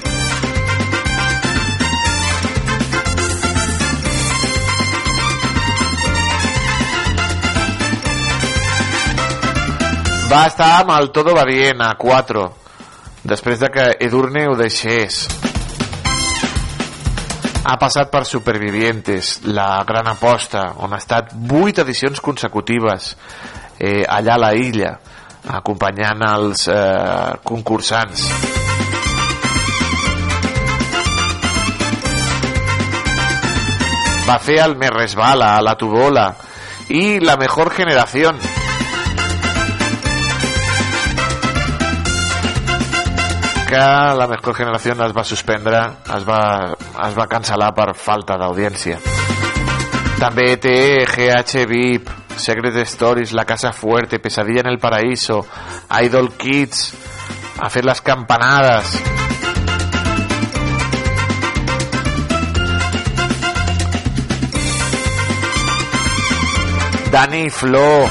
Va 10.31 10.45
estar 10.47 10.77
amb 10.79 10.93
el 10.95 11.09
Todo 11.11 11.33
va 11.35 11.43
bien 11.43 11.81
a 11.83 11.97
4 11.99 12.43
després 13.27 13.59
de 13.59 13.69
que 13.75 13.87
Edurne 14.07 14.45
ho 14.47 14.53
deixés. 14.55 15.25
Ha 17.67 17.75
passat 17.83 18.13
per 18.13 18.23
Supervivientes, 18.25 19.41
la 19.51 19.83
gran 19.89 20.07
aposta, 20.07 20.69
on 20.87 20.95
ha 20.95 21.01
estat 21.03 21.35
8 21.35 21.83
edicions 21.83 22.23
consecutives 22.23 23.17
eh, 23.77 24.05
allà 24.07 24.37
a 24.37 24.43
la 24.45 24.53
illa, 24.55 24.95
acompanyant 25.59 26.23
els 26.29 26.69
eh, 26.71 27.35
concursants. 27.43 28.29
Va 34.31 34.39
fer 34.39 34.63
el 34.63 34.79
Me 34.79 34.95
Resbala, 34.95 35.57
la 35.59 35.75
Tubola 35.75 36.31
i 36.95 37.19
la 37.19 37.35
Mejor 37.37 37.75
Generación. 37.75 38.60
La 43.79 44.27
mejor 44.27 44.55
generació 44.55 44.93
es 44.93 45.13
va 45.15 45.23
suspendre, 45.25 45.81
es 46.17 46.25
va, 46.27 46.75
es 47.07 47.15
va 47.17 47.27
cancel·lar 47.31 47.71
per 47.75 47.95
falta 47.95 48.37
d'audiència. 48.41 48.99
També 50.19 50.57
té 50.57 51.05
GH 51.07 51.67
VIP, 51.69 52.09
Secret 52.37 52.77
Stories, 52.87 53.33
La 53.33 53.45
Casa 53.45 53.73
Fuerte, 53.73 54.19
Pesadilla 54.19 54.61
en 54.61 54.73
el 54.73 54.79
Paraíso, 54.79 55.45
Idol 56.03 56.33
Kids, 56.37 56.95
ha 57.61 57.69
fet 57.71 57.85
les 57.85 58.01
campanades. 58.01 58.97
Dani 67.11 67.49
Flo 67.51 68.07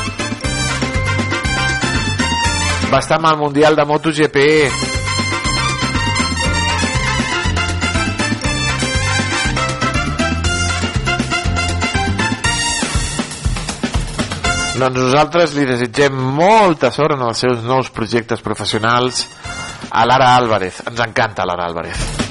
va 2.92 3.00
estar 3.00 3.20
amb 3.20 3.30
el 3.32 3.38
Mundial 3.38 3.76
de 3.76 3.86
MotoGP 3.86 4.89
Doncs 14.80 14.96
nosaltres 14.96 15.54
li 15.58 15.66
desitgem 15.68 16.16
molta 16.38 16.88
sort 16.96 17.18
en 17.18 17.26
els 17.28 17.42
seus 17.44 17.66
nous 17.68 17.92
projectes 17.92 18.40
professionals 18.46 19.26
a 19.92 20.08
Lara 20.08 20.32
Álvarez. 20.40 20.80
Ens 20.88 21.04
encanta 21.04 21.48
Lara 21.50 21.68
Álvarez. 21.68 22.29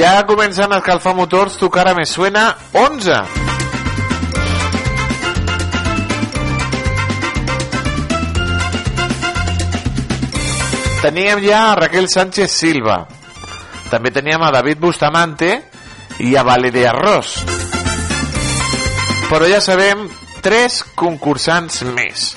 Ja 0.00 0.24
comencen 0.24 0.72
a 0.72 0.78
escalfar 0.78 1.12
motors, 1.12 1.58
tu 1.60 1.68
cara 1.68 1.92
me 1.92 2.06
suena 2.06 2.56
11. 2.72 3.20
Teníem 11.02 11.44
ja 11.44 11.60
a 11.72 11.76
Raquel 11.76 12.08
Sánchez 12.08 12.48
Silva. 12.48 13.02
També 13.92 14.08
teníem 14.08 14.40
a 14.40 14.48
David 14.56 14.80
Bustamante 14.80 15.52
i 16.24 16.32
a 16.32 16.46
Valeria 16.48 16.94
Arroz. 16.94 17.36
Però 19.28 19.44
ja 19.52 19.60
sabem 19.60 20.08
tres 20.40 20.80
concursants 20.96 21.82
més. 21.92 22.30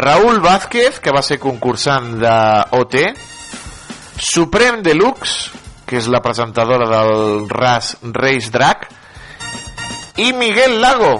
Raúl 0.00 0.40
Vázquez, 0.40 0.96
que 0.96 1.12
va 1.12 1.20
ser 1.20 1.36
concursant 1.36 2.14
de 2.24 2.36
OT, 2.80 3.02
Suprem 4.16 4.80
Deluxe, 4.80 5.59
que 5.90 5.98
és 5.98 6.06
la 6.06 6.20
presentadora 6.22 6.86
del 6.86 7.48
RAS 7.50 7.96
Reis 8.14 8.52
Drac, 8.54 8.86
i 10.22 10.30
Miguel 10.32 10.78
Lago, 10.78 11.16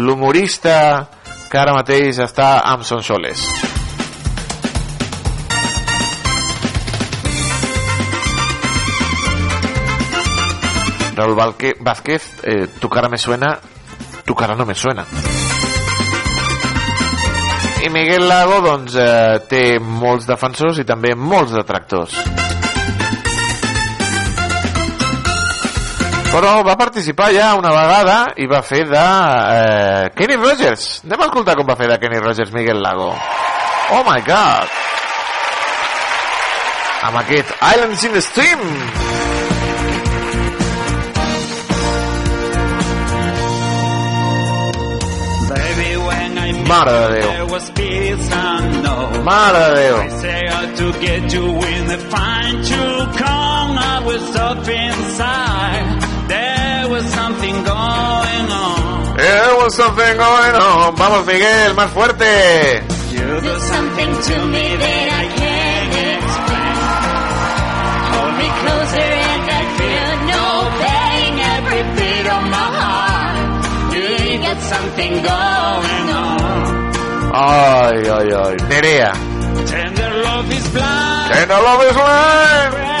l'humorista 0.00 1.10
que 1.50 1.58
ara 1.60 1.74
mateix 1.76 2.22
està 2.24 2.62
amb 2.64 2.86
Sonsoles. 2.88 3.44
Raúl 11.20 11.36
Vázquez, 11.36 12.32
eh, 12.48 12.68
tu 12.80 12.88
cara 12.88 13.10
me 13.12 13.18
suena, 13.18 13.58
tu 14.24 14.34
cara 14.34 14.54
no 14.56 14.64
me 14.64 14.74
suena. 14.74 15.04
I 17.84 17.90
Miguel 17.90 18.28
Lago 18.28 18.62
doncs, 18.64 18.94
eh, 18.94 19.40
té 19.48 19.64
molts 19.80 20.24
defensors 20.28 20.80
i 20.80 20.88
també 20.88 21.12
molts 21.16 21.52
detractors. 21.52 22.16
Però 26.30 26.62
va 26.62 26.76
participar 26.78 27.32
ja 27.34 27.54
una 27.58 27.72
vegada 27.74 28.18
i 28.38 28.46
va 28.46 28.60
fer 28.62 28.84
de 28.86 29.00
eh, 29.02 30.10
Kenny 30.14 30.36
Rogers. 30.38 31.00
Anem 31.04 31.24
a 31.24 31.26
escoltar 31.26 31.56
com 31.58 31.66
va 31.66 31.74
fer 31.80 31.88
de 31.90 31.98
Kenny 31.98 32.20
Rogers 32.22 32.52
Miguel 32.54 32.78
Lago. 32.84 33.10
Oh 33.90 34.04
my 34.06 34.20
god! 34.22 34.70
Amb 37.08 37.18
aquest 37.24 37.50
Islands 37.72 38.04
in 38.06 38.12
the 38.14 38.22
Stream. 38.22 38.62
Baby, 45.50 45.96
when 46.06 46.38
I 46.38 46.52
met 46.52 46.68
Mare 46.68 46.92
de 46.92 47.08
Déu. 47.14 47.30
there 47.32 47.46
was 47.46 47.70
peace 47.70 48.32
and 48.32 48.82
no. 48.84 48.96
Mare 49.24 49.62
de 49.66 49.80
Déu. 49.80 49.96
I 49.98 50.74
to 50.78 50.92
get 51.00 51.32
you 51.32 51.46
in 51.74 51.86
the 51.88 51.98
fine 52.14 52.62
to 52.70 52.82
come. 53.18 53.78
I 53.78 54.02
was 54.06 54.36
up 54.36 54.68
inside. 54.68 55.49
There 57.64 57.74
was 57.76 57.84
something 57.84 58.44
going 58.44 58.50
on. 58.52 59.16
There 59.16 59.54
was 59.58 59.74
something 59.74 60.16
going 60.16 60.54
on. 60.54 60.96
Vamos, 60.96 61.26
Miguel, 61.26 61.74
más 61.74 61.90
fuerte. 61.92 62.82
You 63.12 63.40
do 63.40 63.54
something 63.60 64.12
to 64.28 64.36
me 64.46 64.66
that 64.82 65.06
I 65.20 65.24
can't 65.40 65.94
explain. 66.16 66.76
Hold 68.12 68.34
me 68.40 68.48
closer 68.62 69.10
and 69.32 69.44
I 69.60 69.62
feel 69.78 70.12
no 70.34 70.44
pain. 70.84 71.32
Every 71.54 71.82
beat 71.96 72.26
of 72.36 72.42
my 72.56 72.68
heart. 72.80 73.36
You 73.94 74.38
got 74.46 74.60
something 74.72 75.12
going 75.12 76.06
on. 76.16 76.60
Ay, 77.32 77.98
ay, 78.16 78.28
ay. 78.42 78.54
Nerea. 78.70 79.12
Tender 79.66 80.10
love 80.24 80.50
is 80.52 80.66
blind. 80.70 81.34
Tender 81.34 81.60
love 81.66 81.82
is 81.84 81.92
blind. 81.92 82.99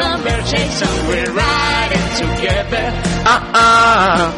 Conversation. 0.00 0.88
We're 1.08 1.32
riding 1.32 2.08
together. 2.22 2.86
Uh-uh. 3.34 4.32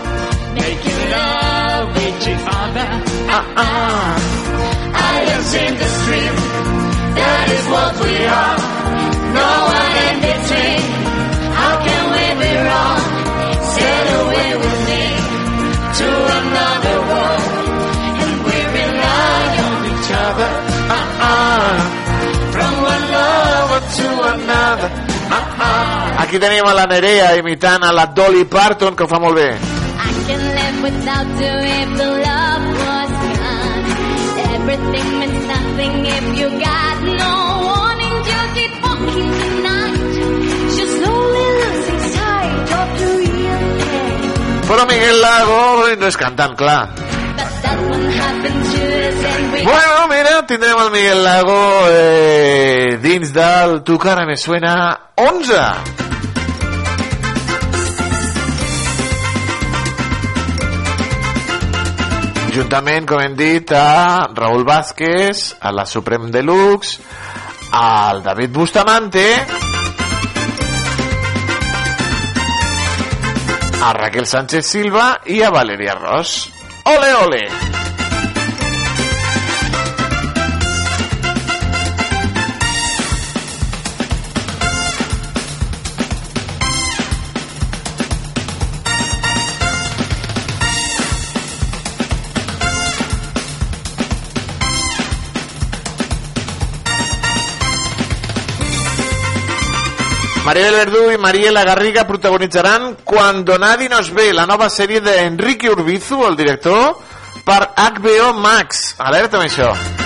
Making 0.55 1.01
love 1.11 1.87
with 1.97 2.29
each 2.29 2.47
other. 2.61 2.89
Uh-uh. 3.39 4.15
Islands 4.95 5.55
in 5.55 5.73
the 5.83 5.89
stream. 6.01 6.35
That 7.19 7.47
is 7.57 7.65
what 7.75 7.93
we 8.05 8.15
are. 8.41 8.59
No 9.39 9.51
one 9.77 9.92
Aquí 26.33 26.41
tenim 26.41 26.65
a 26.65 26.73
la 26.73 26.87
Nerea 26.89 27.35
imitant 27.37 27.83
a 27.85 27.93
la 27.93 28.07
Dolly 28.07 28.47
Parton, 28.49 28.95
que 28.97 29.05
ho 29.05 29.07
fa 29.07 29.19
molt 29.21 29.37
bé. 29.37 29.51
I 29.53 30.13
can 30.25 30.45
live 30.57 30.79
without 30.81 31.29
you 31.37 31.57
if 31.73 31.91
the 31.99 32.07
love 32.25 32.65
was 32.73 33.13
gone. 33.37 33.85
Everything 34.57 35.11
means 35.21 35.45
nothing 35.51 36.07
if 36.09 36.25
you 36.41 36.49
got 36.57 37.05
no 37.21 37.35
warning. 37.69 38.17
You 38.31 38.41
keep 38.57 38.73
walking 38.81 39.29
tonight, 39.43 40.01
just 40.73 40.95
slowly 41.03 41.47
losing 41.61 42.01
sight 42.17 42.73
of 42.81 42.89
the 42.97 43.11
real 43.21 43.61
thing. 43.93 44.65
Però 44.73 44.87
Miguel 44.89 45.21
Lago 45.21 45.61
no 46.01 46.09
és 46.09 46.17
cantant, 46.17 46.57
clar. 46.57 46.89
Bueno, 49.63 50.09
mira, 50.09 50.47
tindrem 50.47 50.81
el 50.81 50.91
Miguel 50.97 51.23
Lago 51.23 51.61
eh, 51.91 52.99
dins 53.03 53.35
del 53.37 53.83
Tu 53.85 53.99
cara 53.99 54.25
me 54.25 54.39
suena 54.39 55.13
11. 55.15 56.12
Juntament, 62.53 63.07
com 63.09 63.21
hem 63.23 63.33
dit, 63.33 63.71
a 63.73 64.29
Raúl 64.37 64.67
Vázquez, 64.69 65.55
a 65.59 65.73
la 65.73 65.87
Suprem 65.89 66.29
Deluxe, 66.31 67.01
al 67.73 68.23
David 68.23 68.53
Bustamante, 68.53 69.27
a 73.81 73.93
Raquel 73.97 74.27
Sánchez 74.27 74.67
Silva 74.67 75.15
i 75.33 75.41
a 75.41 75.49
Valeria 75.51 75.97
Ross. 75.97 76.51
Ole, 76.85 77.15
ole! 77.25 77.82
Maribel 100.45 100.75
Verdú 100.75 101.11
i 101.13 101.19
Mariela 101.19 101.63
Garriga 101.63 102.05
protagonitzaran 102.05 102.97
Cuando 103.05 103.59
nadie 103.59 103.89
nos 103.89 104.11
ve, 104.11 104.33
la 104.35 104.45
nova 104.45 104.67
sèrie 104.69 105.01
d'Enrique 105.01 105.71
Urbizu, 105.71 106.25
el 106.27 106.35
director, 106.35 106.97
per 107.47 107.71
HBO 107.79 108.33
Max. 108.35 108.97
Alerta 108.99 109.39
amb. 109.39 110.03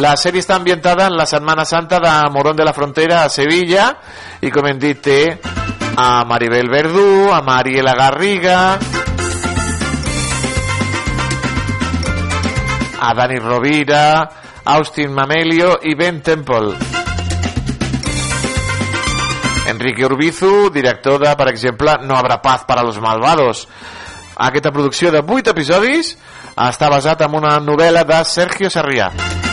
La 0.00 0.16
sèrie 0.16 0.40
està 0.40 0.56
ambientada 0.56 1.06
en 1.06 1.16
la 1.16 1.26
Setmana 1.28 1.64
Santa 1.64 2.00
de 2.00 2.14
Morón 2.32 2.56
de 2.56 2.64
la 2.64 2.72
Frontera 2.72 3.22
a 3.24 3.28
Sevilla 3.28 3.92
i 4.40 4.50
com 4.50 4.66
hem 4.66 4.80
dit 4.80 5.12
a 5.96 6.24
Maribel 6.24 6.68
Verdú, 6.72 7.32
a 7.32 7.42
Mariela 7.44 7.94
Garriga, 7.94 8.78
a 13.00 13.14
Dani 13.14 13.38
Rovira, 13.38 14.28
Austin 14.64 15.12
Mamelio 15.12 15.78
i 15.82 15.94
Ben 15.94 16.22
Temple. 16.22 16.76
Enrique 19.68 20.04
Urbizu, 20.04 20.70
director 20.70 21.20
de, 21.20 21.34
per 21.36 21.48
exemple, 21.48 21.96
No 22.02 22.16
habrá 22.16 22.40
paz 22.40 22.64
para 22.64 22.82
los 22.82 23.00
malvados. 23.00 23.68
Aquesta 24.36 24.70
producció 24.70 25.10
de 25.10 25.24
8 25.26 25.50
episodis 25.50 26.16
està 26.56 26.90
basat 26.92 27.24
en 27.24 27.34
una 27.40 27.58
novel·la 27.60 28.04
de 28.04 28.22
Sergio 28.24 28.70
Sarrià. 28.70 29.45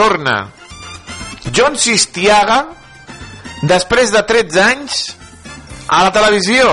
Torna. 0.00 0.48
John 1.52 1.76
Sistiaga 1.76 2.60
després 3.68 4.12
de 4.14 4.22
13 4.24 4.62
anys 4.64 5.00
a 5.92 6.04
la 6.06 6.12
televisió. 6.14 6.70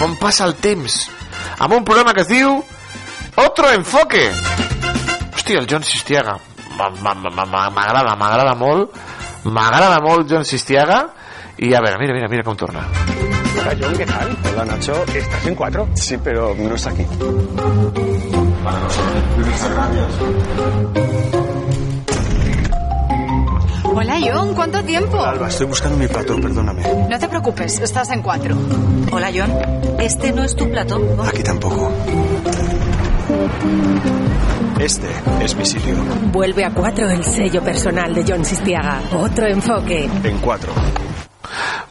Com 0.00 0.16
passa 0.18 0.46
el 0.48 0.56
temps? 0.58 1.04
Amb 1.60 1.76
un 1.76 1.84
programa 1.84 2.14
que 2.16 2.24
es 2.24 2.30
diu 2.30 2.56
Otro 3.38 3.70
Enfoque. 3.70 4.24
Hòstia, 5.36 5.60
el 5.60 5.68
John 5.70 5.84
Sistiaga. 5.86 6.38
Ma- 6.78 6.90
ma- 7.04 7.14
ma- 7.14 7.44
ma- 7.46 7.70
m'agrada, 7.70 8.16
m'agrada 8.16 8.54
molt. 8.58 8.96
M'agrada 9.44 10.00
molt 10.02 10.26
John 10.30 10.44
Sistiaga. 10.44 11.04
I 11.60 11.74
a 11.76 11.80
veure, 11.84 11.98
mira, 12.00 12.14
mira, 12.16 12.28
mira 12.32 12.42
com 12.42 12.56
torna. 12.56 12.86
Hola 13.60 13.76
John, 13.78 13.94
¿qué 13.96 14.06
tal? 14.06 14.36
Hola 14.52 14.64
Nacho, 14.64 15.04
¿estás 15.14 15.46
en 15.46 15.54
cuatro? 15.54 15.88
Sí, 15.94 16.16
pero 16.24 16.54
no 16.56 16.74
está 16.74 16.90
aquí. 16.90 17.04
Hola 23.92 24.18
John, 24.22 24.54
¿cuánto 24.54 24.82
tiempo? 24.84 25.20
Alba, 25.20 25.48
estoy 25.48 25.66
buscando 25.66 25.96
mi 25.98 26.06
plato, 26.06 26.36
perdóname. 26.40 26.82
No 27.08 27.18
te 27.18 27.28
preocupes, 27.28 27.80
estás 27.80 28.10
en 28.10 28.22
cuatro. 28.22 28.56
Hola, 29.10 29.30
John. 29.34 29.52
Este 29.98 30.32
no 30.32 30.44
es 30.44 30.54
tu 30.54 30.70
plato. 30.70 31.00
Aquí 31.26 31.42
tampoco. 31.42 31.90
Este 34.78 35.08
es 35.42 35.56
mi 35.56 35.64
sitio. 35.64 35.96
Vuelve 36.32 36.64
a 36.64 36.70
cuatro 36.70 37.10
el 37.10 37.24
sello 37.24 37.62
personal 37.62 38.14
de 38.14 38.24
John 38.26 38.44
Sistiaga. 38.44 39.00
Otro 39.12 39.46
enfoque. 39.46 40.08
En 40.24 40.38
cuatro. 40.38 40.72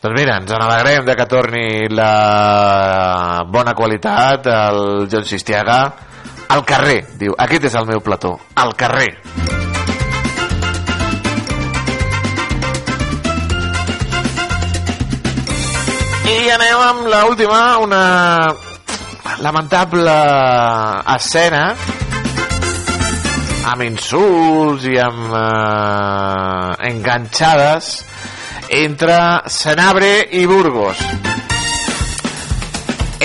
Doncs 0.01 0.15
mira, 0.15 0.37
ens 0.39 0.47
n'alegrem 0.55 1.03
de 1.03 1.15
que 1.19 1.25
torni 1.27 1.89
la 1.91 3.43
bona 3.51 3.73
qualitat, 3.75 4.47
el 4.47 5.09
John 5.11 5.25
Sistiaga, 5.27 5.81
al 6.47 6.63
carrer, 6.63 7.01
diu, 7.19 7.35
aquest 7.35 7.67
és 7.67 7.75
el 7.75 7.89
meu 7.89 7.99
plató, 7.99 8.37
al 8.55 8.71
carrer. 8.79 9.17
I 16.29 16.49
anem 16.53 16.81
amb 16.85 17.07
l'última, 17.09 17.59
una 17.81 18.03
lamentable 19.41 20.13
escena 21.15 21.61
amb 23.71 23.81
insults 23.85 24.85
i 24.85 24.93
amb 25.01 25.33
eh, 25.39 26.89
enganxades 26.91 27.89
entre 28.81 29.17
Senabre 29.49 30.11
i 30.37 30.45
Burgos. 30.45 31.01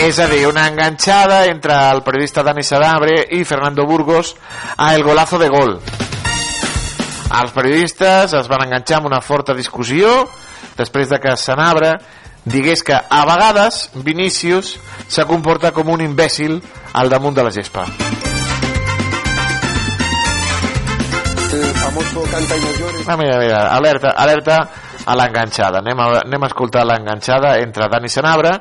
És 0.01 0.19
a 0.19 0.31
dir, 0.33 0.47
una 0.49 0.65
enganxada 0.73 1.45
entre 1.53 1.77
el 1.93 2.01
periodista 2.09 2.43
Dani 2.47 2.65
Senabre 2.65 3.21
i 3.37 3.45
Fernando 3.45 3.85
Burgos 3.85 4.33
a 4.79 4.95
el 4.97 5.05
golazo 5.05 5.43
de 5.43 5.53
gol. 5.53 5.77
Els 7.35 7.53
periodistes 7.53 8.33
es 8.33 8.49
van 8.49 8.65
enganxar 8.65 9.03
amb 9.03 9.13
una 9.13 9.21
forta 9.21 9.53
discussió 9.53 10.23
després 10.79 11.13
de 11.13 11.21
que 11.21 11.37
Senabre 11.37 11.99
digués 12.45 12.83
que 12.85 12.95
a 12.95 13.25
vegades 13.27 13.91
Vinícius 13.95 14.79
se 15.09 15.25
comporta 15.25 15.73
com 15.73 15.89
un 15.93 16.01
imbècil 16.05 16.61
al 16.93 17.11
damunt 17.11 17.37
de 17.37 17.45
la 17.45 17.53
gespa. 17.53 17.87
El 21.55 21.75
famoso 21.79 22.23
canta 22.31 22.57
y. 22.57 22.61
Ah, 23.07 23.17
mira, 23.17 23.39
mira, 23.39 23.69
alerta, 23.75 24.11
alerta 24.11 24.57
a 25.07 25.15
l'enganxada. 25.15 25.79
Anem, 25.79 26.01
a, 26.01 26.07
anem 26.25 26.43
a 26.43 26.49
escoltar 26.51 26.83
l'enganxada 26.89 27.59
entre 27.63 27.89
Dani 27.93 28.09
Senabre 28.09 28.57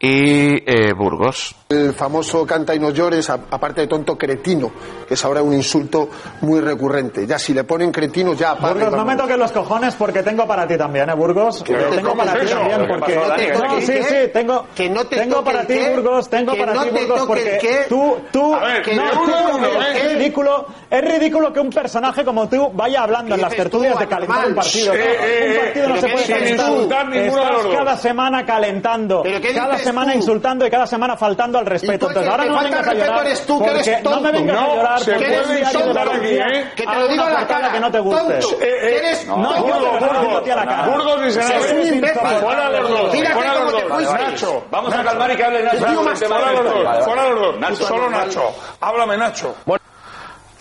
i 0.00 0.62
eh, 0.66 0.92
Burgos. 0.92 1.54
El 1.68 1.92
famoso 1.94 2.46
canta 2.46 2.74
y 2.74 2.78
no 2.78 2.90
llores, 2.90 3.28
a- 3.30 3.40
aparte 3.50 3.80
de 3.82 3.86
tonto, 3.86 4.16
cretino, 4.18 4.70
que 5.08 5.14
es 5.14 5.24
ahora 5.24 5.42
un 5.42 5.52
insulto 5.54 6.08
muy 6.42 6.60
recurrente. 6.60 7.26
Ya 7.26 7.38
si 7.38 7.52
le 7.54 7.64
ponen 7.64 7.90
cretino, 7.90 8.34
ya 8.34 8.50
apaga 8.52 8.72
y 8.74 8.84
Burgos, 8.84 8.98
no 8.98 9.04
me 9.04 9.16
toques 9.16 9.36
los 9.38 9.50
cojones 9.52 9.94
porque 9.94 10.22
tengo 10.22 10.46
para 10.46 10.66
ti 10.68 10.76
también, 10.76 11.08
¿eh, 11.08 11.14
Burgos? 11.14 11.62
Que 11.62 11.72
no 11.72 11.84
te 11.84 11.96
tengo 11.96 12.14
para 12.16 12.32
ti 12.38 12.46
también 12.46 12.80
¿Qué 12.82 12.86
porque... 12.86 13.14
pasó, 13.14 13.28
Dani? 13.28 13.46
No, 13.68 13.76
¿Que 13.76 13.82
sí, 13.86 13.92
sí, 14.08 14.14
tengo, 14.32 14.66
Que 14.74 14.90
no 14.90 15.04
te 15.06 15.16
tengo 15.16 15.42
para 15.42 15.64
ti, 15.66 15.78
Burgos, 15.94 16.28
tengo 16.30 16.52
que 16.52 16.60
para 16.60 16.74
no 16.74 16.82
ti, 16.84 16.88
te 16.90 17.00
Burgos, 17.06 17.18
toque 17.26 17.32
el 17.40 17.44
porque 17.50 17.58
qué. 17.66 17.86
tú, 17.88 18.16
tú, 18.30 18.52
no, 18.52 19.58
no 19.58 19.68
te 19.68 19.90
es 19.92 20.02
qué. 20.02 20.08
ridículo, 20.14 20.66
es 20.90 21.00
ridículo 21.04 21.52
que 21.52 21.60
un 21.60 21.70
personaje 21.70 22.24
como 22.24 22.48
tú 22.48 22.70
vaya 22.74 23.02
hablando 23.02 23.34
en 23.34 23.40
las 23.40 23.54
tertulias 23.54 23.98
de 23.98 24.06
calentar 24.06 24.46
un 24.48 24.54
partido. 24.54 24.92
Un 24.92 25.56
partido 25.64 25.88
no 25.88 25.96
se 26.00 26.06
¿qué 26.06 26.12
puede 26.12 26.26
calentar. 26.26 27.14
Estás 27.14 27.66
cada 27.74 27.96
semana 27.96 28.44
calentando, 28.44 29.22
¿Pero 29.22 29.40
qué 29.40 29.54
cada 29.54 29.78
semana 29.84 30.12
tú? 30.12 30.18
insultando 30.18 30.66
y 30.66 30.70
cada 30.70 30.86
semana 30.86 31.16
faltando 31.16 31.58
al 31.58 31.66
respeto. 31.66 31.94
Y 31.94 31.98
tú, 31.98 32.06
Entonces 32.08 32.22
el 32.24 32.30
ahora 32.30 32.44
que 32.44 32.48
no 32.50 32.54
me 32.56 32.62
falta 32.62 32.76
vengas 32.76 32.86
a 32.86 32.90
al 32.90 32.96
respeto 32.96 33.12
llorar 33.12 33.26
eres 33.26 33.46
tú, 33.46 33.58
que 33.58 33.70
eres 33.70 33.88
porque 33.88 34.02
no 34.02 34.10
me 34.10 34.14
tonto. 34.14 34.32
vengas 34.38 34.56
a 34.56 34.60
No, 34.66 34.74
llorar 34.74 35.00
se 35.00 35.12
porque 35.12 35.26
puede 35.26 35.40
un 35.40 35.46
diario 35.46 35.54
de 35.54 35.60
insultar 35.78 36.06
Valencia 36.08 36.44
aquí, 36.46 36.56
¿eh? 36.58 36.72
Que 36.74 36.82
te 36.84 36.88
haga 36.88 36.98
lo 37.00 37.08
digo 37.08 37.22
una 37.24 37.30
a 37.30 37.32
la 37.34 37.38
portada 37.40 37.60
cara, 37.60 37.72
que 37.74 37.80
no 37.80 37.90
te 37.90 37.98
guste. 38.00 38.20
tonto. 38.40 38.60
Eres 38.64 39.26
no, 39.26 39.34
tonto. 39.34 39.54
yo 39.54 39.62
te 39.64 39.68
lo 39.68 39.76
digo 39.76 39.98
Burgos, 40.14 40.36
a 40.40 40.42
ti 40.44 40.50
a 40.50 40.56
la 40.56 40.64
cara. 40.66 40.86
Burgos 40.88 41.20
y 41.26 41.30
Senabre. 41.30 41.56
Eres 41.56 41.70
un 41.72 41.78
Eres 41.78 41.92
imbécil. 41.92 42.18
imbécil. 42.20 42.40
Fuera 42.40 42.70
los 42.70 42.88
dos. 42.90 43.10
Fíjate 43.12 43.34
Fuera 43.34 43.52
cómo 43.54 43.64
los 43.64 43.74
te 43.76 43.82
dos. 43.88 43.92
fuiste. 43.94 44.24
Nacho, 44.24 44.64
Vamos 44.70 44.94
a 44.94 45.02
calmar 45.04 45.30
y 45.30 45.36
que 45.36 45.44
hable 45.44 45.62
Nacho. 45.62 45.76
El 45.76 45.84
tío 45.84 45.94
sobre 45.94 46.04
más 46.10 46.22
el 46.22 46.28
tema 46.28 46.36
fuera 46.40 46.50
de 46.50 46.56
los 46.62 46.66
esto. 46.66 46.82
dos. 46.94 47.04
Fuera 47.04 47.28
los 47.28 47.40
dos. 47.40 47.58
Nacho, 47.60 47.76
Solo 47.86 48.04
animal. 48.06 48.26
Nacho. 48.26 48.54
Háblame, 48.80 49.16
Nacho. 49.16 49.54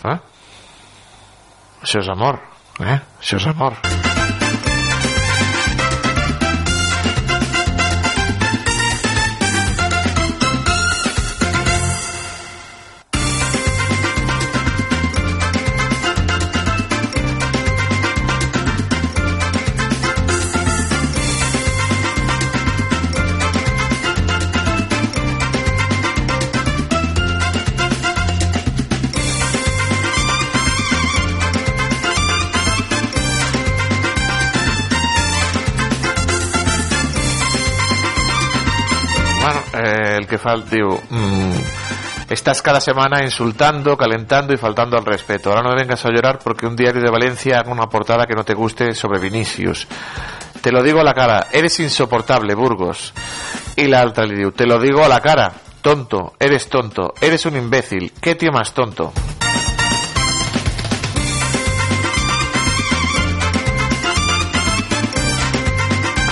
Eh? 0.06 0.20
Això 1.84 2.00
és 2.00 2.08
amor, 2.10 2.40
eh? 2.80 3.00
Això 3.20 3.36
és 3.38 3.48
amor. 3.48 4.13
El 40.14 40.28
que 40.28 40.38
falta, 40.38 40.76
diu... 40.76 40.90
mm, 41.10 41.58
estás 42.30 42.62
cada 42.62 42.80
semana 42.80 43.24
insultando, 43.24 43.98
calentando 43.98 44.54
y 44.54 44.58
faltando 44.58 44.98
al 44.98 45.06
respeto. 45.06 45.50
Ahora 45.50 45.62
no 45.62 45.76
vengas 45.76 46.06
a 46.06 46.10
llorar 46.10 46.40
porque 46.44 46.66
un 46.66 46.76
diario 46.76 47.02
de 47.02 47.12
Valencia 47.12 47.60
haga 47.60 47.72
una 47.72 47.88
portada 47.88 48.26
que 48.26 48.36
no 48.36 48.44
te 48.44 48.54
guste 48.54 48.94
sobre 48.94 49.20
Vinicius. 49.20 49.88
Te 50.62 50.72
lo 50.72 50.82
digo 50.82 51.02
a 51.02 51.04
la 51.04 51.14
cara, 51.14 51.48
eres 51.52 51.80
insoportable, 51.80 52.56
Burgos. 52.56 53.14
Y 53.76 53.86
la 53.88 54.00
altra 54.00 54.26
le 54.26 54.52
te 54.52 54.66
lo 54.66 54.80
digo 54.80 55.04
a 55.04 55.10
la 55.10 55.20
cara, 55.20 55.52
tonto, 55.82 56.34
eres 56.40 56.70
tonto, 56.70 57.14
eres 57.20 57.46
un 57.46 57.58
imbécil. 57.58 58.14
¿Qué 58.22 58.36
tío 58.36 58.52
más 58.52 58.74
tonto? 58.74 59.12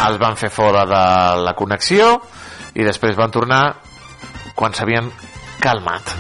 Els 0.02 0.18
van 0.18 0.34
fer 0.36 0.50
la 0.90 1.54
connexió 1.56 2.22
i 2.76 2.84
després 2.88 3.18
van 3.18 3.32
tornar 3.32 3.64
quan 4.56 4.74
s'havien 4.74 5.10
calmat. 5.62 6.16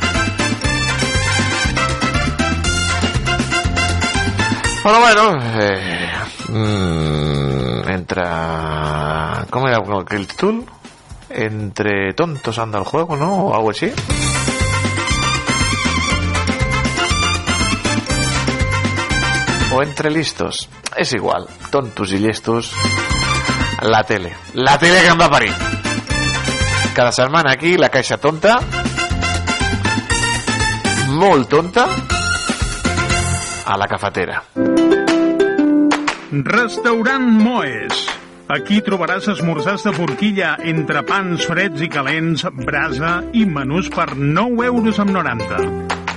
Però 4.81 4.99
bueno, 4.99 5.37
eh, 5.61 6.09
mm, 6.49 7.89
entre... 7.89 8.23
¿Cómo 9.51 9.67
era 9.67 9.77
aquel 9.77 10.27
títol? 10.27 10.65
Entre 11.29 12.13
tontos 12.13 12.57
anda 12.57 12.79
el 12.79 12.85
juego, 12.85 13.15
¿no? 13.15 13.33
O 13.33 13.55
algo 13.55 13.69
así. 13.69 13.91
O 19.71 19.83
entre 19.83 20.09
listos. 20.09 20.67
És 20.97 21.13
igual. 21.13 21.47
Tontos 21.69 22.11
i 22.11 22.19
llestos. 22.19 22.73
La 23.81 24.03
tele. 24.03 24.33
La 24.53 24.77
tele 24.77 25.01
que 25.01 25.13
em 25.13 25.21
va 25.21 25.29
parir. 25.29 25.53
Cada 26.93 27.11
setmana 27.11 27.53
aquí 27.53 27.77
la 27.77 27.87
caixa 27.89 28.17
tonta. 28.17 28.59
Molt 31.15 31.47
tonta. 31.49 31.85
A 33.65 33.77
la 33.77 33.87
cafetera. 33.87 34.41
Restaurant 36.31 37.29
Moes. 37.43 38.03
Aquí 38.51 38.81
trobaràs 38.83 39.29
esmorzars 39.31 39.87
de 39.87 39.95
forquilla, 39.95 40.57
entrepans 40.67 41.47
freds 41.47 41.85
i 41.85 41.87
calents, 41.91 42.43
brasa 42.67 43.21
i 43.31 43.45
menús 43.47 43.87
per 43.93 44.11
9 44.17 44.67
euros 44.67 44.99
amb 44.99 45.15
90. 45.15 46.00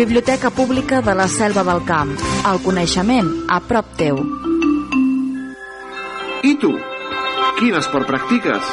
Biblioteca 0.00 0.48
Pública 0.48 1.02
de 1.02 1.14
la 1.14 1.28
Selva 1.28 1.60
del 1.62 1.82
Camp. 1.84 2.14
El 2.48 2.60
coneixement 2.64 3.26
a 3.52 3.58
prop 3.60 3.90
teu. 3.98 4.16
I 6.40 6.54
tu? 6.62 6.70
Quin 7.58 7.76
esport 7.76 8.08
practiques? 8.08 8.70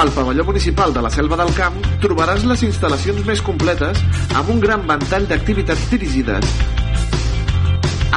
Al 0.00 0.14
pavelló 0.16 0.48
municipal 0.48 0.96
de 0.96 1.04
la 1.04 1.12
Selva 1.12 1.36
del 1.42 1.52
Camp 1.60 1.76
trobaràs 2.00 2.48
les 2.48 2.64
instal·lacions 2.70 3.20
més 3.28 3.44
completes 3.44 4.00
amb 4.32 4.48
un 4.56 4.64
gran 4.64 4.88
ventall 4.88 5.28
d'activitats 5.28 5.90
dirigides. 5.92 6.60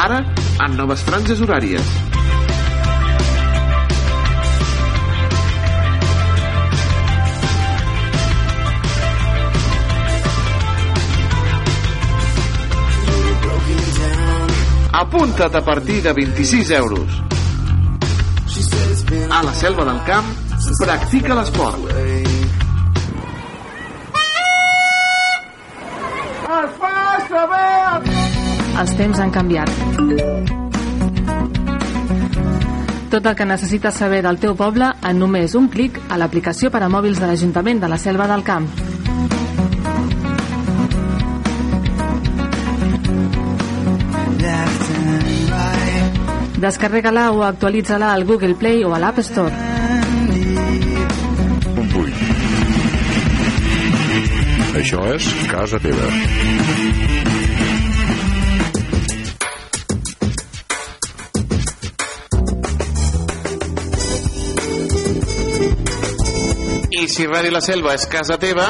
Ara, 0.07 0.23
en 0.63 0.79
noves 0.79 1.03
franges 1.03 1.43
horàries. 1.43 2.06
Apunta't 14.97 15.53
a 15.55 15.63
partir 15.63 16.01
de 16.01 16.11
26 16.11 16.71
euros. 16.71 17.21
A 19.29 19.43
la 19.43 19.53
Selva 19.53 19.85
del 19.85 20.03
Camp, 20.07 20.25
practica 20.79 21.35
l'esport. 21.35 21.77
Es 26.57 26.73
fa 26.81 26.95
saber... 27.29 28.17
Els 28.81 28.97
temps 28.97 29.21
han 29.21 29.29
canviat. 29.37 29.69
Tot 33.13 33.21
el 33.21 33.35
que 33.37 33.45
necessites 33.45 34.01
saber 34.01 34.23
del 34.25 34.41
teu 34.41 34.57
poble 34.57 34.89
en 35.05 35.21
només 35.21 35.53
un 35.53 35.69
clic 35.69 36.01
a 36.09 36.17
l'aplicació 36.17 36.73
per 36.73 36.81
a 36.81 36.89
mòbils 36.89 37.21
de 37.21 37.29
l'Ajuntament 37.29 37.85
de 37.85 37.93
la 37.93 38.01
Selva 38.01 38.25
del 38.33 38.41
Camp. 38.41 38.96
Descarrega-la 46.57 47.31
o 47.31 47.43
actualitza-la 47.43 48.13
al 48.13 48.25
Google 48.25 48.55
Play 48.55 48.83
o 48.83 48.93
a 48.93 48.99
l'App 48.99 49.19
Store. 49.19 49.53
Això 54.77 55.01
és 55.13 55.25
casa 55.49 55.79
teva. 55.81 56.86
Si 67.17 67.25
Ràdio 67.25 67.49
La 67.49 67.63
Selva 67.65 67.95
és 67.97 68.03
casa 68.05 68.35
teva, 68.37 68.67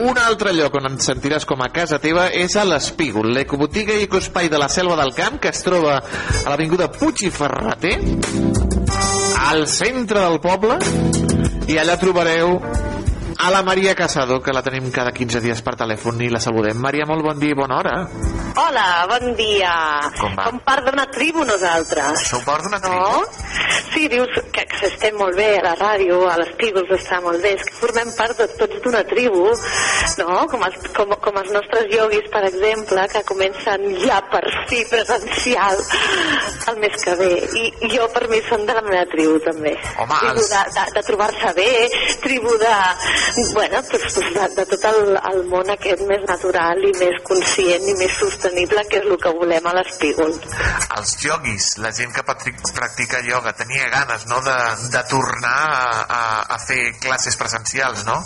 un 0.00 0.16
altre 0.16 0.54
lloc 0.56 0.78
on 0.78 0.86
ens 0.88 1.04
sentiràs 1.10 1.44
com 1.44 1.60
a 1.60 1.66
casa 1.74 1.98
teva 2.00 2.30
és 2.32 2.54
a 2.56 2.62
l'Espígol, 2.64 3.28
l'ecobotiga 3.36 3.92
i 3.98 4.06
ecoespai 4.06 4.48
de 4.48 4.60
la 4.60 4.70
Selva 4.72 4.96
del 4.96 5.12
Camp, 5.12 5.36
que 5.42 5.50
es 5.52 5.60
troba 5.60 5.98
a 5.98 6.46
l'avinguda 6.48 6.88
Puig 6.94 7.26
i 7.26 7.32
Ferreter, 7.34 7.98
al 9.50 9.66
centre 9.68 10.24
del 10.24 10.40
poble, 10.40 10.78
i 11.68 11.76
allà 11.82 11.98
trobareu 12.00 12.56
a 13.44 13.50
la 13.50 13.62
Maria 13.62 13.94
Casado, 13.94 14.40
que 14.40 14.52
la 14.52 14.62
tenim 14.62 14.90
cada 14.94 15.10
15 15.10 15.40
dies 15.42 15.62
per 15.66 15.74
telèfon 15.74 16.20
i 16.22 16.28
la 16.30 16.38
saludem. 16.40 16.78
Maria, 16.78 17.06
molt 17.08 17.24
bon 17.26 17.38
dia 17.40 17.50
i 17.50 17.58
bona 17.58 17.78
hora. 17.80 17.94
Hola, 18.54 18.84
bon 19.10 19.32
dia. 19.34 19.72
Com 20.20 20.36
va? 20.38 20.44
Som 20.46 20.60
part 20.62 20.84
d'una 20.86 21.06
tribu 21.10 21.42
nosaltres. 21.48 22.22
Sou 22.28 22.42
part 22.46 22.62
d'una 22.68 22.78
tribu? 22.78 23.00
No? 23.02 23.24
Sí, 23.92 24.06
dius 24.12 24.30
que, 24.54 24.62
que 24.68 24.86
estem 24.86 25.16
molt 25.18 25.34
bé 25.36 25.56
a 25.58 25.64
la 25.64 25.72
ràdio, 25.80 26.20
a 26.30 26.36
les 26.40 26.52
tribus 26.60 26.86
està 26.94 27.18
molt 27.24 27.42
bé, 27.42 27.54
és 27.58 27.64
que 27.66 27.74
formem 27.80 28.12
part 28.16 28.38
de 28.38 28.46
tots 28.60 28.78
d'una 28.84 29.02
tribu, 29.10 29.48
no? 30.22 30.38
Com 30.52 30.62
els, 30.68 30.78
com, 30.96 31.12
com 31.26 31.40
els 31.42 31.50
nostres 31.56 31.90
ioguis, 31.92 32.28
per 32.32 32.44
exemple, 32.48 33.04
que 33.12 33.24
comencen 33.28 33.88
ja 34.04 34.20
per 34.30 34.44
fi 34.70 34.84
presencial 34.90 35.82
el 36.70 36.78
mes 36.84 36.96
que 37.04 37.16
ve. 37.18 37.30
I, 37.58 37.66
i 37.88 37.92
jo, 37.96 38.06
per 38.14 38.28
mi, 38.30 38.38
són 38.48 38.64
de 38.68 38.78
la 38.78 38.84
meva 38.86 39.02
tribu, 39.10 39.40
també. 39.44 39.74
Home, 39.98 40.20
tribu 40.22 40.38
els- 40.44 40.52
de, 40.54 40.62
de, 40.78 40.86
de 41.00 41.04
trobar-se 41.10 41.52
bé, 41.58 41.70
tribu 42.22 42.54
de, 42.62 42.74
bueno, 43.54 43.82
pues, 43.90 44.02
pues 44.14 44.34
de, 44.34 44.48
de 44.56 44.66
tot 44.66 44.84
el, 44.90 45.16
el 45.32 45.44
món 45.50 45.70
aquest 45.72 46.02
més 46.08 46.22
natural 46.28 46.78
i 46.84 46.92
més 46.98 47.18
conscient 47.26 47.86
i 47.88 47.94
més 47.98 48.12
sostenible, 48.18 48.84
que 48.90 49.00
és 49.00 49.06
el 49.08 49.18
que 49.22 49.32
volem 49.38 49.66
a 49.70 49.74
l'espígol. 49.78 50.34
Els 50.96 51.14
yogis, 51.24 51.68
la 51.82 51.92
gent 51.96 52.12
que 52.14 52.24
practic- 52.26 52.72
practica 52.76 53.20
ioga, 53.26 53.52
tenia 53.56 53.88
ganes, 53.92 54.26
no?, 54.30 54.40
de, 54.44 54.56
de 54.92 55.02
tornar 55.10 55.54
a, 55.72 56.06
a, 56.06 56.22
a 56.56 56.58
fer 56.66 56.80
classes 57.00 57.36
presencials, 57.40 58.04
no? 58.08 58.18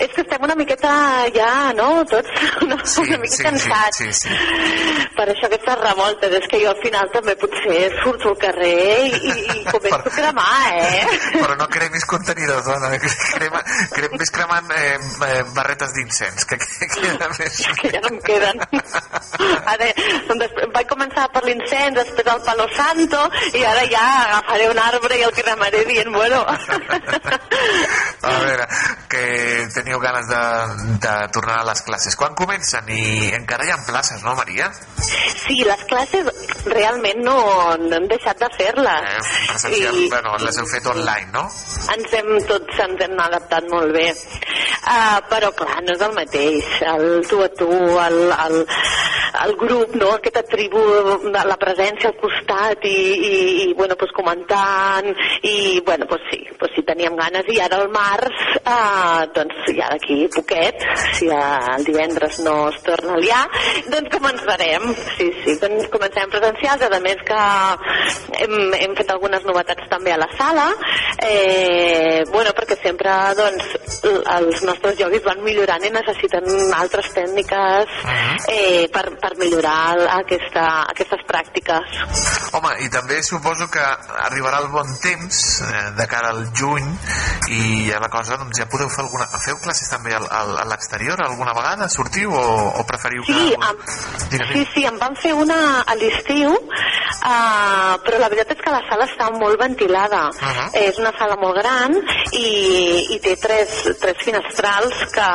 És 0.00 0.10
que 0.12 0.20
estem 0.26 0.42
una 0.44 0.54
miqueta 0.58 0.90
ja, 1.34 1.72
no?, 1.76 2.02
tots 2.10 2.28
no? 2.70 2.76
Sí, 2.84 3.02
una 3.06 3.18
mica 3.22 3.36
sí, 3.36 3.42
cansats. 3.46 3.96
sí, 4.02 4.12
sí, 4.12 4.28
sí. 4.28 5.06
Per 5.16 5.28
això 5.32 5.48
aquestes 5.48 5.78
revoltes, 5.80 6.34
és 6.40 6.48
que 6.50 6.60
jo 6.62 6.70
al 6.72 6.80
final 6.82 7.08
també 7.14 7.36
potser 7.40 7.86
surto 8.02 8.34
al 8.34 8.38
carrer 8.42 9.06
i, 9.08 9.14
i, 9.16 9.64
començo 9.70 10.02
a 10.10 10.14
cremar, 10.18 10.66
eh? 10.76 11.06
Però 11.40 11.56
no 11.56 11.68
cremis 11.72 12.04
contenidors, 12.08 12.66
dona. 12.66 12.92
Crema, 13.36 13.60
crem, 14.06 14.18
ves 14.20 14.30
cremant 14.30 14.70
eh, 14.70 14.98
eh, 15.26 15.42
barretes 15.54 15.92
d'incens, 15.96 16.44
que, 16.44 16.58
que 16.58 16.88
queda 16.94 17.28
més... 17.34 17.58
que 17.80 17.90
ja 17.92 18.00
no 18.04 18.12
em 18.14 18.20
queden. 18.24 18.62
Ara, 19.72 19.90
doncs, 20.28 20.58
vaig 20.74 20.88
començar 20.90 21.26
per 21.34 21.42
l'incens, 21.46 21.96
després 21.98 22.32
el 22.34 22.42
palo 22.46 22.68
santo, 22.76 23.22
i 23.52 23.64
ara 23.64 23.84
ja 23.90 24.04
agafaré 24.26 24.70
un 24.70 24.82
arbre 24.82 25.18
i 25.18 25.26
el 25.26 25.34
cremaré 25.36 25.84
dient, 25.88 26.12
bueno... 26.14 26.44
A 28.26 28.30
veure, 28.42 28.64
que 29.10 29.22
teniu 29.74 30.00
ganes 30.02 30.26
de, 30.28 30.40
de 31.04 31.14
tornar 31.34 31.60
a 31.60 31.66
les 31.68 31.82
classes. 31.86 32.16
Quan 32.18 32.34
comencen? 32.38 32.88
I 32.90 33.30
encara 33.36 33.66
hi 33.66 33.70
ha 33.70 33.78
places, 33.86 34.24
no, 34.26 34.34
Maria? 34.38 34.70
Sí, 35.44 35.62
les 35.62 35.84
classes 35.86 36.26
realment 36.72 37.22
no, 37.24 37.36
no 37.80 37.96
hem 37.96 38.08
deixat 38.10 38.40
de 38.42 38.48
fer-les. 38.56 39.32
Eh, 39.70 39.72
I- 39.76 40.08
bueno, 40.10 40.36
les 40.44 40.58
heu 40.60 40.66
fet 40.70 40.86
online, 40.92 41.30
no? 41.34 41.46
ens 41.96 42.12
hem 42.18 42.28
tots 42.48 42.78
ens 42.82 43.00
hem 43.04 43.18
adaptat 43.22 43.66
molt 43.70 43.92
bé 43.94 44.06
uh, 44.10 45.18
però 45.30 45.52
clar, 45.56 45.78
no 45.86 45.94
és 45.94 46.02
el 46.02 46.14
mateix 46.16 46.72
el 46.92 47.04
tu 47.30 47.38
a 47.44 47.48
tu 47.58 47.68
el, 48.02 48.18
el, 48.46 48.56
el 49.44 49.56
grup, 49.60 49.94
no? 49.98 50.12
aquesta 50.16 50.42
tribu 50.46 50.80
la 51.32 51.56
presència 51.60 52.10
al 52.10 52.18
costat 52.20 52.84
i, 52.88 52.96
i, 52.96 53.36
i 53.66 53.74
bueno, 53.78 53.96
pues 53.98 54.12
comentant 54.16 55.08
i 55.42 55.80
bueno, 55.84 56.06
pues 56.08 56.22
sí, 56.30 56.42
pues 56.58 56.72
sí 56.74 56.84
teníem 56.86 57.16
ganes. 57.16 57.48
I 57.52 57.60
ara 57.64 57.80
al 57.82 57.90
març 57.92 58.42
uh, 58.62 59.26
doncs 59.36 59.68
ja 59.76 59.90
d'aquí 59.92 60.26
poquet 60.34 60.82
si 61.18 61.28
el 61.32 61.84
divendres 61.86 62.40
no 62.46 62.56
es 62.70 62.80
torna 62.86 63.16
a 63.16 63.20
liar 63.22 63.44
doncs 63.92 64.12
començarem. 64.14 64.88
Sí, 65.16 65.28
sí, 65.42 65.56
doncs 65.62 65.90
començarem 65.92 66.32
presencials. 66.32 66.84
A 66.86 67.00
més 67.02 67.20
que 67.28 67.40
hem, 68.40 68.54
hem 68.78 68.94
fet 68.98 69.10
algunes 69.12 69.44
novetats 69.48 69.88
també 69.90 70.14
a 70.14 70.20
la 70.20 70.28
sala. 70.38 70.66
Eh, 71.26 72.24
bueno, 72.32 72.52
perquè 72.56 72.78
sempre 72.82 73.12
doncs, 73.38 73.74
els 74.36 74.62
nostres 74.66 74.98
joguis 75.00 75.24
van 75.26 75.42
millorant 75.44 75.84
i 75.84 75.92
necessiten 75.92 76.46
altres 76.76 77.10
tècniques 77.16 77.92
eh, 78.52 78.86
per, 78.92 79.06
per 79.20 79.25
millorar 79.38 79.96
el- 79.96 80.08
aquesta, 80.08 80.64
aquestes 80.92 81.24
pràctiques. 81.28 81.98
Home, 82.56 82.72
i 82.84 82.88
també 82.92 83.22
suposo 83.22 83.68
que 83.72 83.82
arribarà 84.26 84.60
el 84.62 84.68
bon 84.72 84.88
temps 85.02 85.40
eh, 85.66 85.82
de 85.98 86.06
cara 86.06 86.30
al 86.30 86.46
juny 86.56 86.86
i 87.50 87.90
ja 87.90 88.00
la 88.02 88.08
cosa, 88.12 88.38
doncs 88.40 88.58
ja 88.60 88.68
podeu 88.70 88.88
fer 88.92 89.04
alguna... 89.04 89.26
Feu 89.42 89.58
classes 89.62 89.90
també 89.90 90.14
al, 90.16 90.26
al, 90.30 90.54
a 90.62 90.64
l'exterior 90.70 91.20
alguna 91.22 91.52
vegada? 91.56 91.88
Sortiu 91.92 92.32
o, 92.34 92.44
o 92.80 92.84
preferiu 92.88 93.22
que... 93.26 93.34
Sí, 93.34 93.54
am, 93.60 93.82
sí, 94.52 94.64
sí, 94.74 94.86
em 94.88 94.98
van 95.02 95.16
fer 95.20 95.34
una 95.36 95.58
a 95.86 95.94
l'estiu, 95.98 96.54
uh, 96.54 97.94
però 98.04 98.20
la 98.20 98.30
veritat 98.32 98.56
és 98.56 98.62
que 98.64 98.74
la 98.74 98.82
sala 98.88 99.06
està 99.08 99.28
molt 99.34 99.60
ventilada. 99.60 100.26
Uh-huh. 100.30 100.68
És 100.80 100.98
una 101.02 101.12
sala 101.18 101.36
molt 101.40 101.58
gran 101.60 101.94
i, 102.32 102.48
i 103.14 103.20
té 103.24 103.36
tres, 103.42 103.76
tres 104.00 104.18
finestrals 104.24 105.04
que, 105.14 105.28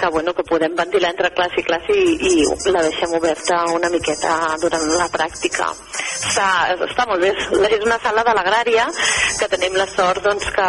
que, 0.00 0.10
bueno, 0.14 0.34
que 0.36 0.46
podem 0.48 0.74
ventilar 0.78 1.12
entre 1.14 1.32
classe 1.36 1.60
i 1.62 1.66
classe 1.66 1.96
i, 1.96 2.16
i 2.32 2.72
la 2.74 2.82
deixem 2.86 3.05
oberta 3.14 3.62
una 3.74 3.90
miqueta 3.92 4.56
durant 4.60 4.86
la 4.96 5.08
pràctica. 5.12 5.68
Està, 6.16 6.48
està 6.88 7.06
molt 7.06 7.22
bé, 7.22 7.30
és 7.36 7.76
és 7.76 7.84
una 7.84 7.98
sala 8.02 8.24
de 8.26 8.32
l'agrària 8.36 8.86
que 9.38 9.48
tenim 9.52 9.76
la 9.76 9.86
sort 9.90 10.24
doncs, 10.24 10.48
que, 10.54 10.68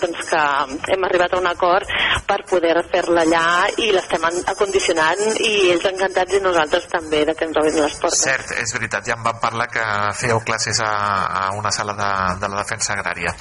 doncs, 0.00 0.22
que 0.30 0.94
hem 0.94 1.04
arribat 1.08 1.34
a 1.34 1.40
un 1.40 1.48
acord 1.50 1.90
per 2.26 2.38
poder 2.48 2.74
fer-la 2.90 3.24
allà 3.26 3.44
i 3.82 3.90
l'estem 3.94 4.24
acondicionant 4.26 5.22
i 5.36 5.52
ells 5.74 5.86
encantats 5.90 6.38
i 6.38 6.42
nosaltres 6.42 6.88
també 6.92 7.24
de 7.28 7.36
que 7.36 7.46
ens 7.48 7.60
obrin 7.60 7.78
les 7.82 7.98
portes. 8.00 8.24
Cert, 8.26 8.54
és 8.62 8.72
veritat, 8.76 9.06
ja 9.06 9.16
em 9.18 9.24
van 9.26 9.38
parlar 9.42 9.68
que 9.72 9.84
fèieu 10.18 10.40
classes 10.46 10.80
a, 10.84 10.92
a 11.42 11.44
una 11.58 11.72
sala 11.74 11.96
de, 11.98 12.10
de 12.42 12.50
la 12.52 12.62
defensa 12.62 12.96
agrària. 12.96 13.34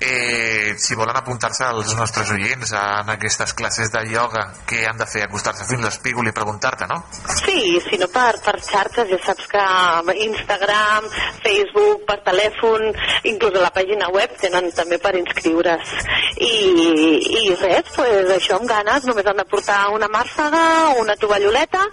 Eh, 0.00 0.74
si 0.78 0.98
volen 0.98 1.16
apuntar-se 1.16 1.64
als 1.64 1.94
nostres 1.98 2.30
oients 2.34 2.74
en 2.76 3.14
aquestes 3.14 3.54
classes 3.56 3.92
de 3.94 4.04
ioga, 4.12 4.48
què 4.68 4.84
han 4.88 4.98
de 5.00 5.08
fer? 5.08 5.26
Acostar-se 5.26 5.68
fins 5.68 5.86
l'espígol 5.86 6.28
i 6.28 6.34
preguntar-te, 6.36 6.88
no? 6.90 7.02
Sí, 7.40 7.78
si 7.88 7.98
no 8.00 8.08
per, 8.12 8.34
per 8.44 8.56
xarxes, 8.62 9.08
ja 9.10 9.18
saps 9.24 9.48
que 9.50 9.64
Instagram, 10.26 11.08
Facebook, 11.44 12.04
per 12.08 12.18
telèfon, 12.26 12.90
inclús 13.30 13.56
a 13.56 13.64
la 13.64 13.72
pàgina 13.74 14.10
web 14.14 14.34
tenen 14.40 14.70
també 14.76 14.98
per 15.02 15.14
inscriure's. 15.18 15.94
I, 16.36 16.52
i 17.40 17.54
res, 17.60 17.92
pues, 17.94 18.30
això 18.34 18.58
amb 18.58 18.68
ganes, 18.70 19.06
només 19.08 19.26
han 19.26 19.40
de 19.40 19.46
portar 19.48 19.78
una 19.94 20.08
màrfega, 20.12 20.64
una 21.00 21.16
tovalloleta 21.20 21.84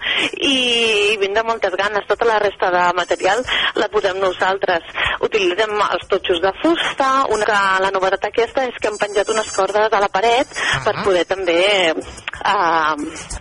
i 0.42 1.16
vindre 1.20 1.44
amb 1.44 1.54
moltes 1.54 1.76
ganes. 1.78 2.06
Tota 2.08 2.28
la 2.28 2.40
resta 2.42 2.70
de 2.74 2.84
material 2.98 3.44
la 3.80 3.88
posem 3.92 4.20
nosaltres. 4.20 4.86
Utilitzem 5.24 5.72
els 5.86 6.08
totxos 6.10 6.42
de 6.42 6.52
fusta, 6.62 7.10
una 7.32 7.48
que 7.48 7.60
la 7.84 7.92
novetat 7.94 8.28
aquesta 8.30 8.64
és 8.68 8.76
que 8.80 8.90
hem 8.90 8.98
penjat 9.00 9.30
unes 9.32 9.50
cordes 9.54 9.92
a 9.92 10.00
la 10.02 10.10
paret 10.12 10.50
per 10.84 10.94
poder 11.04 11.24
també 11.28 11.60
eh, 11.92 12.94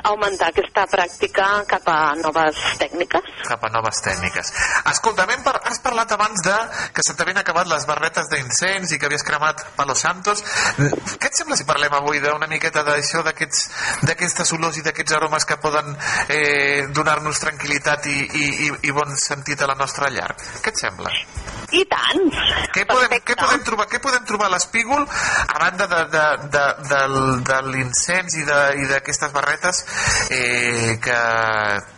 augmentar 0.04 0.52
aquesta 0.52 0.86
pràctica 0.92 1.48
cap 1.70 1.88
a 1.90 2.00
noves 2.20 2.43
tècniques. 2.80 3.30
cap 3.48 3.64
a 3.64 3.70
noves 3.70 4.02
tècniques. 4.02 4.52
Escolta, 4.92 5.26
par 5.44 5.62
has 5.66 5.80
parlat 5.80 6.12
abans 6.12 6.42
de 6.44 6.56
que 6.94 7.04
se 7.06 7.14
t'havien 7.16 7.38
acabat 7.38 7.68
les 7.68 7.86
barretes 7.86 8.30
d'incens 8.30 8.92
i 8.92 9.00
que 9.00 9.06
havies 9.06 9.24
cremat 9.24 9.64
Palo 9.76 9.96
Santos. 9.96 10.44
Què 10.78 11.28
et 11.28 11.36
sembla 11.36 11.56
si 11.58 11.64
parlem 11.66 11.94
avui 11.94 12.20
d'una 12.20 12.48
miqueta 12.48 12.84
d'això, 12.84 13.24
d'aquestes 13.24 14.54
olors 14.54 14.78
i 14.78 14.82
d'aquests 14.84 15.14
aromes 15.14 15.46
que 15.46 15.58
poden 15.58 15.96
eh, 16.30 16.88
donar-nos 16.94 17.40
tranquil·litat 17.40 18.06
i, 18.08 18.18
i, 18.20 18.46
i, 18.68 18.72
i 18.90 18.92
bon 18.92 19.16
sentit 19.18 19.62
a 19.62 19.68
la 19.68 19.76
nostra 19.76 20.10
llar? 20.10 20.34
Què 20.62 20.70
et 20.74 20.80
sembla? 20.80 21.12
I 21.74 21.84
tant! 21.90 22.28
Què 22.74 22.84
podem, 22.86 23.16
què 23.26 23.36
podem 23.40 23.64
trobar, 23.66 23.88
què 23.90 24.00
podem 24.04 24.26
trobar 24.30 24.48
a 24.48 24.54
l'espígol 24.56 25.04
a 25.08 25.60
banda 25.60 25.88
de, 25.90 26.02
de, 26.14 26.26
de, 26.54 26.66
del, 26.90 27.16
de 27.48 27.62
l'incens 27.72 28.36
i 28.38 28.44
de- 28.46 28.88
d'aquestes 28.92 29.32
barretes 29.34 29.84
eh, 30.30 31.00
que 31.02 31.18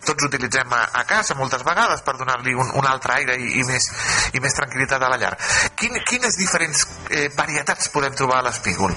tots 0.05 0.23
utilitzem 0.35 0.73
a, 0.75 0.81
a 1.01 1.03
casa 1.09 1.35
moltes 1.39 1.63
vegades 1.65 2.03
per 2.05 2.15
donar-li 2.19 2.53
un, 2.53 2.69
un 2.79 2.85
altre 2.89 3.17
aire 3.19 3.35
i, 3.41 3.49
i, 3.61 3.63
més, 3.67 3.87
i 4.35 4.41
més 4.43 4.55
tranquil·litat 4.57 5.01
a 5.01 5.09
la 5.11 5.17
llar. 5.21 5.33
Quin, 5.79 5.95
quines 6.07 6.37
diferents 6.39 6.85
eh, 7.09 7.27
varietats 7.37 7.89
podem 7.93 8.13
trobar 8.17 8.41
a 8.43 8.47
l'espígol? 8.49 8.93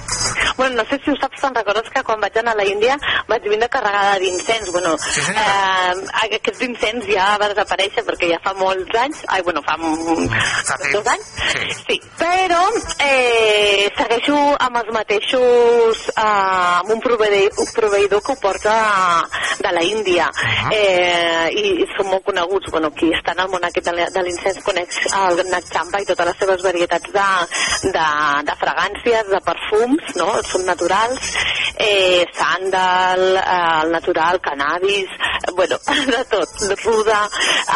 Bueno, 0.58 0.82
no 0.82 0.84
sé 0.90 0.98
si 1.04 1.10
ho 1.12 1.16
saps, 1.20 1.40
te'n 1.42 1.54
recordes 1.56 1.88
que 1.94 2.02
quan 2.06 2.20
vaig 2.22 2.36
anar 2.42 2.54
a 2.56 2.60
la 2.60 2.66
Índia 2.68 2.96
vaig 3.28 3.46
vindre 3.48 3.68
carregada 3.72 4.18
d'incens. 4.22 4.70
Bueno, 4.74 4.96
Sí, 4.98 5.22
eh, 5.32 5.94
aquest 6.24 6.62
incens 6.66 7.06
ja 7.08 7.30
va 7.40 7.48
desaparèixer 7.52 8.02
perquè 8.06 8.28
ja 8.32 8.38
fa 8.44 8.52
molts 8.58 8.94
anys, 8.98 9.22
ai, 9.32 9.42
bueno, 9.46 9.62
fa, 9.66 9.76
m- 9.78 10.26
dos 10.92 11.06
anys, 11.12 11.28
sí. 11.52 11.68
sí, 11.86 11.96
però 12.18 12.60
eh, 13.04 13.88
segueixo 13.96 14.36
amb 14.60 14.80
els 14.82 14.90
mateixos, 14.94 16.02
eh, 16.14 16.22
amb 16.22 16.90
un 16.96 17.00
proveïdor, 17.04 17.58
un 17.64 17.70
proveïdor 17.76 18.22
que 18.26 18.32
ho 18.34 18.38
porta 18.42 18.74
de 19.62 19.72
la 19.74 19.82
Índia, 19.84 20.28
eh, 20.72 21.27
i, 21.52 21.64
i 21.82 21.86
són 21.96 22.10
molt 22.12 22.24
coneguts, 22.26 22.70
bueno, 22.74 22.90
qui 22.96 23.10
està 23.14 23.34
en 23.36 23.44
el 23.44 23.52
món 23.52 23.64
aquest 23.68 23.88
de 23.88 24.08
de 24.14 24.22
l'incens 24.24 24.60
coneix 24.64 24.98
el 25.20 25.42
Nat 25.50 25.68
Champa 25.72 26.00
i 26.02 26.06
totes 26.08 26.30
les 26.30 26.38
seves 26.42 26.64
varietats 26.64 27.12
de, 27.14 27.28
de, 27.96 28.06
de 28.48 28.56
fragàncies, 28.62 29.30
de 29.32 29.40
perfums, 29.46 30.12
no? 30.20 30.28
Són 30.48 30.66
naturals, 30.68 31.30
eh, 31.78 32.24
sàndal, 32.36 33.24
eh, 33.38 33.58
el 33.84 33.92
natural, 33.94 34.40
cannabis, 34.40 35.10
eh, 35.10 35.52
bueno, 35.52 35.78
de 36.14 36.24
tot, 36.32 36.56
ruda, 36.84 37.20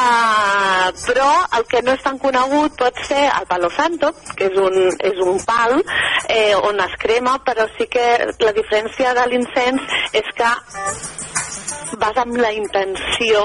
eh, 0.02 0.88
però 1.06 1.30
el 1.58 1.66
que 1.70 1.82
no 1.82 1.96
és 1.96 2.04
tan 2.04 2.18
conegut 2.22 2.76
pot 2.78 3.04
ser 3.08 3.24
el 3.28 3.46
palo 3.50 3.70
santo, 3.76 4.12
que 4.36 4.50
és 4.50 4.58
un, 4.58 4.78
és 5.12 5.22
un 5.26 5.40
pal 5.46 5.78
eh, 6.28 6.54
on 6.56 6.80
es 6.80 6.98
crema, 7.02 7.38
però 7.46 7.66
sí 7.76 7.88
que 7.90 8.06
la 8.40 8.52
diferència 8.56 9.14
de 9.18 9.26
l'incens 9.30 9.98
és 10.12 10.34
que 10.36 10.52
vas 12.00 12.16
amb 12.22 12.36
la 12.40 12.52
intenció 12.52 13.42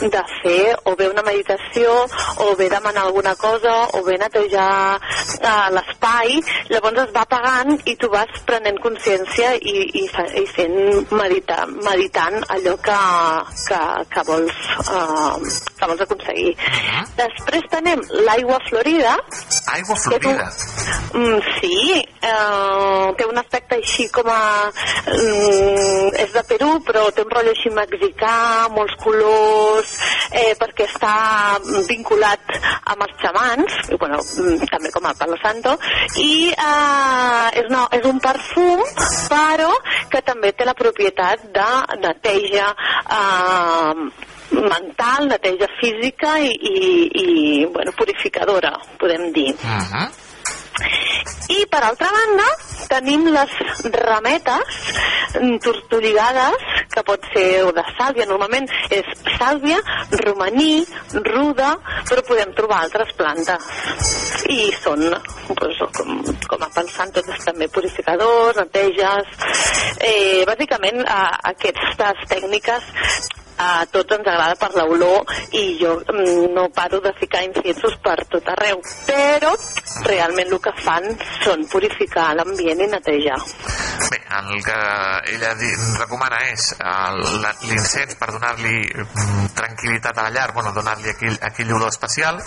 de 0.00 0.22
fer 0.42 0.74
o 0.84 0.94
bé 0.98 1.08
una 1.10 1.22
meditació 1.26 1.92
o 2.44 2.54
bé 2.58 2.68
demanar 2.70 3.06
alguna 3.06 3.34
cosa 3.36 3.74
o 3.98 4.02
bé 4.06 4.16
netejar 4.18 4.98
uh, 4.98 5.68
l'espai 5.74 6.40
llavors 6.70 7.04
es 7.04 7.12
va 7.14 7.22
apagant 7.22 7.74
i 7.84 7.96
tu 8.00 8.10
vas 8.12 8.40
prenent 8.48 8.80
consciència 8.82 9.54
i, 9.60 9.76
i, 10.02 10.04
i 10.40 10.44
fent 10.56 10.76
medita, 11.14 11.64
meditant 11.86 12.40
allò 12.56 12.76
que, 12.84 12.98
que, 13.68 13.80
que, 14.14 14.26
vols, 14.28 14.60
uh, 14.88 15.38
que 15.78 15.90
vols 15.90 16.04
aconseguir. 16.06 16.54
Després 17.18 17.68
tenem 17.72 18.02
l'aigua 18.26 18.58
florida. 18.68 19.16
Aigua 19.74 19.96
florida. 19.96 20.48
Mm, 21.14 21.38
sí, 21.60 22.02
eh, 22.26 23.12
té 23.18 23.26
un 23.30 23.38
aspecte 23.38 23.78
així 23.78 24.08
com 24.14 24.28
a... 24.30 24.40
Mm, 25.12 26.10
és 26.24 26.32
de 26.34 26.42
Perú, 26.48 26.70
però 26.86 27.04
té 27.14 27.22
un 27.22 27.30
rotllo 27.30 27.54
així 27.54 27.70
mexicà, 27.90 28.34
molts 28.74 28.96
colors, 29.02 29.94
eh, 30.30 30.52
perquè 30.60 30.88
està 30.88 31.14
vinculat 31.88 32.54
amb 32.92 33.06
els 33.06 33.16
xamans, 33.22 33.78
i, 33.90 33.98
bueno, 34.00 34.20
mm, 34.20 34.68
també 34.72 34.92
com 34.94 35.08
a 35.08 35.14
Palo 35.18 35.38
Santo, 35.42 35.76
i 36.22 36.50
eh, 36.50 37.48
és, 37.62 37.70
no, 37.72 37.86
és 37.92 38.04
un 38.10 38.20
perfum, 38.24 38.84
però 39.30 39.72
que 40.10 40.22
també 40.26 40.52
té 40.52 40.66
la 40.68 40.76
propietat 40.78 41.48
de 41.54 41.70
neteja 42.02 42.70
eh, 43.18 44.04
mental, 44.54 45.28
neteja 45.28 45.68
física 45.80 46.36
i, 46.38 46.52
i, 46.52 46.76
i 47.22 47.66
bueno, 47.72 47.94
purificadora, 47.96 48.76
podem 49.00 49.32
dir. 49.32 49.54
I 51.54 51.64
per 51.70 51.82
altra 51.84 52.08
banda 52.10 52.46
tenim 52.88 53.26
les 53.32 53.52
rametes 53.94 54.78
mm, 55.40 55.58
tortolligades 55.64 56.64
que 56.94 57.02
pot 57.06 57.26
ser 57.34 57.46
de 57.76 57.84
sàlvia, 57.98 58.26
normalment 58.30 58.68
és 58.94 59.08
sàlvia, 59.36 59.80
romaní, 60.22 60.84
ruda, 61.26 61.74
però 62.08 62.24
podem 62.26 62.54
trobar 62.58 62.82
altres 62.84 63.12
plantes. 63.18 63.68
I 64.50 64.70
són, 64.82 65.06
doncs, 65.50 65.80
com, 65.98 66.18
com 66.50 66.66
a 66.66 66.70
pensant, 66.74 67.14
totes 67.14 67.46
també 67.46 67.70
purificadors, 67.72 68.60
neteges... 68.62 69.30
Eh, 70.04 70.42
bàsicament, 70.44 71.00
a, 71.08 71.22
aquestes 71.54 72.26
tècniques 72.28 72.90
a 73.58 73.86
tots 73.90 74.16
ens 74.16 74.26
agrada 74.26 74.56
per 74.58 74.70
l'olor 74.74 75.24
i 75.54 75.64
jo 75.80 75.94
mm, 76.00 76.52
no 76.54 76.68
paro 76.74 77.00
de 77.00 77.12
ficar 77.18 77.44
inciensos 77.46 77.96
per 78.02 78.16
tot 78.30 78.48
arreu, 78.54 78.80
però 79.06 79.54
realment 80.04 80.52
el 80.52 80.60
que 80.62 80.74
fan 80.82 81.06
són 81.44 81.66
purificar 81.70 82.32
l'ambient 82.34 82.82
i 82.84 82.90
netejar. 82.90 83.38
Bé, 84.10 84.18
el 84.38 84.62
que 84.64 84.78
ella 85.34 85.52
recomana 86.00 86.40
és 86.50 86.72
l'incens 87.68 88.16
per 88.18 88.30
donar-li 88.34 88.74
mm, 88.90 89.52
tranquil·litat 89.56 90.18
a 90.18 90.26
la 90.26 90.34
llar, 90.34 90.48
bueno, 90.56 90.74
donar-li 90.74 91.12
aquell, 91.14 91.38
aquell 91.48 91.72
olor 91.76 91.92
especial, 91.94 92.40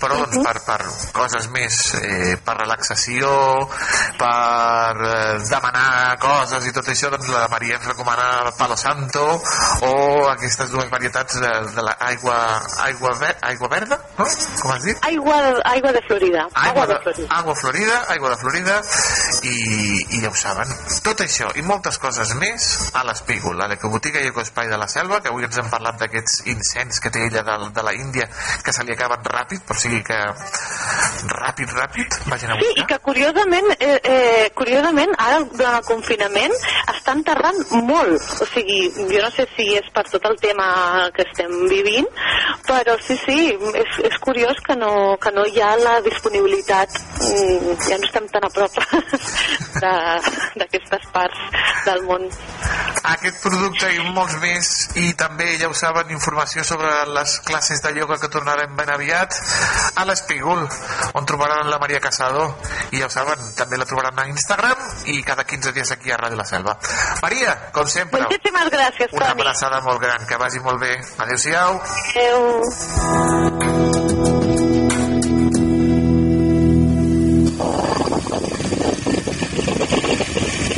però 0.00 0.18
doncs, 0.22 0.40
per, 0.46 0.56
per 0.66 0.78
coses 1.16 1.50
més, 1.52 1.78
eh, 2.00 2.36
per 2.42 2.56
relaxació, 2.62 3.30
per 4.18 5.10
eh, 5.10 5.36
demanar 5.50 6.16
coses 6.22 6.66
i 6.66 6.74
tot 6.74 6.88
això, 6.92 7.12
doncs 7.12 7.30
la 7.32 7.46
Maria 7.52 7.78
ens 7.78 7.90
recomana 7.92 8.28
el 8.46 8.52
Palo 8.58 8.76
Santo 8.80 9.26
o 9.86 9.92
aquestes 10.46 10.70
dues 10.70 10.88
varietats 10.90 11.40
de, 11.42 11.50
de 11.74 11.82
l'aigua 11.84 12.36
aigua, 12.86 13.12
ver, 13.20 13.32
aigua 13.50 13.68
verda, 13.72 13.98
no? 14.18 14.26
Com 14.62 14.72
has 14.72 14.84
dit? 14.86 14.98
Aigua, 15.10 15.36
aigua 15.72 15.92
de 15.92 16.02
Florida. 16.06 16.46
Aigua 16.54 16.86
de, 16.86 16.98
aigua 17.28 17.54
florida, 17.58 17.96
aigua 18.14 18.30
de 18.30 18.38
Florida 18.40 18.76
i, 19.42 19.56
i 20.16 20.20
ja 20.22 20.30
ho 20.30 20.36
saben. 20.38 20.70
Tot 21.04 21.20
això 21.26 21.50
i 21.58 21.64
moltes 21.66 21.98
coses 22.02 22.32
més 22.40 22.66
a 22.96 23.02
l'Espígol, 23.08 23.60
a 23.62 23.68
l'Ecobotiga 23.70 24.22
i 24.22 24.30
Ecoespai 24.30 24.70
de 24.70 24.78
la 24.80 24.88
Selva, 24.90 25.20
que 25.22 25.32
avui 25.32 25.44
ens 25.46 25.58
hem 25.60 25.68
parlat 25.72 25.98
d'aquests 26.00 26.44
incens 26.52 27.00
que 27.02 27.10
té 27.14 27.26
ella 27.28 27.42
de, 27.46 27.58
de 27.76 27.84
la 27.86 27.94
Índia 27.96 28.28
que 28.64 28.72
se 28.74 28.84
li 28.86 28.94
acaben 28.94 29.24
ràpid, 29.26 29.64
però 29.66 29.78
sigui 29.80 30.02
que 30.06 30.18
ràpid, 31.36 31.72
ràpid, 31.76 32.18
vagin 32.30 32.52
a 32.52 32.56
Sí, 32.60 32.66
buscar. 32.66 32.82
i 32.82 32.86
que 32.92 32.98
curiosament, 33.04 33.70
eh, 33.80 34.00
eh, 34.02 34.50
curiosament, 34.54 35.12
ara 35.18 35.40
durant 35.52 35.78
el 35.80 35.84
confinament 35.88 36.54
estan 36.94 37.22
tardant 37.26 37.58
molt. 37.86 38.22
O 38.42 38.46
sigui, 38.52 38.90
jo 38.96 39.22
no 39.22 39.30
sé 39.34 39.46
si 39.56 39.68
és 39.78 39.88
per 39.94 40.04
tot 40.10 40.24
el 40.30 40.35
tema 40.42 41.10
que 41.14 41.22
estem 41.26 41.52
vivint, 41.70 42.06
però 42.66 42.96
sí, 43.02 43.16
sí, 43.24 43.38
és, 43.74 43.98
és 44.10 44.18
curiós 44.22 44.58
que 44.66 44.76
no, 44.76 45.16
que 45.22 45.32
no 45.34 45.44
hi 45.46 45.60
ha 45.62 45.74
la 45.80 45.96
disponibilitat, 46.04 46.90
mm, 47.20 47.76
ja 47.88 47.98
no 48.00 48.08
estem 48.08 48.28
tan 48.32 48.44
a 48.48 48.50
prop 48.52 48.76
de- 49.82 50.20
d'aquestes 50.56 51.06
parts 51.12 51.38
del 51.86 52.02
món. 52.08 52.26
Aquest 53.06 53.38
producte 53.44 53.88
i 53.94 54.00
molts 54.16 54.34
més 54.42 54.70
i 54.98 55.12
també, 55.18 55.52
ja 55.60 55.68
ho 55.70 55.74
saben, 55.78 56.10
informació 56.10 56.64
sobre 56.66 56.88
les 57.14 57.36
classes 57.46 57.82
de 57.84 57.92
ioga 58.00 58.16
que 58.18 58.30
tornarem 58.32 58.74
ben 58.76 58.90
aviat 58.90 59.36
a 59.94 60.04
l'Espígol, 60.08 60.64
on 61.14 61.26
trobaran 61.28 61.70
la 61.70 61.78
Maria 61.78 62.00
Casado 62.02 62.48
i 62.90 62.98
ja 63.02 63.06
ho 63.06 63.12
saben, 63.12 63.52
també 63.58 63.78
la 63.78 63.86
trobaran 63.86 64.18
a 64.18 64.26
Instagram 64.32 64.82
i 65.12 65.20
cada 65.22 65.44
15 65.46 65.72
dies 65.76 65.92
aquí 65.94 66.10
a 66.10 66.18
Ràdio 66.18 66.40
La 66.40 66.44
Selva. 66.48 66.74
Maria, 67.22 67.54
com 67.72 67.86
sempre, 67.86 68.24
Moltíssimes 68.26 68.70
gràcies, 68.74 69.12
una 69.14 69.30
abraçada 69.36 69.80
molt 69.86 70.00
gran, 70.02 70.25
que 70.26 70.36
vagi 70.36 70.60
molt 70.64 70.80
bé. 70.80 70.92
Adéu-siau. 71.22 71.80
Adéu. 72.10 72.36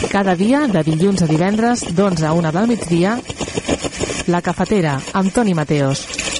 Cada 0.08 0.34
dia, 0.34 0.66
de 0.66 0.82
dilluns 0.82 1.22
a 1.22 1.28
divendres, 1.30 1.84
d'11 1.94 2.24
a 2.26 2.32
1 2.34 2.52
del 2.56 2.66
migdia, 2.72 3.18
La 4.26 4.40
Cafetera, 4.42 4.98
amb 5.12 5.32
Toni 5.32 5.54
Mateos. 5.54 6.37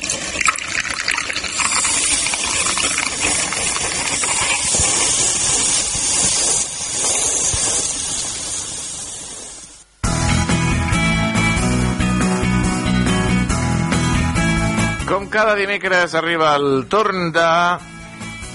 Cada 15.31 15.55
dimecres 15.55 16.15
arriba 16.15 16.55
el 16.57 16.87
torn 16.89 17.33
de... 17.33 17.49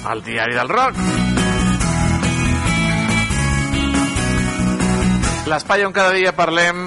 El 0.09 0.23
diari 0.23 0.55
del 0.57 0.69
rock. 0.69 0.97
L'espai 5.47 5.85
on 5.85 5.93
cada 5.93 6.15
dia 6.17 6.33
parlem 6.35 6.81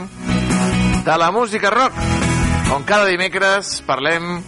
de 1.07 1.17
la 1.17 1.31
música 1.31 1.71
rock. 1.71 1.95
On 2.75 2.83
cada 2.83 3.07
dimecres 3.07 3.79
parlem 3.87 4.43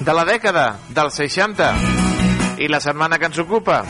de 0.00 0.16
la 0.16 0.26
dècada 0.26 0.66
dels 0.90 1.20
60 1.22 1.70
i 2.58 2.68
la 2.68 2.82
setmana 2.82 3.20
que 3.20 3.30
ens 3.30 3.38
ocupa. 3.38 3.84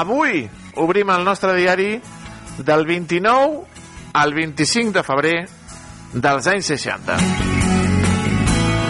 Avui 0.00 0.48
obrim 0.80 1.12
el 1.12 1.28
nostre 1.28 1.52
diari 1.58 1.92
del 2.58 2.88
29 2.88 3.62
al 4.14 4.34
25 4.34 4.96
de 4.96 5.06
febrer 5.06 5.38
dels 6.14 6.46
anys 6.48 6.72
60. 6.72 7.57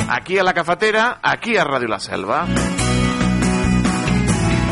Aquí 0.09 0.39
a 0.39 0.43
la 0.43 0.55
cafetera, 0.55 1.19
aquí 1.23 1.57
a 1.57 1.65
Ràdio 1.69 1.89
La 1.93 2.01
Selva. 2.01 2.47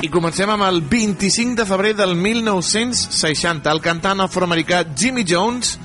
I 0.01 0.09
comencem 0.09 0.49
amb 0.49 0.65
el 0.65 0.81
25 0.81 1.61
de 1.61 1.67
febrer 1.69 1.93
del 1.99 2.15
1960. 2.17 3.69
El 3.71 3.83
cantant 3.85 4.25
afroamericà 4.25 4.85
Jimmy 4.97 5.27
Jones, 5.29 5.77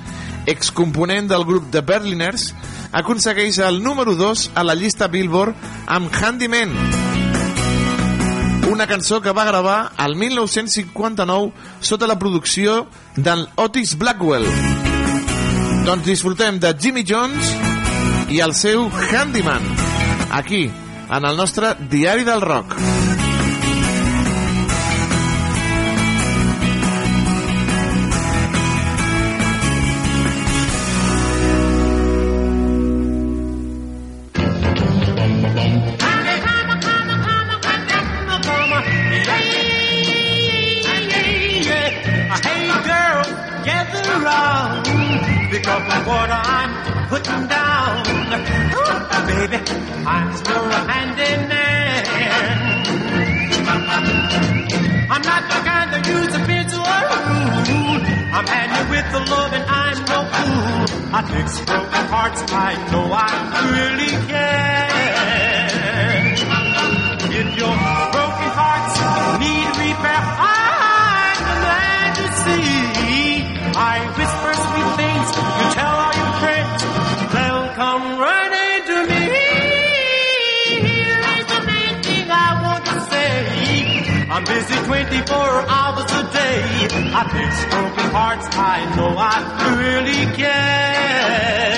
excomponent 0.47 1.27
del 1.27 1.43
grup 1.43 1.67
The 1.71 1.81
Berliners, 1.83 2.53
aconsegueix 2.91 3.59
el 3.59 3.83
número 3.83 4.15
2 4.15 4.51
a 4.55 4.63
la 4.63 4.75
llista 4.75 5.07
Billboard 5.11 5.55
amb 5.87 6.11
Handyman, 6.15 6.71
una 8.71 8.87
cançó 8.87 9.19
que 9.21 9.33
va 9.35 9.43
gravar 9.43 9.91
el 9.99 10.15
1959 10.15 11.51
sota 11.81 12.07
la 12.07 12.15
producció 12.17 12.85
d'en 13.17 13.43
Otis 13.59 13.97
Blackwell. 13.99 14.47
Doncs 15.83 16.07
disfrutem 16.07 16.61
de 16.63 16.71
Jimmy 16.79 17.03
Jones 17.03 17.51
i 18.31 18.39
el 18.39 18.53
seu 18.55 18.87
Handyman, 19.11 19.65
aquí, 20.31 20.63
en 21.11 21.25
el 21.25 21.35
nostre 21.35 21.75
Diari 21.91 22.23
del 22.23 22.41
Rock. 22.41 23.00
I 62.71 62.75
know 62.89 63.03
I 63.11 63.31
really 63.75 64.13
care. 64.31 64.87
If 67.39 67.47
your 67.59 67.75
broken 68.15 68.49
hearts 68.59 68.95
need 69.43 69.71
repair, 69.75 70.23
I'm 70.39 71.35
the 71.51 71.57
man 71.67 72.07
to 72.15 72.25
see. 72.43 73.43
I 73.75 73.95
whisper 74.15 74.53
sweet 74.55 74.89
things, 75.01 75.27
you 75.35 75.65
tell 75.75 75.95
all 75.99 76.15
your 76.15 76.33
friends, 76.39 76.79
they'll 77.35 77.69
come 77.75 78.03
running 78.23 78.79
to 78.87 78.97
me. 79.11 79.23
Here 80.87 81.21
is 81.35 81.45
the 81.51 81.61
main 81.67 81.95
thing 82.07 82.27
I 82.31 82.49
want 82.63 82.83
to 82.87 82.97
say. 83.11 83.35
I'm 84.31 84.43
busy 84.47 84.77
24 84.87 85.35
hours 85.75 86.07
a 86.07 86.23
day. 86.39 86.59
I 87.19 87.21
fix 87.35 87.51
broken 87.67 88.07
hearts, 88.15 88.47
I 88.55 88.95
know 88.95 89.11
I 89.19 89.35
really 89.75 90.23
can. 90.39 91.70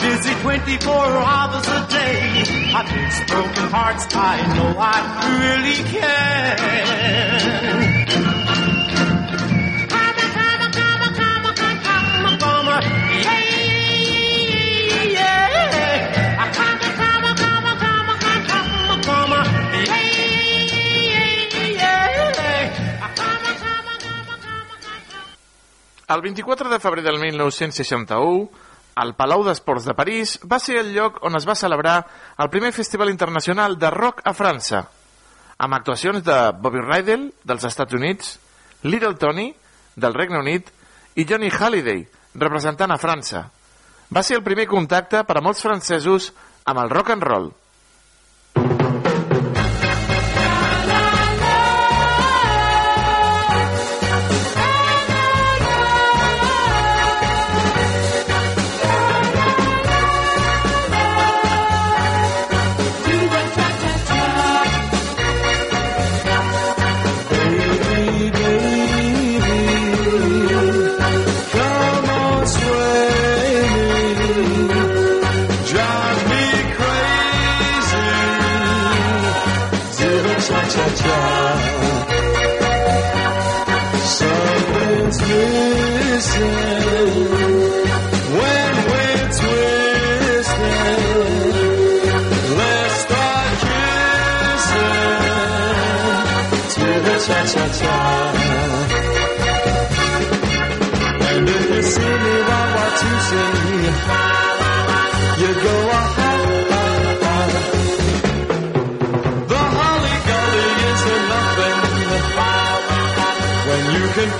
Busy 0.00 0.34
24 0.42 0.92
hours 0.92 1.68
a 1.68 1.86
day. 1.88 2.44
I 2.74 2.82
fix 2.92 3.30
broken 3.30 3.68
hearts, 3.70 4.06
I 4.14 4.36
know 4.56 4.78
I 4.78 4.98
really 5.40 5.78
can. 5.90 7.30
El 26.10 26.22
24 26.22 26.68
de 26.68 26.80
febrer 26.80 27.04
del 27.04 27.20
1961, 27.20 28.50
el 29.00 29.14
Palau 29.16 29.44
d'Esports 29.46 29.86
de 29.88 29.94
París 29.96 30.36
va 30.44 30.58
ser 30.60 30.80
el 30.80 30.92
lloc 30.94 31.20
on 31.26 31.36
es 31.38 31.46
va 31.48 31.56
celebrar 31.58 31.98
el 32.38 32.50
primer 32.52 32.72
festival 32.76 33.10
internacional 33.12 33.78
de 33.78 33.90
rock 33.94 34.20
a 34.24 34.34
França, 34.36 34.84
amb 35.58 35.76
actuacions 35.76 36.24
de 36.24 36.38
Bobby 36.60 36.82
Rydell, 36.84 37.30
dels 37.44 37.64
Estats 37.68 37.96
Units, 37.96 38.36
Little 38.82 39.14
Tony, 39.20 39.50
del 39.96 40.14
Regne 40.14 40.40
Unit, 40.40 40.70
i 41.16 41.26
Johnny 41.28 41.50
Halliday, 41.50 42.04
representant 42.34 42.92
a 42.92 43.00
França. 43.00 43.46
Va 44.10 44.22
ser 44.26 44.38
el 44.38 44.46
primer 44.46 44.66
contacte 44.70 45.22
per 45.24 45.36
a 45.38 45.44
molts 45.44 45.62
francesos 45.62 46.30
amb 46.64 46.80
el 46.82 46.90
rock 46.90 47.12
and 47.14 47.24
roll. 47.26 47.50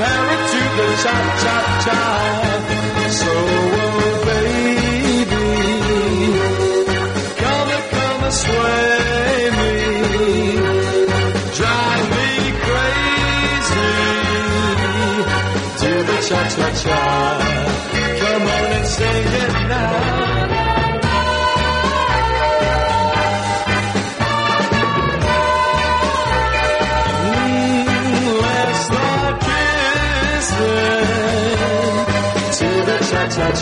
Compare 0.00 0.28
it 0.34 0.42
to 0.52 0.60
the 0.78 0.88
cha-cha-cha. 1.02 2.02
So, 3.20 3.32
oh, 3.32 4.14
baby, 4.24 5.46
come 7.40 7.68
and 7.76 7.84
come 7.94 8.20
and 8.28 8.34
sway 8.42 9.50
me. 9.58 9.74
Drive 11.58 12.06
me 12.16 12.28
crazy 12.64 13.92
to 15.80 15.90
the 16.08 16.18
cha-cha-cha. 16.28 17.00
Come 17.00 17.09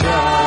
try. 0.00 0.37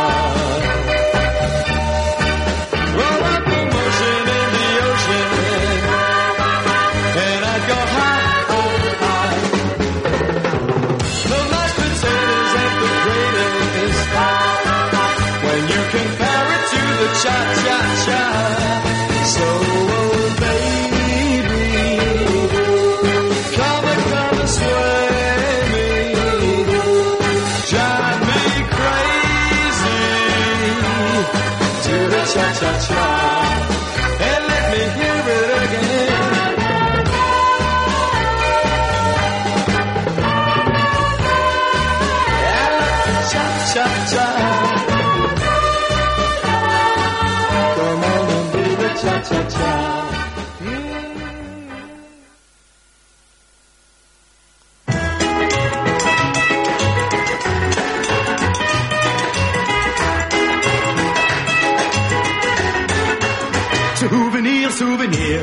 Souvenir, 64.91 65.13
souvenir, 65.13 65.41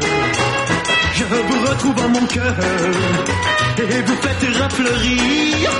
je 1.15 1.25
vous 1.25 1.61
retrouve 1.70 2.05
en 2.05 2.09
mon 2.11 2.27
cœur. 2.27 2.55
Et 3.79 4.03
vous 4.03 4.16
faites 4.16 4.62
refleurir 4.62 5.70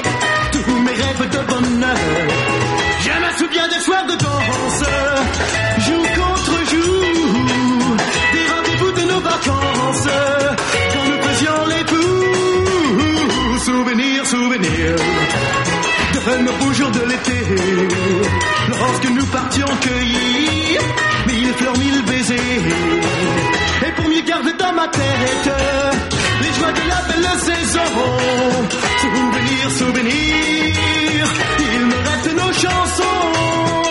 tous 0.53 0.73
mes 0.85 0.93
rêves 0.93 1.29
de 1.31 1.41
bonheur. 1.51 1.97
Je 3.05 3.11
me 3.11 3.31
souviens 3.39 3.69
des 3.69 3.81
soirs 3.85 4.07
de 4.07 4.17
danse, 4.25 4.85
jour 5.87 6.07
contre 6.17 6.57
jour, 6.73 7.97
des 8.33 8.47
rendez-vous 8.53 8.93
de 9.01 9.05
nos 9.13 9.21
vacances, 9.21 10.09
quand 10.93 11.05
nous 11.11 11.21
faisions 11.29 11.67
les 11.73 11.85
fous. 11.91 13.59
Souvenir, 13.67 14.27
souvenir 14.27 14.97
de 16.37 16.43
nos 16.43 16.53
beaux 16.53 16.73
jours 16.73 16.91
de 16.91 17.01
l'été, 17.01 17.39
lorsque 18.69 19.11
nous 19.11 19.27
partions 19.27 19.67
cueillir 19.81 20.81
mille 21.27 21.53
fleurs, 21.55 21.79
mille 21.79 22.03
baisers. 22.05 22.65
Et 23.87 23.93
pour 23.93 24.09
mieux 24.09 24.21
garder 24.27 24.53
dans 24.59 24.73
ma 24.75 24.89
tête 24.89 25.51
les 26.43 26.53
joies 26.59 26.73
de 26.73 26.85
la 26.93 27.01
belle 27.09 27.39
saison. 27.49 27.89
Souvenir, 29.01 29.71
souvenir, 29.79 31.25
il 31.75 31.87
me 31.87 31.97
reste 32.09 32.35
nos 32.35 32.53
chansons. 32.53 33.88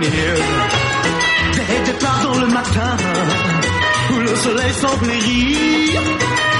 Des 0.00 1.92
départs 1.92 2.20
dans 2.22 2.38
le 2.40 2.46
matin 2.46 2.96
Où 4.12 4.18
le 4.18 4.34
soleil 4.34 4.72
semblait 4.72 5.18
rire 5.18 6.00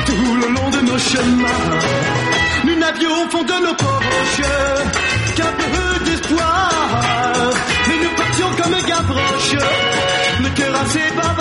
Tout 0.04 0.36
le 0.42 0.48
long 0.52 0.68
de 0.70 0.80
nos 0.80 0.98
chemins. 0.98 1.48
Nous 2.64 2.76
n'avions 2.78 3.10
au 3.10 3.30
fond 3.30 3.42
de 3.42 3.66
nos 3.66 3.74
poches 3.74 4.50
Qu'un 5.36 5.52
peu 5.56 6.04
d'espoir. 6.04 6.70
Mais 7.88 7.96
nous 8.04 8.14
partions 8.14 8.50
comme 8.62 8.76
Gavroche 8.86 9.56
Le 10.42 10.48
cœur 10.50 10.74
assez 10.82 11.10
bavard 11.16 11.39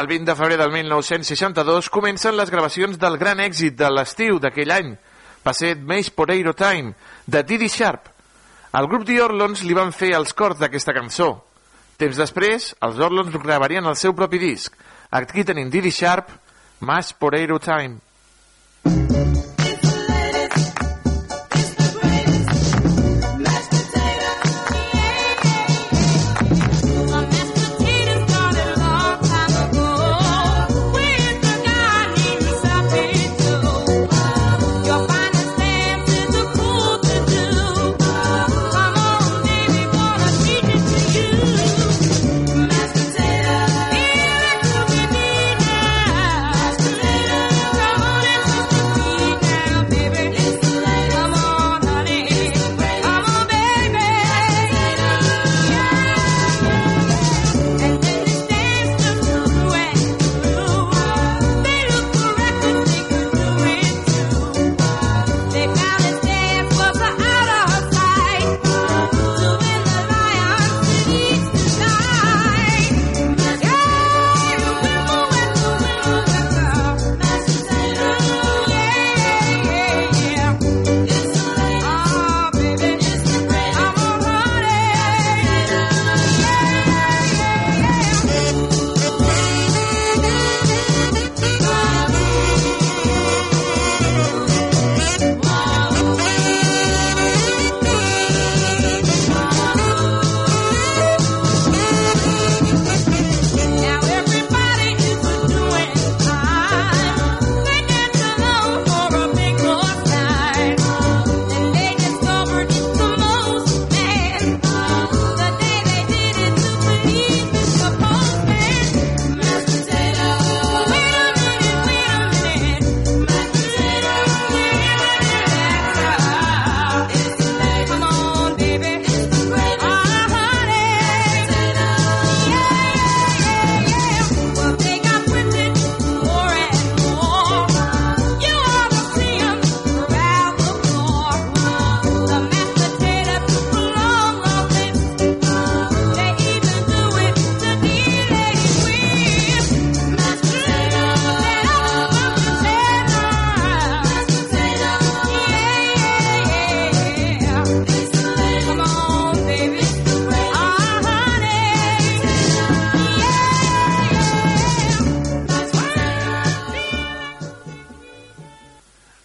El 0.00 0.06
20 0.06 0.30
de 0.30 0.34
febrer 0.34 0.56
del 0.56 0.70
1962 0.72 1.90
comencen 1.90 2.36
les 2.36 2.48
gravacions 2.48 2.96
del 2.96 3.18
gran 3.20 3.40
èxit 3.44 3.74
de 3.76 3.90
l'estiu 3.92 4.38
d'aquell 4.40 4.72
any, 4.72 4.94
va 5.44 5.52
ser 5.52 5.74
Mace 5.76 6.14
Poreiro 6.16 6.54
Time, 6.56 6.94
de 7.26 7.42
Didi 7.44 7.68
Sharp. 7.68 8.08
El 8.80 8.88
grup 8.88 9.04
The 9.04 9.18
Orlons 9.20 9.60
li 9.68 9.76
van 9.76 9.92
fer 9.92 10.14
els 10.16 10.32
cors 10.32 10.56
d'aquesta 10.56 10.96
cançó. 10.96 11.28
Temps 12.00 12.16
després, 12.16 12.70
els 12.80 13.02
Orlons 13.10 13.36
gravarien 13.44 13.84
el 13.92 13.98
seu 14.00 14.16
propi 14.16 14.40
disc. 14.40 14.72
Aquí 15.10 15.44
tenim 15.44 15.68
Didi 15.68 15.92
Sharp, 15.92 16.32
Mash 16.80 17.12
Poreiro 17.20 17.60
Time. 17.60 18.00
Potato, 18.82 19.59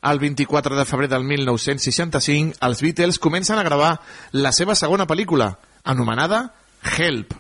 El 0.06 0.20
24 0.20 0.76
de 0.76 0.86
febrer 0.86 1.10
del 1.10 1.24
1965, 1.24 2.60
els 2.62 2.82
Beatles 2.86 3.18
comencen 3.18 3.58
a 3.58 3.64
gravar 3.66 4.02
la 4.32 4.52
seva 4.54 4.76
segona 4.76 5.08
pel·lícula, 5.10 5.58
anomenada 5.84 6.54
Help. 6.98 7.34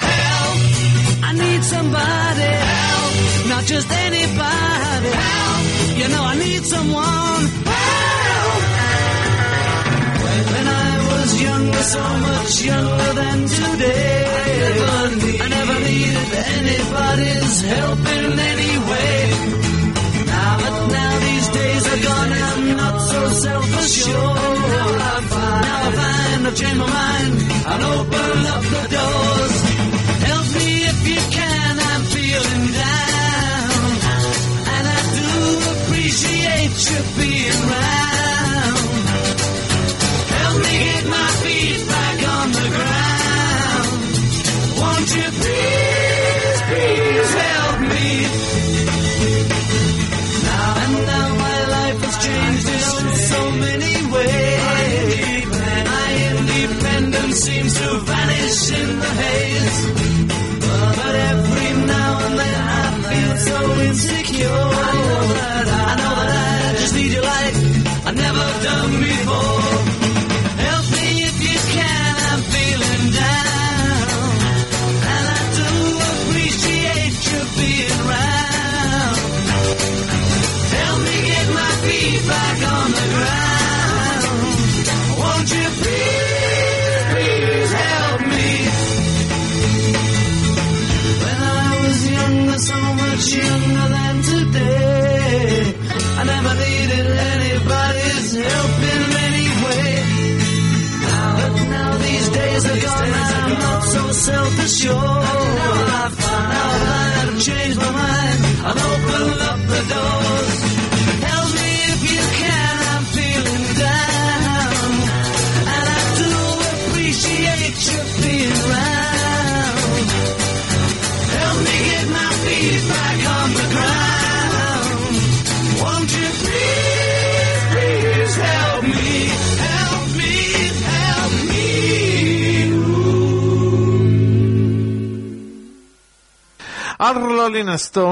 I 0.00 1.32
need 1.32 1.62
somebody 1.64 2.52
help, 2.68 3.48
not 3.48 3.64
just 3.64 3.90
anybody 3.90 5.12
help. 5.16 5.98
You 5.98 6.08
know 6.08 6.24
I 6.24 6.34
need 6.36 6.64
someone 6.64 7.44
help. 7.72 8.62
When 10.52 10.68
I 10.68 10.90
was 11.08 11.42
younger, 11.42 11.82
so 11.82 12.04
much 12.28 12.62
younger 12.64 13.12
than 13.14 13.38
today, 13.48 14.28
I 14.28 15.48
never, 15.48 15.80
need, 15.80 15.88
needed 15.88 16.32
anybody's 16.58 17.60
help 17.62 17.98
in 17.98 18.38
any 18.38 18.78
way. 18.90 19.17
Not 23.44 23.62
so 23.62 23.68
self-assured. 23.68 24.14
Now 24.14 24.88
I 24.98 25.20
find, 25.20 25.62
now 25.62 25.80
I 25.80 25.92
find 25.92 26.46
I've 26.46 26.56
changed 26.56 26.78
my 26.78 26.86
mind 26.86 27.34
and 27.66 27.82
open 27.84 28.46
up 28.46 28.62
the 28.62 28.88
doors. 28.94 29.87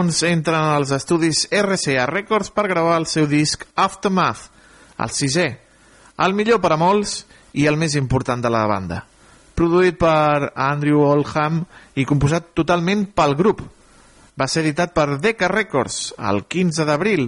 Stones 0.06 0.22
entren 0.22 0.62
als 0.62 0.92
estudis 0.94 1.48
RCA 1.50 2.04
Records 2.06 2.52
per 2.54 2.68
gravar 2.70 2.94
el 3.00 3.06
seu 3.10 3.26
disc 3.26 3.64
Aftermath, 3.74 4.44
el 5.02 5.10
sisè, 5.10 5.46
el 6.22 6.34
millor 6.34 6.60
per 6.62 6.70
a 6.74 6.78
molts 6.78 7.24
i 7.58 7.66
el 7.66 7.74
més 7.76 7.96
important 7.98 8.38
de 8.42 8.52
la 8.52 8.62
banda. 8.70 9.00
Produït 9.56 9.98
per 9.98 10.52
Andrew 10.54 11.02
Oldham 11.02 11.58
i 11.98 12.06
composat 12.06 12.52
totalment 12.54 13.08
pel 13.16 13.34
grup. 13.34 13.64
Va 14.38 14.46
ser 14.46 14.62
editat 14.62 14.94
per 14.94 15.18
Decca 15.18 15.50
Records 15.50 16.14
el 16.18 16.44
15 16.46 16.86
d'abril 16.86 17.26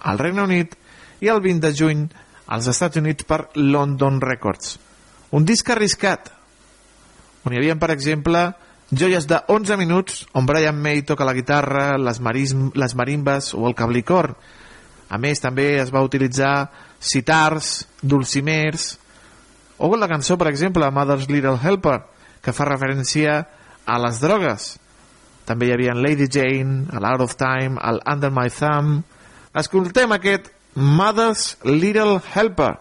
al 0.00 0.18
Regne 0.18 0.46
Unit 0.48 0.78
i 1.20 1.28
el 1.28 1.44
20 1.44 1.60
de 1.66 1.74
juny 1.76 2.06
als 2.46 2.70
Estats 2.72 3.02
Units 3.02 3.28
per 3.28 3.50
London 3.60 4.22
Records. 4.22 4.78
Un 5.36 5.44
disc 5.44 5.68
arriscat, 5.68 6.32
on 7.44 7.52
hi 7.52 7.60
havia, 7.60 7.76
per 7.76 7.92
exemple, 7.92 8.48
joies 8.90 9.26
de 9.26 9.40
11 9.48 9.76
minuts 9.76 10.26
on 10.32 10.46
Brian 10.46 10.76
May 10.80 11.02
toca 11.02 11.24
la 11.24 11.34
guitarra, 11.34 11.96
les, 11.98 12.20
marism, 12.20 12.68
les 12.74 12.94
marimbes 12.94 13.54
o 13.54 13.66
el 13.68 13.74
cablicor. 13.74 14.34
A 15.08 15.18
més, 15.18 15.40
també 15.40 15.78
es 15.80 15.92
va 15.94 16.04
utilitzar 16.04 16.70
citars, 17.00 17.86
dulcimers, 18.02 18.98
o 19.78 19.90
la 19.96 20.08
cançó, 20.08 20.38
per 20.38 20.48
exemple, 20.48 20.90
Mother's 20.90 21.28
Little 21.28 21.58
Helper, 21.58 21.98
que 22.42 22.54
fa 22.54 22.66
referència 22.68 23.40
a 23.84 23.98
les 24.00 24.20
drogues. 24.22 24.74
També 25.44 25.68
hi 25.68 25.74
havia 25.74 25.96
Lady 25.96 26.28
Jane, 26.30 26.86
el 26.92 27.04
Out 27.04 27.24
of 27.26 27.36
Time, 27.40 27.80
el 27.82 28.00
Under 28.06 28.30
My 28.32 28.50
Thumb... 28.50 29.02
Escoltem 29.54 30.10
aquest 30.10 30.48
Mother's 30.74 31.56
Little 31.62 32.16
Helper 32.18 32.72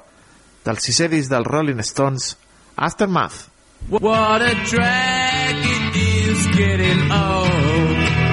del 0.65 0.79
sisè 0.81 1.05
disc 1.11 1.29
dels 1.29 1.45
Rolling 1.45 1.83
Stones, 1.85 2.31
Aftermath. 2.75 3.52
What 3.89 4.41
a 4.41 4.55
drag 4.65 5.55
it 5.59 5.95
is 5.95 6.47
getting 6.55 7.11
old. 7.11 8.23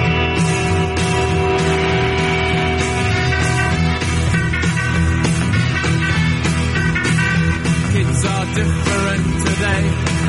Kids 7.93 8.25
are 8.25 8.45
different 8.55 9.25
today. 9.45 9.83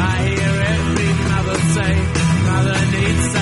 I 0.04 0.16
hear 0.26 0.54
every 0.74 1.12
mother 1.30 1.58
say, 1.74 1.94
Mother 2.46 2.80
needs 2.92 3.41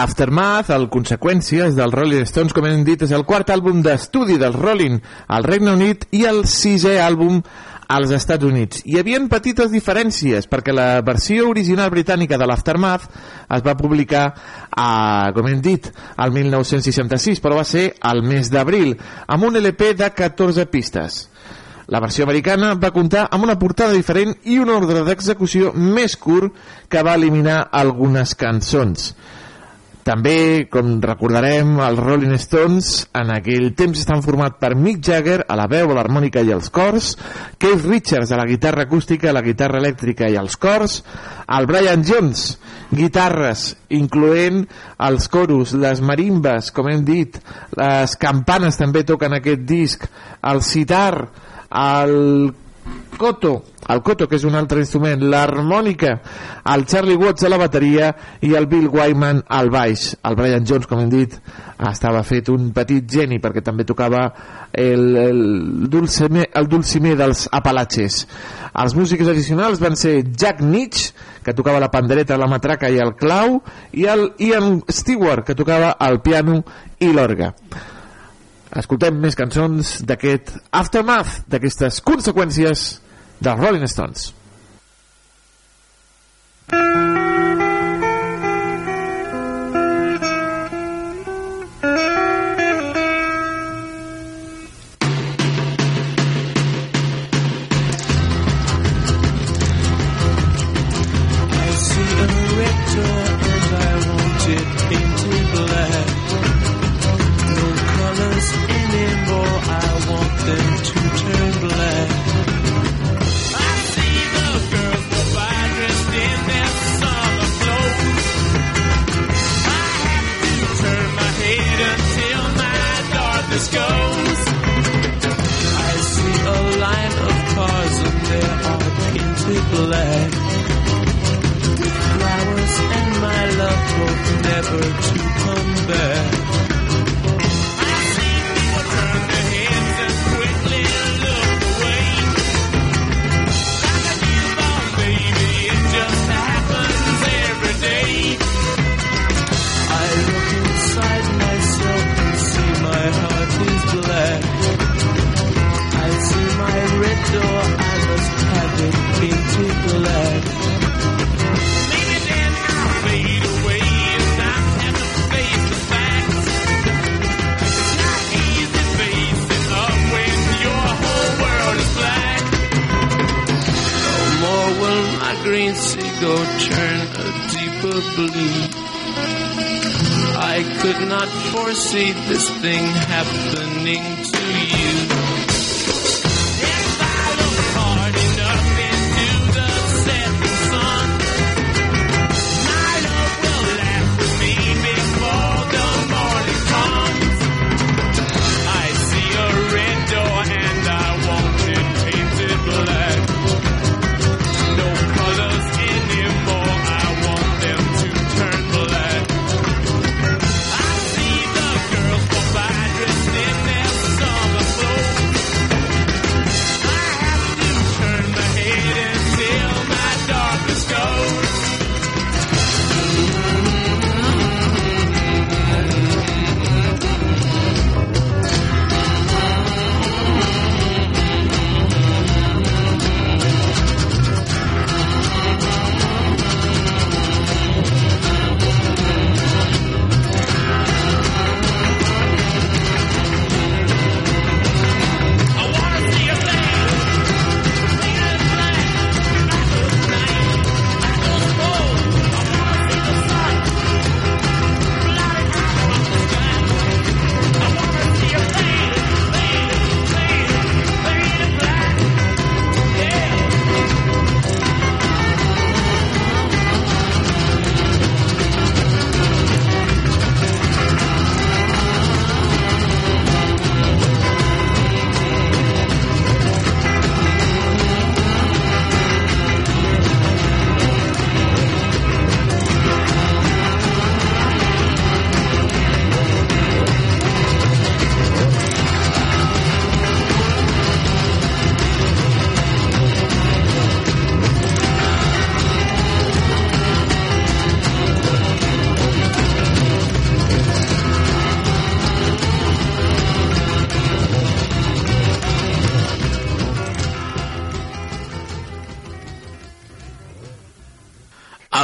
L'Aftermath, 0.00 0.70
el 0.72 0.86
Conseqüències 0.88 1.74
dels 1.76 1.92
Rolling 1.92 2.24
Stones, 2.24 2.54
com 2.56 2.64
hem 2.64 2.86
dit, 2.86 3.02
és 3.04 3.10
el 3.12 3.26
quart 3.28 3.50
àlbum 3.52 3.82
d'estudi 3.84 4.38
dels 4.40 4.56
Rolling 4.56 4.94
al 5.28 5.44
Regne 5.44 5.74
Unit 5.76 6.06
i 6.16 6.22
el 6.24 6.38
sisè 6.48 6.94
àlbum 7.04 7.42
als 7.92 8.14
Estats 8.16 8.46
Units. 8.48 8.80
Hi 8.88 8.96
havien 8.96 9.26
petites 9.28 9.68
diferències, 9.68 10.46
perquè 10.48 10.72
la 10.72 11.02
versió 11.04 11.50
original 11.50 11.90
britànica 11.92 12.38
de 12.40 12.48
l'Aftermath 12.48 13.10
es 13.12 13.64
va 13.66 13.74
publicar, 13.76 14.22
a, 14.72 14.86
com 15.36 15.50
hem 15.50 15.60
dit, 15.60 15.90
al 16.16 16.32
1966, 16.32 17.42
però 17.44 17.58
va 17.58 17.66
ser 17.68 17.90
al 18.00 18.22
mes 18.24 18.48
d'abril, 18.48 18.94
amb 19.28 19.50
un 19.50 19.60
LP 19.60 19.90
de 20.00 20.08
14 20.16 20.64
pistes. 20.72 21.26
La 21.92 22.00
versió 22.00 22.24
americana 22.24 22.72
va 22.72 22.92
comptar 22.94 23.26
amb 23.28 23.44
una 23.44 23.58
portada 23.60 23.92
diferent 23.92 24.32
i 24.48 24.56
un 24.64 24.72
ordre 24.72 25.04
d'execució 25.04 25.74
més 25.76 26.16
curt 26.16 26.56
que 26.88 27.04
va 27.04 27.18
eliminar 27.20 27.66
algunes 27.82 28.32
cançons. 28.38 29.10
També, 30.10 30.66
com 30.66 30.96
recordarem, 30.98 31.76
els 31.86 32.00
Rolling 32.02 32.34
Stones 32.42 32.86
en 33.14 33.28
aquell 33.30 33.68
temps 33.78 34.00
estan 34.00 34.24
format 34.24 34.56
per 34.58 34.72
Mick 34.74 35.04
Jagger 35.06 35.44
a 35.46 35.54
la 35.54 35.68
veu, 35.70 35.92
a 35.92 35.94
l'harmònica 35.94 36.42
i 36.42 36.50
els 36.50 36.66
cors, 36.74 37.12
Keith 37.62 37.84
Richards 37.86 38.32
a 38.34 38.40
la 38.40 38.46
guitarra 38.48 38.88
acústica, 38.88 39.30
la 39.30 39.44
guitarra 39.46 39.78
elèctrica 39.78 40.26
i 40.26 40.34
els 40.40 40.56
cors, 40.58 40.96
el 41.46 41.68
Brian 41.70 42.02
Jones, 42.02 42.56
guitarres, 42.90 43.68
incloent 43.94 44.64
els 45.06 45.30
coros, 45.30 45.76
les 45.78 46.02
marimbes, 46.02 46.72
com 46.74 46.90
hem 46.90 47.04
dit, 47.06 47.38
les 47.78 48.16
campanes 48.18 48.82
també 48.82 49.04
toquen 49.06 49.38
aquest 49.38 49.62
disc, 49.62 50.08
el 50.50 50.64
sitar, 50.66 51.28
el 51.70 52.50
coto, 53.20 53.64
el 53.92 54.00
coto 54.00 54.24
que 54.28 54.38
és 54.40 54.44
un 54.48 54.54
altre 54.56 54.80
instrument, 54.80 55.20
l'harmònica, 55.28 56.14
el 56.72 56.86
Charlie 56.88 57.18
Watts 57.20 57.44
a 57.44 57.50
la 57.52 57.58
bateria 57.60 58.08
i 58.46 58.54
el 58.56 58.64
Bill 58.70 58.86
Wyman 58.88 59.42
al 59.52 59.68
baix. 59.72 60.14
El 60.24 60.38
Brian 60.38 60.64
Jones, 60.64 60.88
com 60.88 61.02
hem 61.02 61.10
dit, 61.12 61.36
estava 61.90 62.22
fet 62.24 62.48
un 62.48 62.70
petit 62.76 63.04
geni 63.12 63.36
perquè 63.42 63.60
també 63.66 63.84
tocava 63.84 64.22
el, 64.72 65.04
el, 65.20 65.42
dulcimer, 65.92 66.46
el 66.56 66.70
dulcimer 66.72 67.12
dels 67.20 67.44
Apalatxes. 67.52 68.22
Els 68.80 68.96
músics 68.96 69.28
addicionals 69.28 69.84
van 69.84 70.00
ser 70.00 70.22
Jack 70.30 70.64
Nitch, 70.64 71.10
que 71.44 71.56
tocava 71.56 71.82
la 71.82 71.92
pandereta, 71.92 72.40
la 72.40 72.48
matraca 72.48 72.88
i 72.88 72.96
el 73.04 73.12
clau, 73.20 73.60
i 73.92 74.08
el 74.08 74.30
Ian 74.40 74.80
Stewart, 74.88 75.44
que 75.44 75.58
tocava 75.58 75.92
el 76.08 76.22
piano 76.24 76.62
i 77.04 77.12
l'orga 77.12 77.52
escoltem 78.70 79.16
més 79.18 79.34
cançons 79.34 79.96
d'aquest 80.06 80.52
aftermath, 80.78 81.40
d'aquestes 81.50 81.98
conseqüències 82.06 83.00
dels 83.40 83.58
Rolling 83.60 83.88
Stones. 83.88 84.30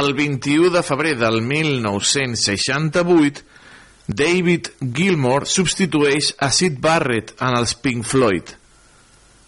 El 0.07 0.13
21 0.13 0.69
de 0.69 0.83
febrer 0.83 1.17
del 1.17 1.41
1968, 1.41 3.41
David 4.07 4.67
Gilmour 4.79 5.43
substitueix 5.51 6.29
a 6.39 6.47
Sid 6.47 6.79
Barrett 6.79 7.33
en 7.43 7.51
els 7.57 7.73
Pink 7.75 8.07
Floyd. 8.07 8.53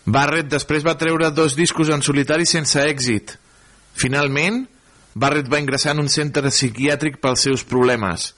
Barrett 0.04 0.50
després 0.52 0.84
va 0.84 0.98
treure 1.00 1.32
dos 1.32 1.56
discos 1.56 1.88
en 1.96 2.04
solitari 2.04 2.44
sense 2.50 2.76
èxit. 2.76 3.38
Finalment, 3.96 4.68
Barrett 5.16 5.48
va 5.48 5.64
ingressar 5.64 5.96
en 5.96 6.04
un 6.04 6.12
centre 6.12 6.52
psiquiàtric 6.52 7.24
pels 7.24 7.40
seus 7.48 7.64
problemes. 7.64 8.36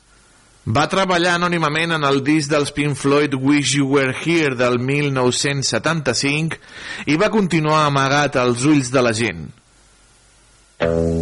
Va 0.69 0.85
treballar 0.93 1.33
anònimament 1.39 1.97
en 1.97 2.05
el 2.05 2.21
disc 2.27 2.53
dels 2.53 2.69
Pink 2.75 2.93
Floyd 3.01 3.33
Wish 3.33 3.73
You 3.79 3.89
Were 3.95 4.13
Here 4.13 4.53
del 4.61 4.77
1975 4.77 7.09
i 7.09 7.17
va 7.17 7.33
continuar 7.33 7.81
amagat 7.87 8.37
als 8.37 8.61
ulls 8.69 8.93
de 8.93 9.05
la 9.09 9.17
gent. 9.23 9.41
Reach 10.85 11.20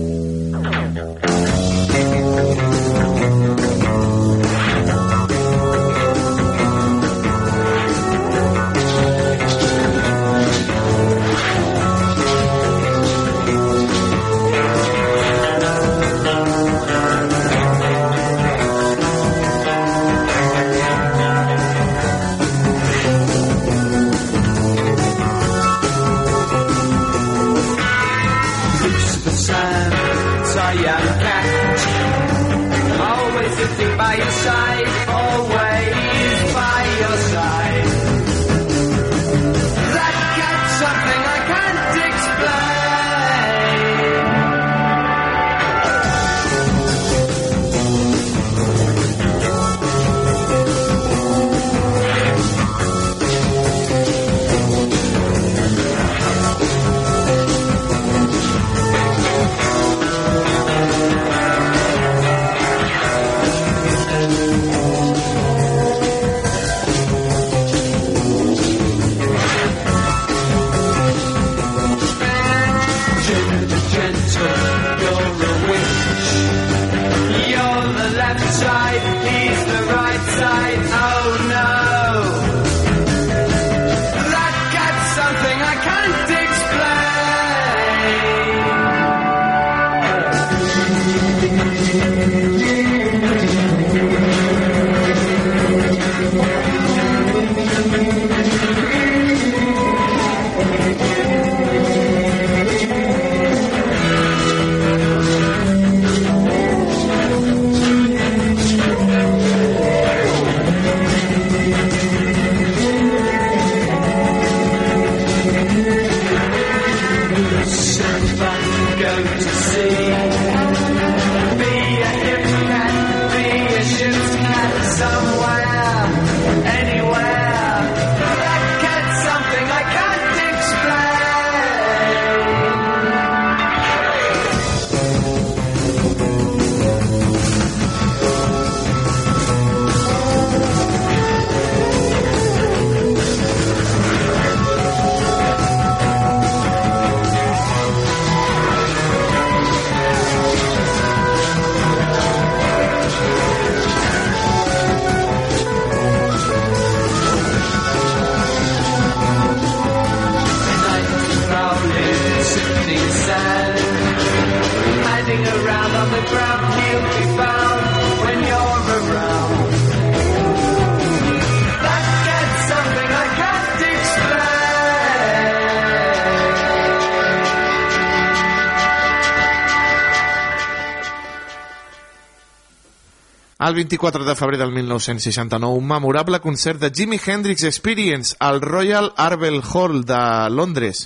El 183.70 183.76
24 183.76 184.26
de 184.26 184.34
febrer 184.34 184.58
del 184.58 184.72
1969, 184.72 185.78
un 185.78 185.86
memorable 185.86 186.40
concert 186.40 186.80
de 186.82 186.90
Jimi 186.90 187.20
Hendrix 187.24 187.64
Experience 187.64 188.36
al 188.40 188.62
Royal 188.62 189.14
Arbel 189.16 189.62
Hall 189.62 190.06
de 190.10 190.50
Londres. 190.50 191.04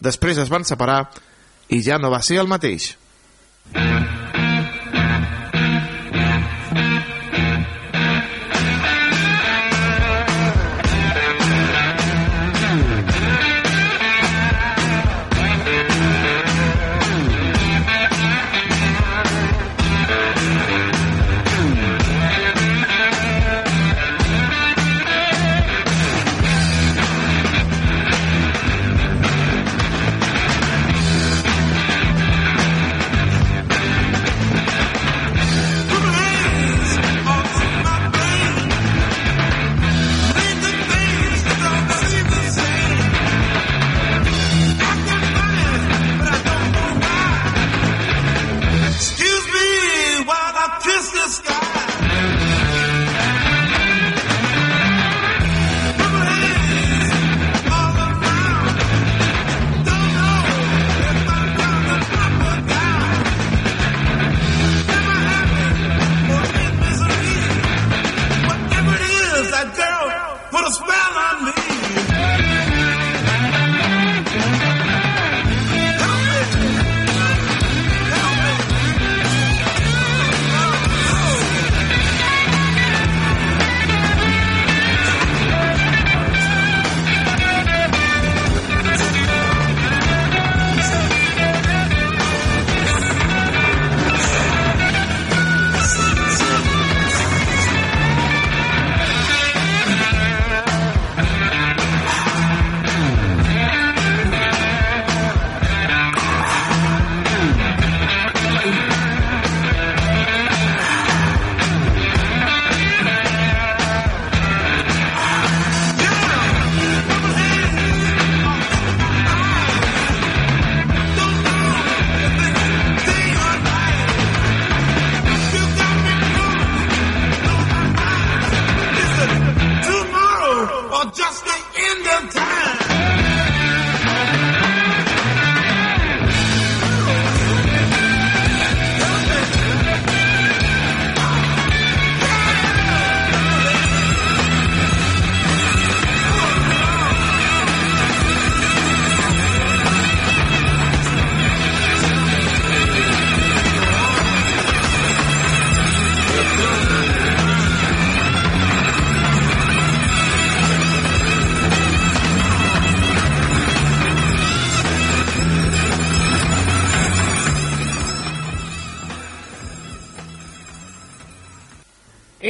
Després 0.00 0.40
es 0.40 0.48
van 0.48 0.64
separar 0.64 1.10
i 1.68 1.82
ja 1.84 1.98
no 2.00 2.08
va 2.08 2.22
ser 2.24 2.38
el 2.40 2.48
mateix. 2.48 2.94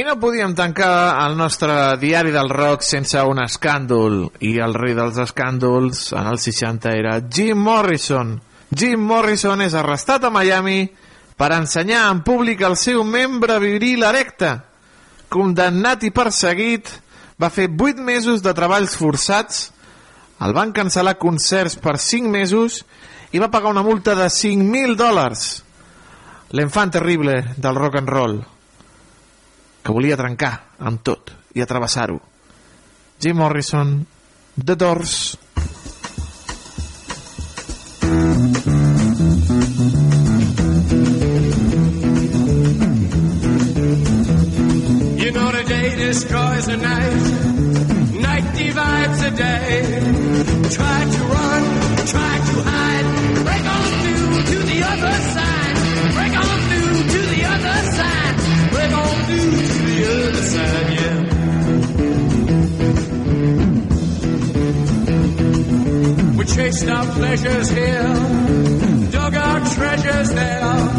No 0.07 0.21
podíem 0.21 0.53
tancar 0.55 1.19
el 1.27 1.35
nostre 1.35 1.97
diari 1.99 2.31
del 2.31 2.47
rock 2.47 2.85
sense 2.87 3.19
un 3.27 3.41
escàndol. 3.43 4.29
I 4.39 4.53
el 4.63 4.71
rei 4.77 4.95
dels 4.95 5.19
escàndols 5.19 6.13
en 6.15 6.29
el 6.31 6.39
60 6.39 6.93
era 6.95 7.17
Jim 7.27 7.59
Morrison. 7.59 8.37
Jim 8.71 9.03
Morrison 9.03 9.65
és 9.65 9.75
arrestat 9.75 10.23
a 10.23 10.31
Miami 10.31 10.85
per 11.35 11.51
ensenyar 11.57 12.05
en 12.13 12.23
públic 12.23 12.63
el 12.63 12.79
seu 12.79 13.03
membre 13.03 13.59
viril 13.59 14.07
erecte. 14.07 14.55
Condemnat 15.27 16.07
i 16.07 16.15
perseguit, 16.15 16.87
va 17.35 17.51
fer 17.51 17.67
8 17.67 17.99
mesos 17.99 18.41
de 18.41 18.55
treballs 18.55 18.95
forçats, 18.95 19.71
el 20.39 20.55
van 20.55 20.71
cancel·lar 20.71 21.17
concerts 21.19 21.75
per 21.83 21.99
5 21.99 22.31
mesos 22.31 22.85
i 23.35 23.43
va 23.43 23.51
pagar 23.51 23.75
una 23.75 23.83
multa 23.83 24.15
de 24.15 24.31
5.000 24.31 24.95
dòlars. 24.95 25.47
L'enfant 26.55 26.95
terrible 26.95 27.41
del 27.57 27.75
rock 27.75 27.99
and 27.99 28.07
roll 28.07 28.45
que 29.87 29.93
volia 29.95 30.17
trencar 30.19 30.51
amb 30.83 30.99
tot 30.99 31.31
i 31.55 31.61
atrevessar-ho. 31.63 32.17
Jim 33.23 33.37
Morrison, 33.39 34.05
The 34.59 34.75
Doors. 34.75 35.37
You 45.23 45.31
know 45.31 45.51
the 45.55 45.63
day 45.63 45.95
destroys 45.95 46.65
the 46.65 46.77
night, 46.83 47.23
night 48.27 48.47
divides 48.59 49.21
the 49.23 49.31
day. 49.31 50.01
Try 50.75 50.99
to 51.15 51.21
run, 51.31 51.63
try 52.11 52.33
to 52.49 52.55
hide, 52.67 53.07
break 53.47 53.65
on 53.75 53.87
through 54.03 54.43
to 54.51 54.57
the 54.67 54.79
other 54.83 55.15
side, 55.31 55.56
chased 66.57 66.89
our 66.89 67.05
pleasures 67.13 67.69
here, 67.69 68.01
dug 69.11 69.35
our 69.35 69.59
treasures 69.75 70.29
there, 70.31 70.96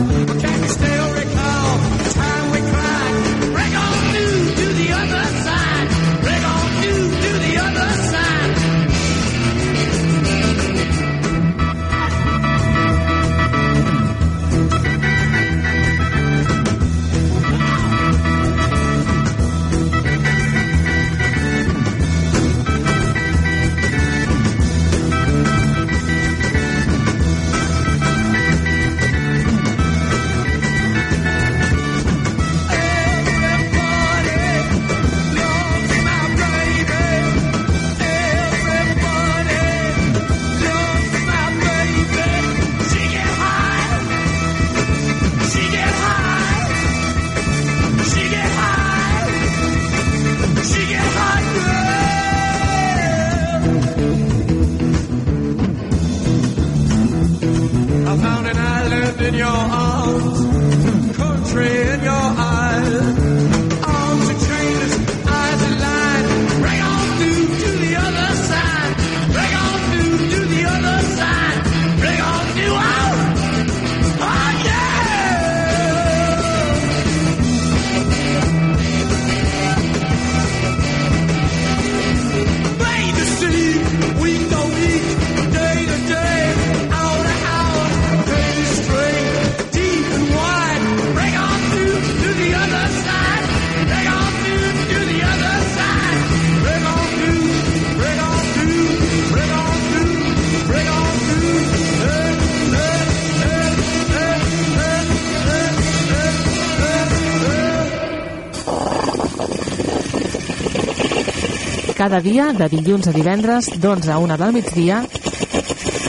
Cada 111.99 112.21
dia, 112.23 112.53
de 112.55 112.69
dilluns 112.71 113.09
a 113.11 113.13
divendres, 113.13 113.67
d'11 113.83 114.13
a 114.15 114.19
1 114.23 114.37
del 114.39 114.53
migdia, 114.55 115.01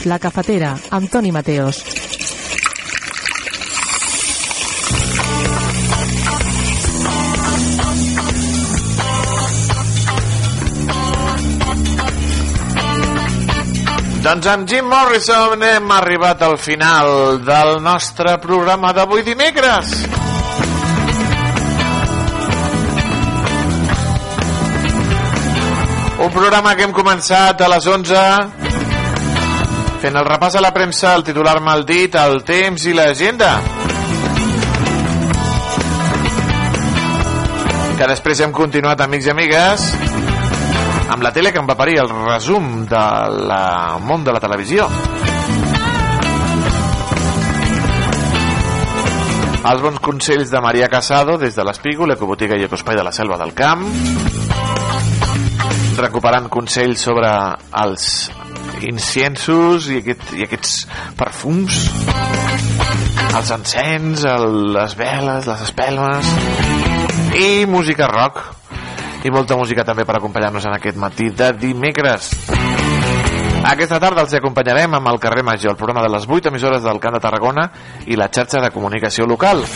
La 0.06 0.20
Cafetera, 0.22 0.76
amb 0.94 1.10
Toni 1.10 1.32
Mateos. 1.34 1.82
Doncs 14.22 14.46
amb 14.46 14.70
Jim 14.70 14.86
Morrison 14.86 15.66
hem 15.72 15.90
arribat 15.98 16.46
al 16.46 16.54
final 16.54 17.40
del 17.42 17.80
nostre 17.82 18.38
programa 18.38 18.94
d'avui 18.94 19.26
dimecres. 19.26 20.19
Un 26.30 26.34
programa 26.36 26.76
que 26.78 26.84
hem 26.86 26.92
començat 26.94 27.58
a 27.58 27.68
les 27.72 27.86
11 27.90 28.18
fent 29.98 30.18
el 30.20 30.28
repàs 30.28 30.54
a 30.54 30.60
la 30.62 30.70
premsa, 30.70 31.16
el 31.18 31.24
titular 31.26 31.56
mal 31.58 31.82
dit, 31.88 32.14
el 32.14 32.44
temps 32.46 32.84
i 32.86 32.94
l'agenda. 32.94 33.48
Que 37.98 38.08
després 38.12 38.44
hem 38.46 38.54
continuat, 38.54 39.02
amics 39.02 39.26
i 39.26 39.34
amigues, 39.34 39.88
amb 41.10 41.26
la 41.26 41.34
tele 41.34 41.50
que 41.50 41.58
em 41.58 41.66
va 41.66 41.74
parir 41.74 41.98
el 42.04 42.14
resum 42.14 42.86
del 42.94 43.54
món 44.06 44.22
de 44.22 44.38
la 44.38 44.46
televisió. 44.46 44.86
Els 49.66 49.82
bons 49.82 49.98
consells 49.98 50.54
de 50.54 50.62
Maria 50.62 50.86
Casado 50.94 51.40
des 51.42 51.58
de 51.58 51.66
l'Espígol, 51.66 52.14
Ecobotiga 52.14 52.54
i 52.54 52.70
Ecospai 52.70 53.02
de 53.02 53.10
la 53.10 53.18
Selva 53.18 53.42
del 53.42 53.50
Camp 53.50 53.82
recuperant 55.98 56.48
consells 56.52 57.02
sobre 57.02 57.30
els 57.82 58.04
inciensos 58.86 59.88
i, 59.90 60.00
aquest, 60.00 60.32
i 60.38 60.46
aquests 60.46 60.76
perfums. 61.18 61.82
Els 63.30 63.52
encens 63.54 64.24
el, 64.28 64.48
les 64.74 64.96
veles, 64.98 65.48
les 65.48 65.66
espelmes. 65.66 66.32
I 67.38 67.66
música 67.70 68.08
rock. 68.10 68.42
I 69.24 69.32
molta 69.32 69.56
música 69.58 69.84
també 69.84 70.06
per 70.08 70.16
acompanyar-nos 70.16 70.64
en 70.66 70.78
aquest 70.78 70.96
matí 71.00 71.28
de 71.36 71.52
dimecres. 71.60 72.32
Aquesta 73.60 74.00
tarda 74.00 74.24
els 74.24 74.32
acompanyarem 74.38 74.96
amb 74.96 75.10
el 75.12 75.20
carrer 75.20 75.44
Major, 75.44 75.74
el 75.74 75.76
programa 75.76 76.06
de 76.06 76.14
les 76.14 76.24
8 76.26 76.48
emissores 76.48 76.82
del 76.82 76.98
Camp 76.98 77.18
de 77.18 77.20
Tarragona 77.20 77.68
i 78.08 78.16
la 78.16 78.30
xarxa 78.32 78.64
de 78.64 78.72
comunicació 78.72 79.28
local. 79.28 79.66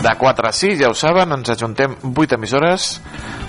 De 0.00 0.14
4 0.16 0.48
a 0.48 0.52
6, 0.52 0.78
ja 0.80 0.88
ho 0.88 0.94
saben, 0.96 1.32
ens 1.36 1.50
ajuntem 1.52 1.92
8 2.08 2.38
emissores 2.38 2.94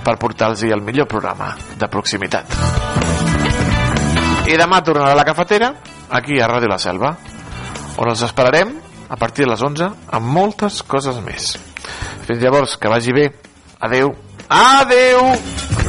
per 0.03 0.17
portar-los 0.19 0.63
el 0.67 0.83
millor 0.83 1.07
programa 1.07 1.53
de 1.79 1.87
proximitat. 1.87 2.57
I 4.51 4.57
demà 4.59 4.81
tornarà 4.83 5.13
a 5.15 5.19
la 5.19 5.27
cafetera, 5.27 5.71
aquí 6.09 6.41
a 6.41 6.49
Ràdio 6.51 6.67
La 6.67 6.79
Selva, 6.81 7.13
on 7.95 8.11
els 8.11 8.23
esperarem 8.27 8.73
a 9.07 9.19
partir 9.19 9.45
de 9.45 9.51
les 9.53 9.63
11 9.63 9.91
amb 10.11 10.33
moltes 10.39 10.81
coses 10.83 11.21
més. 11.23 11.53
Fins 12.27 12.43
llavors, 12.43 12.75
que 12.75 12.91
vagi 12.91 13.15
bé. 13.15 13.29
Adeu. 13.79 14.11
Adeu! 14.49 15.80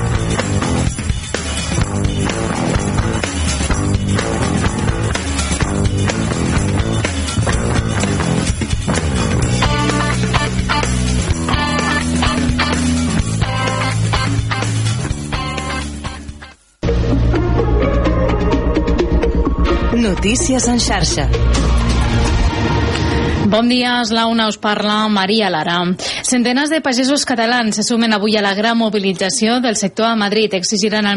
Notícies 20.23 20.69
en 20.69 20.79
xarxa. 20.79 21.25
Bon 23.51 23.67
dia, 23.67 23.97
és 24.05 24.13
la 24.15 24.29
una, 24.31 24.45
us 24.47 24.55
parla 24.55 25.09
Maria 25.11 25.49
Lara. 25.51 25.81
Centenars 26.23 26.71
de 26.71 26.79
pagesos 26.81 27.25
catalans 27.27 27.75
se 27.75 27.83
sumen 27.83 28.15
avui 28.15 28.37
a 28.39 28.43
la 28.45 28.53
gran 28.55 28.79
mobilització 28.79 29.59
del 29.61 29.75
sector 29.75 30.07
a 30.07 30.15
Madrid. 30.15 30.55
Exigiran 30.55 31.11